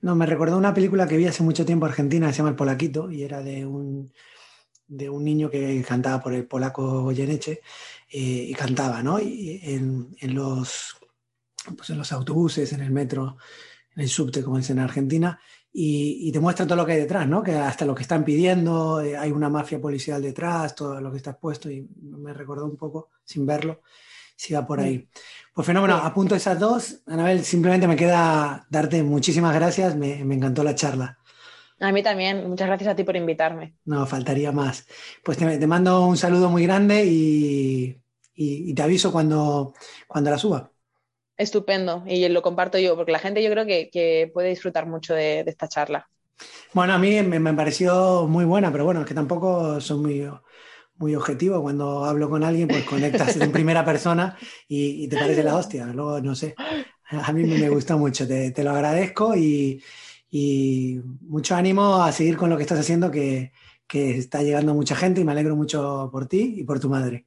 [0.00, 3.10] No, me recordó una película que vi hace mucho tiempo Argentina, se llama El Polaquito,
[3.10, 4.12] y era de un,
[4.88, 7.60] de un niño que cantaba por el polaco Goyeneche,
[8.10, 9.20] eh, y cantaba, ¿no?
[9.20, 10.96] Y en, en, los,
[11.76, 13.36] pues en los autobuses, en el metro,
[13.94, 15.38] en el subte, como dicen en Argentina,
[15.72, 17.42] y, y, te muestra todo lo que hay detrás, ¿no?
[17.42, 21.18] Que hasta lo que están pidiendo, eh, hay una mafia policial detrás, todo lo que
[21.18, 23.82] está expuesto, y me recordó un poco, sin verlo,
[24.40, 25.06] si va por ahí.
[25.52, 27.02] Pues fenómeno, apunto esas dos.
[27.06, 31.18] Anabel, simplemente me queda darte muchísimas gracias, me, encantó la charla.
[31.78, 33.74] A mí también, muchas gracias a ti por invitarme.
[33.84, 34.86] No, faltaría más.
[35.22, 38.00] Pues te, mando un saludo muy grande y,
[38.74, 39.74] te aviso cuando,
[40.06, 40.72] cuando la suba.
[41.36, 45.40] Estupendo, y lo comparto yo, porque la gente yo creo que, puede disfrutar mucho de,
[45.40, 46.08] esta charla.
[46.72, 50.26] Bueno, a mí me, me, pareció muy buena, pero bueno, es que tampoco son muy,
[51.00, 51.62] muy objetivo.
[51.62, 54.36] Cuando hablo con alguien, pues conectas en primera persona
[54.68, 55.86] y, te parece la hostia.
[55.86, 56.54] Luego, no sé,
[57.10, 59.82] a mí me gusta mucho, te, lo agradezco y,
[61.22, 63.50] mucho ánimo a seguir con lo que estás haciendo, que,
[63.92, 67.26] está llegando mucha gente y me alegro mucho por ti y por tu madre.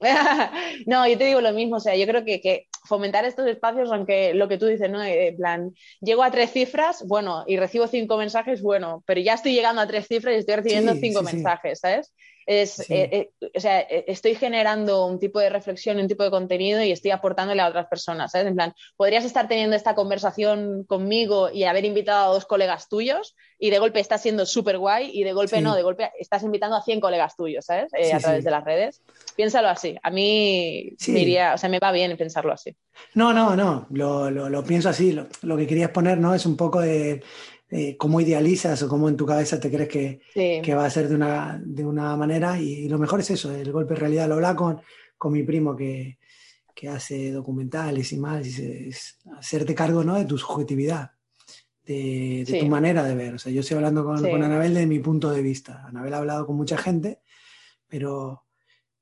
[0.86, 4.32] no, yo te digo lo mismo, o sea, yo creo que, fomentar estos espacios, aunque
[4.32, 5.02] lo que tú dices, ¿no?
[5.02, 9.52] En plan, llego a tres cifras, bueno, y recibo cinco mensajes, bueno, pero ya estoy
[9.54, 12.14] llegando a tres cifras y estoy recibiendo cinco mensajes, ¿sabes?
[12.48, 16.30] Es, eh, eh, o sea, eh, estoy generando un tipo de reflexión, un tipo de
[16.30, 18.46] contenido y estoy aportándole a otras personas, ¿sabes?
[18.46, 23.36] En plan, podrías estar teniendo esta conversación conmigo y haber invitado a dos colegas tuyos
[23.58, 26.76] y de golpe estás siendo súper guay y de golpe no, de golpe estás invitando
[26.76, 27.92] a 100 colegas tuyos, ¿sabes?
[27.92, 29.02] a través de las redes.
[29.36, 29.98] Piénsalo así.
[30.02, 32.74] A mí me iría, o sea, me va bien pensarlo así.
[33.12, 35.12] No, no, no, lo, lo, pienso así.
[35.12, 36.34] Lo, lo, que querías poner, ¿no?
[36.34, 37.22] Es un poco de
[37.70, 40.20] eh, cómo idealizas o cómo en tu cabeza te crees que,
[40.62, 42.58] que va a ser de una, de una manera.
[42.58, 44.28] Y, lo mejor es eso, el golpe de realidad.
[44.28, 44.80] Lo hablaba con,
[45.18, 46.18] con mi primo que,
[46.74, 50.14] que hace documentales y más, y es hacerte cargo ¿no?
[50.14, 51.10] de tu subjetividad,
[51.84, 53.34] de, de tu manera de ver.
[53.34, 55.84] O sea, yo estoy hablando con, con, Anabel de mi punto de vista.
[55.86, 57.20] Anabel ha hablado con mucha gente,
[57.86, 58.44] pero,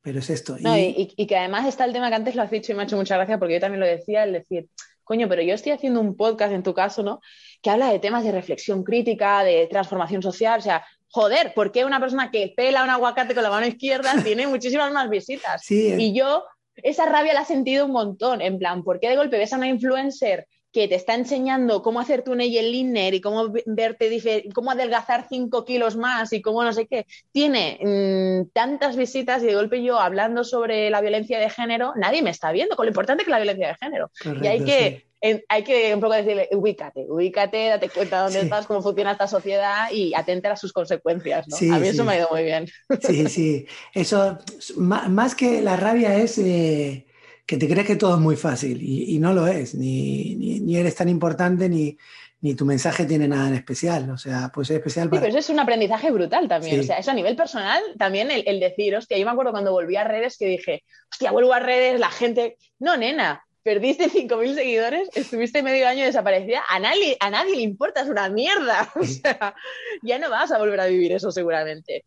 [0.07, 0.57] pero es esto.
[0.57, 2.85] y, y, que además está el tema que antes lo has dicho y me ha
[2.85, 4.69] hecho mucha gracia porque yo también lo decía, el decir,
[5.03, 7.19] coño, pero yo estoy haciendo un podcast en tu caso, ¿no?
[7.61, 11.85] Que habla de temas de reflexión crítica, de transformación social, o sea, joder, ¿por qué
[11.85, 15.65] una persona que pela un aguacate con la mano izquierda tiene muchísimas más visitas?
[15.65, 16.45] Sí, Y yo
[16.77, 19.57] esa rabia la he sentido un montón, en plan, ¿por qué de golpe ves a
[19.57, 20.47] una influencer
[20.77, 25.65] que te está enseñando cómo hacer tu nail liner y cómo verte cómo adelgazar 5
[25.65, 29.99] kilos más y cómo no sé qué, tiene mm, tantas visitas y de golpe yo
[29.99, 33.33] hablando sobre la violencia de género, nadie me está viendo, con lo importante que es
[33.33, 34.11] la violencia de género.
[34.43, 35.07] y hay que,
[35.49, 39.29] hay que un poco decirle, ubícate, ubícate, date cuenta de dónde estás, cómo funciona esta
[39.29, 41.47] sociedad y atente a sus consecuencias.
[41.49, 41.75] ¿no?
[41.75, 42.67] a mí eso me ha ido muy bien.
[43.01, 43.67] Sí, sí.
[43.95, 44.37] Eso,
[44.77, 47.06] más que la rabia es eh,
[47.47, 50.97] que te crees que todo es muy fácil y, no lo es, ni, ni, eres
[50.97, 51.97] tan importante ni,
[52.41, 55.21] ni tu mensaje tiene nada en especial, o sea, pues es especial para...
[55.21, 58.31] Sí, pero eso es un aprendizaje brutal también, o sea, eso a nivel personal también
[58.33, 61.53] el, el decir, hostia, yo me acuerdo cuando volví a redes que dije, hostia, vuelvo
[61.53, 67.17] a redes, la gente, no, nena, perdiste 5.000 seguidores, estuviste medio año desaparecida, a nadie,
[67.19, 69.57] a nadie le importa, es una mierda, o sea,
[70.03, 72.05] ya no vas a volver a vivir eso seguramente.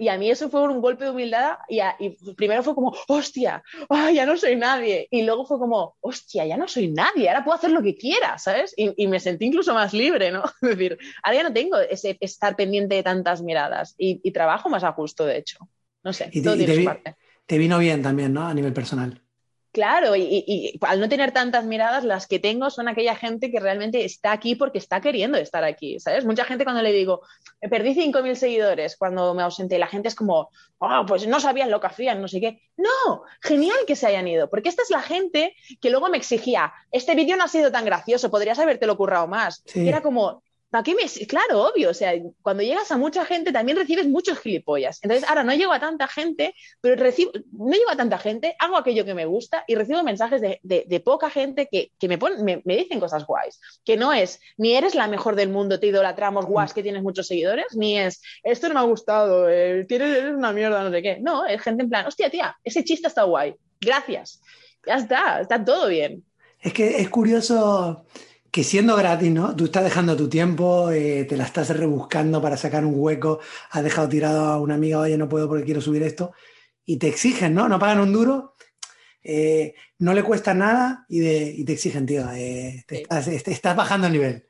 [0.00, 1.78] Y a mí eso fue un golpe de humildad y,
[2.32, 3.62] primero fue como, hostia,
[4.14, 5.06] ya no soy nadie.
[5.10, 8.38] Y luego fue como, hostia, ya no soy nadie, ahora puedo hacer lo que quiera,
[8.38, 8.72] ¿sabes?
[8.78, 10.42] Y, me sentí incluso más libre, ¿no?
[10.62, 14.84] Es decir, ahora ya no tengo ese estar pendiente de tantas miradas y, trabajo más
[14.84, 15.58] a gusto, de hecho.
[16.02, 17.16] No sé, todo tiene su parte.
[17.44, 18.46] Te vino bien también, ¿no?
[18.46, 19.20] A nivel personal.
[19.72, 24.04] Claro, y, al no tener tantas miradas, las que tengo son aquella gente que realmente
[24.04, 26.24] está aquí porque está queriendo estar aquí, ¿sabes?
[26.24, 27.20] Mucha gente cuando le digo,
[27.70, 31.80] perdí 5.000 seguidores cuando me ausenté, la gente es como, oh, pues no sabían lo
[31.80, 32.60] que hacían, no sé qué.
[32.76, 36.72] No, genial que se hayan ido, porque esta es la gente que luego me exigía,
[36.90, 39.62] este vídeo no ha sido tan gracioso, podrías habértelo currado más.
[39.72, 41.26] Era como, ¿Para qué me.?
[41.26, 41.90] Claro, obvio.
[41.90, 45.00] O sea, cuando llegas a mucha gente también recibes muchos gilipollas.
[45.02, 48.76] Entonces, ahora no llego a tanta gente, pero recibo, no llego a tanta gente, hago
[48.76, 52.62] aquello que me gusta y recibo mensajes de, de, poca gente que, que me, me,
[52.64, 53.60] me, dicen cosas guays.
[53.84, 57.26] Que no es ni eres la mejor del mundo, te idolatramos, guas, que tienes muchos
[57.26, 61.02] seguidores, ni es esto no me ha gustado, eh, tienes, eres una mierda, no sé
[61.02, 61.18] qué.
[61.20, 63.54] No, es gente en plan, hostia, tía, ese chiste está guay.
[63.80, 64.40] Gracias.
[64.86, 66.24] Ya está, está todo bien.
[66.60, 68.04] Es que es curioso
[68.50, 69.54] que siendo gratis, ¿no?
[69.54, 73.40] Tú estás dejando tu tiempo, eh, te la estás rebuscando para sacar un hueco,
[73.70, 76.32] has dejado tirado a una amiga, oye, no puedo porque quiero subir esto,
[76.84, 77.68] y te exigen, ¿no?
[77.68, 78.54] No pagan un duro,
[79.22, 84.48] eh, no le cuesta nada y, te exigen, tío, eh, estás, estás, bajando el nivel.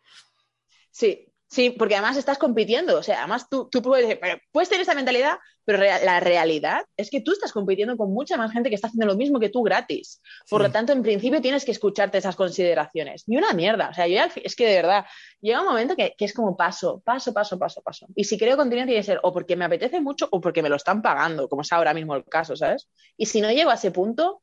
[0.91, 4.21] Sí, Sí, porque además estás compitiendo, o sea, además tú, tú puedes,
[4.53, 8.53] puedes tener esa mentalidad, pero la realidad es que tú estás compitiendo con mucha más
[8.53, 10.23] gente que está haciendo lo mismo que tú gratis.
[10.49, 13.25] Por lo tanto, en principio tienes que escucharte esas consideraciones.
[13.27, 15.05] Ni una mierda, o sea, yo es que de verdad,
[15.41, 18.07] llega un momento que, que, es como paso, paso, paso, paso, paso.
[18.15, 20.69] Y si creo contenido tiene que ser o porque me apetece mucho o porque me
[20.69, 22.89] lo están pagando, como es ahora mismo el caso, ¿sabes?
[23.17, 24.43] Y si no llego a ese punto,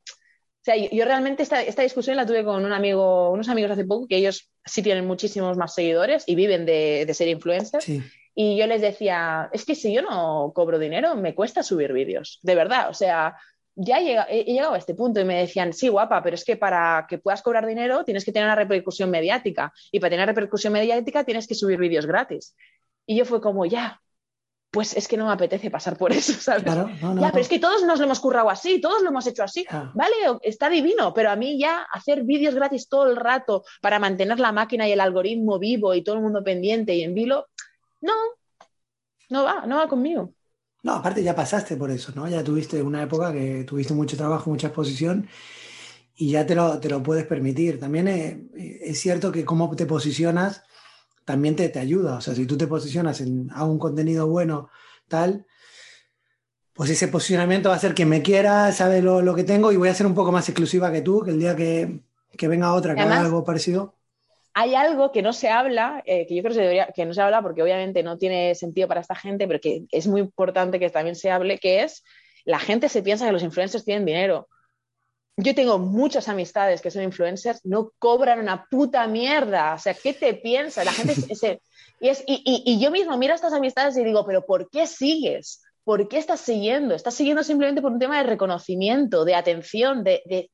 [0.60, 3.84] o sea, yo, realmente esta, esta, discusión la tuve con un amigo, unos amigos hace
[3.84, 7.88] poco, que ellos sí tienen muchísimos más seguidores y viven de, de ser influencers.
[8.34, 12.38] Y yo les decía, es que si yo no cobro dinero, me cuesta subir vídeos,
[12.42, 12.90] de verdad.
[12.90, 13.36] O sea,
[13.80, 17.06] ya he, llegado a este punto y me decían, sí, guapa, pero es que para
[17.08, 21.24] que puedas cobrar dinero tienes que tener una repercusión mediática y para tener repercusión mediática
[21.24, 22.56] tienes que subir vídeos gratis.
[23.06, 24.00] Y yo fue como, ya,
[24.70, 26.62] pues es que no me apetece pasar por eso, ¿sabes?
[26.62, 29.42] Claro, ya, pero es que todos nos lo hemos currado así, todos lo hemos hecho
[29.42, 29.66] así.
[29.94, 34.38] Vale, está divino, pero a mí ya hacer vídeos gratis todo el rato para mantener
[34.38, 37.46] la máquina y el algoritmo vivo y todo el mundo pendiente y en vilo,
[38.00, 38.12] no,
[39.30, 40.34] no va, no va conmigo.
[40.82, 42.28] No, aparte ya pasaste por eso, ¿no?
[42.28, 45.28] Ya tuviste una época que tuviste mucho trabajo, mucha exposición
[46.14, 47.80] y ya te lo, te lo puedes permitir.
[47.80, 50.62] También es, es cierto que cómo te posicionas
[51.28, 52.16] también te, te ayuda.
[52.16, 54.70] O sea, si tú te posicionas en a un contenido bueno,
[55.08, 55.44] tal,
[56.72, 59.76] pues ese posicionamiento va a hacer que me quiera, sabe lo, lo, que tengo y
[59.76, 62.00] voy a ser un poco más exclusiva que tú, que el día que,
[62.34, 63.94] que venga otra que haga algo parecido.
[64.54, 67.20] Hay algo que no se habla, eh, que yo creo que, debería, que no se
[67.20, 70.88] habla porque obviamente no tiene sentido para esta gente, pero que es muy importante que
[70.88, 72.04] también se hable, que es
[72.46, 74.48] la gente se piensa que los influencers tienen dinero
[75.40, 79.74] yo tengo muchas amistades que son influencers, no cobran una puta mierda.
[79.74, 80.84] O sea, ¿qué te piensas?
[80.84, 81.14] La gente
[82.00, 85.62] y, es, y, yo mismo miro a estas amistades y digo, pero ¿por qué sigues?
[85.84, 86.92] ¿Por qué estás siguiendo?
[86.94, 90.50] Estás siguiendo simplemente por un tema de reconocimiento, de atención, de,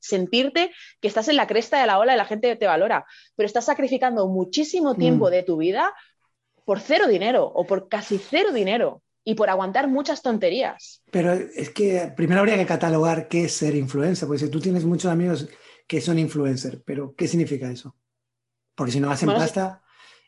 [0.00, 3.06] sentirte que estás en la cresta de la ola y la gente te valora.
[3.36, 5.30] Pero estás sacrificando muchísimo tiempo mm.
[5.30, 5.94] de tu vida
[6.66, 11.02] por cero dinero o por casi cero dinero y por aguantar muchas tonterías.
[11.10, 14.84] Pero es que primero habría que catalogar qué es ser influencer, porque si tú tienes
[14.84, 15.48] muchos amigos
[15.88, 17.96] que son influencers, pero ¿qué significa eso?
[18.76, 19.82] Porque si no hacen pasta...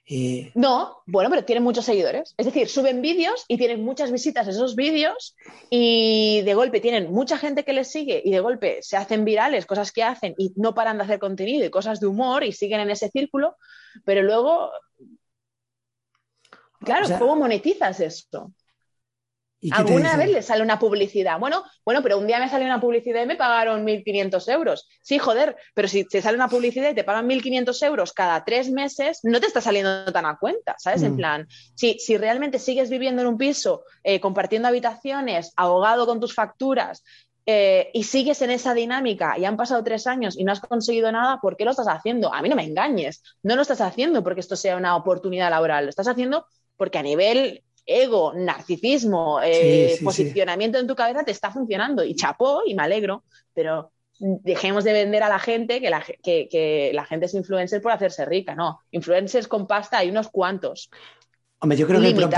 [0.04, 2.34] Eh, no, bueno, pero tienen muchos seguidores.
[2.38, 5.36] Es decir, suben vídeos y tienen muchas visitas a esos vídeos
[5.70, 9.64] y de golpe tienen mucha gente que les sigue y de golpe se hacen virales
[9.64, 12.80] cosas que hacen y no paran de hacer contenido y cosas de humor y siguen
[12.80, 13.56] en ese círculo,
[14.04, 14.72] pero luego,
[16.80, 18.52] claro, ¿cómo monetizas esto?
[19.72, 21.38] ¿Alguna vez le sale una publicidad?
[21.38, 24.88] Bueno, bueno, pero un día me salió una publicidad y me pagaron 1.500 euros.
[25.02, 28.70] Sí, joder, pero si te sale una publicidad y te pagan 1.500 euros cada tres
[28.70, 31.02] meses, no te está saliendo tan a cuenta, ¿sabes?
[31.02, 31.16] En mm.
[31.16, 36.34] plan, si, si realmente sigues viviendo en un piso, eh, compartiendo habitaciones, ahogado con tus
[36.34, 37.02] facturas,
[37.50, 41.10] eh, y sigues en esa dinámica y han pasado tres años y no has conseguido
[41.10, 42.32] nada, ¿por qué lo estás haciendo?
[42.32, 45.84] A mí no me engañes, no lo estás haciendo porque esto sea una oportunidad laboral,
[45.84, 46.44] lo estás haciendo
[46.76, 52.60] porque a nivel ego, narcisismo, eh, posicionamiento en tu cabeza te está funcionando y chapó
[52.66, 53.24] y me alegro,
[53.54, 57.92] pero dejemos de vender a la gente que la, que, la gente es influencer por
[57.92, 60.90] hacerse rica, no, influencers con pasta hay unos cuantos.
[61.60, 62.28] Hombre, yo creo que el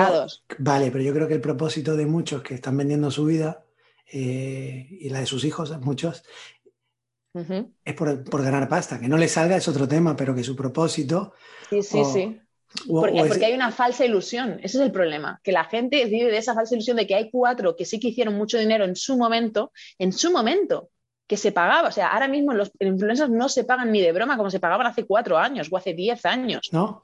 [0.59, 3.65] vale, pero yo creo que el propósito de muchos que están vendiendo su vida
[4.11, 6.23] eh, y la de sus hijos, muchos,
[7.85, 8.99] es por, por, ganar pasta.
[8.99, 11.35] Que no les salga es otro tema, pero que su propósito.
[11.69, 12.41] Sí, sí, sí
[12.89, 16.55] porque, hay una falsa ilusión, ese es el problema, que la gente vive de esa
[16.55, 19.73] falsa ilusión de que hay cuatro que sí que hicieron mucho dinero en su momento,
[19.99, 20.91] en su momento,
[21.31, 21.87] que se pagaba.
[21.89, 24.89] O sea, ahora mismo los influencers no se pagan ni de broma como se pagaban
[24.89, 26.71] hace cuatro años o hace diez años.
[26.73, 27.01] No,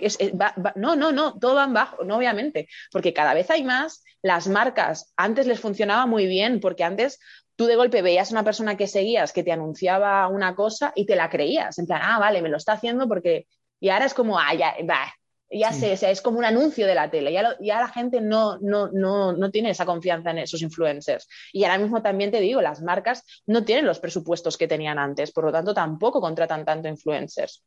[0.75, 4.03] no, no, no, todo va en bajo, no obviamente, porque cada vez hay más.
[4.23, 7.21] Las marcas antes les funcionaba muy bien, porque antes
[7.55, 11.07] tú de golpe veías a una persona que seguías que te anunciaba una cosa y
[11.07, 11.79] te la creías.
[11.79, 13.47] En plan, ah, vale, me lo está haciendo porque.
[13.79, 15.07] Y ahora es como, ah, ya, va,
[15.51, 17.33] ya sé, o sea, es como un anuncio de la tele.
[17.33, 21.29] Ya, ya la gente no, no, no, no, tiene esa confianza en esos influencers.
[21.53, 25.33] Y ahora mismo también te digo, las marcas no tienen los presupuestos que tenían antes,
[25.33, 27.63] por lo tanto tampoco contratan tanto influencers.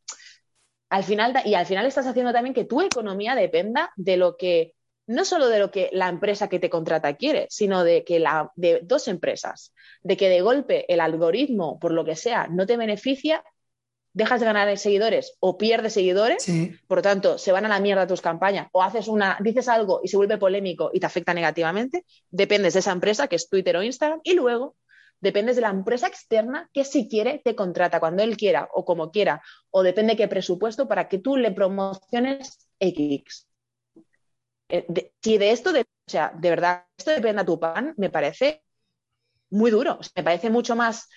[0.90, 4.74] al final, y al final estás haciendo también que tu economía dependa de lo que,
[5.08, 8.52] no solo de lo que la empresa que te contrata quiere, sino de que la,
[8.56, 12.78] de dos empresas, de que de golpe el algoritmo, por lo que sea, no te
[12.78, 13.44] beneficia,
[14.14, 16.46] dejas de ganar seguidores o pierdes seguidores,
[16.88, 20.02] por lo tanto, se van a la mierda tus campañas, o haces una, dices algo
[20.04, 23.78] y se vuelve polémico y te afecta negativamente, dependes de esa empresa que es Twitter
[23.78, 24.76] o Instagram, y luego
[25.22, 29.12] dependes de la empresa externa que si quiere te contrata cuando él quiera o como
[29.12, 33.48] quiera, o depende de qué presupuesto para que tú le promociones X.
[34.70, 34.86] Eh,
[35.22, 38.64] si de esto, de, o sea, de verdad, esto depende a tu pan, me parece
[39.50, 41.10] muy duro, me parece mucho más,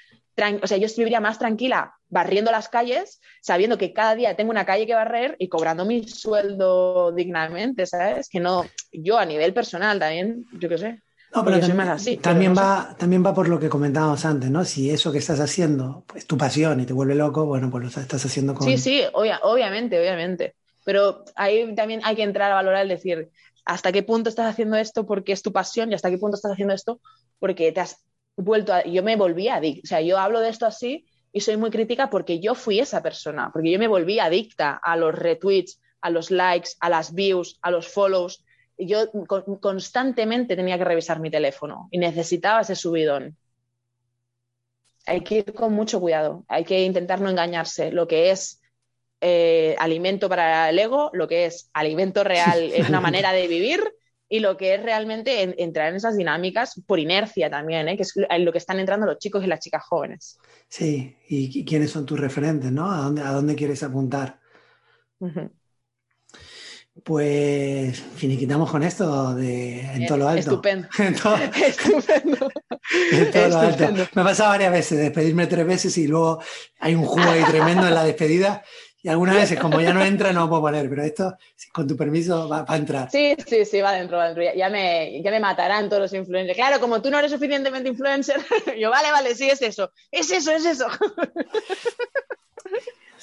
[0.63, 4.67] o sea, yo viviría más tranquila barriendo las calles, sabiendo que cada día tengo una
[4.67, 8.29] calle que barrer y cobrando mi sueldo dignamente, ¿sabes?
[8.29, 11.03] Que no, yo a nivel personal también, yo qué sé.
[11.35, 14.67] No, pero también, así, también va, también va por lo que comentábamos antes, ¿no?
[14.67, 18.03] Si eso que estás haciendo es tu pasión y te vuelve loco, bueno, pues lo
[18.03, 18.69] estás haciendo con...
[18.69, 20.55] Sí, sí, obviamente, obviamente.
[20.85, 23.31] Pero ahí también hay que entrar a valorar el decir,
[23.65, 26.53] hasta qué punto estás haciendo esto porque es tu pasión y hasta qué punto estás
[26.53, 27.01] haciendo esto
[27.39, 28.03] porque te has
[28.37, 28.85] vuelto a...
[28.85, 32.11] Yo me volví adicta, o sea, yo hablo de esto así y soy muy crítica
[32.11, 36.31] porque yo fui esa persona, porque yo me volví adicta a los retweets, a los
[36.31, 38.45] likes, a las views, a los follows
[38.79, 39.11] yo
[39.61, 43.37] constantemente tenía que revisar mi teléfono y necesitaba ese subidón.
[45.07, 47.91] Hay que ir con mucho cuidado, hay que intentar no engañarse.
[47.91, 48.61] Lo que es
[49.21, 53.83] eh, alimento para el ego, lo que es alimento real es una manera de vivir
[54.33, 57.99] y lo que es realmente entrar en esas dinámicas por inercia también, ¿eh?
[57.99, 60.39] que es lo que están entrando los chicos y las chicas jóvenes.
[60.69, 62.91] Sí, y quiénes son tus referentes, ¿no?
[62.91, 64.41] ¿A dónde, a dónde quieres apuntar?
[67.05, 70.41] Pues finiquitamos con esto de en todo lo alto.
[70.41, 70.89] Estupendo.
[70.99, 72.49] Estupendo.
[74.15, 76.43] Me ha pasado varias veces, despedirme tres veces y luego
[76.81, 78.65] hay un juego ahí tremendo en la despedida.
[79.05, 81.37] Y algunas veces, como ya no entra, no puedo poner, pero esto,
[81.73, 83.11] con tu permiso, va, a entrar.
[83.11, 84.45] Sí, sí, sí, va dentro, va dentro.
[84.55, 86.57] Ya, me, ya me matarán todos los influencers.
[86.57, 88.37] Claro, como tú no eres suficientemente influencer,
[88.79, 89.91] yo, vale, vale, sí, es eso.
[90.11, 90.87] Es eso, es eso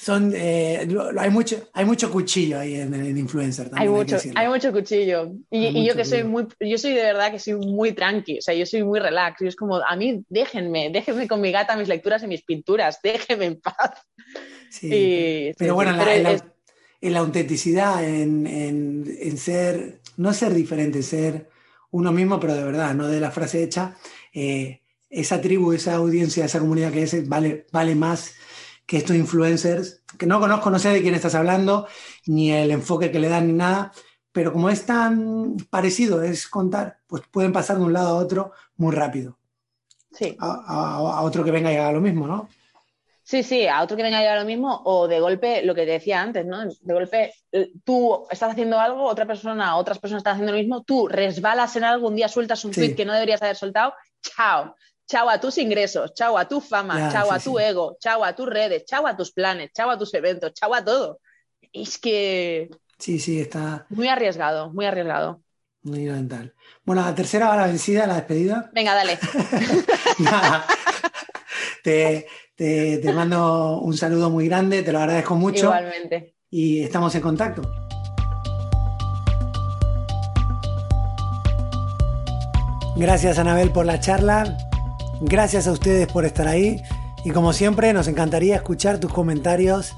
[0.00, 4.48] son eh, hay mucho hay mucho cuchillo ahí en el influencer también, hay mucho hay,
[4.48, 5.32] mucho cuchillo.
[5.50, 8.54] Y, yo que soy muy yo soy de verdad que soy muy tranqui o sea
[8.54, 9.42] yo soy muy relax.
[9.42, 12.98] Y es como a mí déjenme déjenme con mi gata mis lecturas y mis pinturas
[13.04, 14.06] déjenme en paz.
[14.70, 21.50] Sí, pero bueno en, la, autenticidad en, en, ser no ser diferente ser
[21.90, 23.96] uno mismo pero de verdad no de la frase hecha
[24.32, 28.34] eh, esa tribu esa audiencia esa comunidad que es vale vale más
[28.90, 31.86] que estos influencers, que no conozco, no sé de quién estás hablando,
[32.26, 33.92] ni el enfoque que le dan ni nada,
[34.32, 38.50] pero como es tan parecido, es contar, pues pueden pasar de un lado a otro
[38.78, 39.38] muy rápido.
[40.10, 40.36] Sí.
[40.40, 42.48] A, otro que venga y haga lo mismo, ¿no?
[43.22, 45.84] Sí, sí, a otro que venga y haga lo mismo, o de golpe, lo que
[45.84, 46.64] te decía antes, ¿no?
[46.64, 47.32] De golpe,
[47.84, 51.84] tú estás haciendo algo, otra persona, otras personas están haciendo lo mismo, tú resbalas en
[51.84, 54.74] algo, un día sueltas un tweet que no deberías haber soltado, chao
[55.10, 58.48] chao a tus ingresos, chao a tu fama, chao a tu ego, chao a tus
[58.48, 61.18] redes, chao a tus planes, chao a tus eventos, chao a todo.
[61.72, 62.70] Es que...
[62.96, 63.86] Sí, sí, está...
[63.88, 65.42] Muy arriesgado, muy arriesgado.
[65.82, 66.54] Muy mental.
[66.84, 68.70] Bueno, la tercera va la vencida, la despedida.
[68.72, 69.18] Venga, dale.
[71.82, 75.66] te, te mando un saludo muy grande, te lo agradezco mucho.
[75.66, 76.36] Igualmente.
[76.50, 77.62] Y estamos en contacto.
[82.96, 84.69] Gracias, Anabel, por la charla.
[85.22, 86.80] Gracias a ustedes por estar ahí
[87.24, 89.94] y como siempre nos encantaría escuchar tus comentarios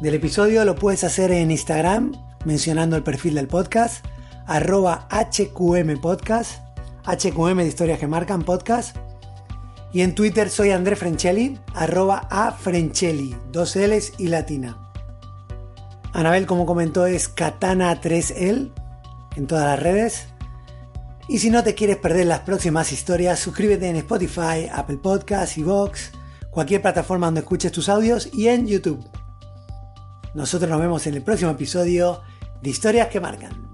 [0.00, 0.64] del episodio.
[0.64, 2.12] Lo puedes hacer en Instagram
[2.44, 4.04] mencionando el perfil del podcast,
[4.46, 6.62] arroba HQM Podcast,
[7.04, 8.96] HQM de historias que marcan podcast.
[9.92, 14.78] Y en Twitter soy André Frenchelli, arroba a Frenchelli, dos L's y latina.
[16.12, 18.70] Anabel, como comentó, es Katana3L
[19.34, 20.26] en todas las redes.
[21.30, 26.10] Y si no te quieres perder las próximas historias, suscríbete en Spotify, Apple Podcasts, Vox,
[26.50, 29.08] cualquier plataforma donde escuches tus audios y en YouTube.
[30.34, 32.20] Nosotros nos vemos en el próximo episodio
[32.60, 33.69] de Historias que Marcan.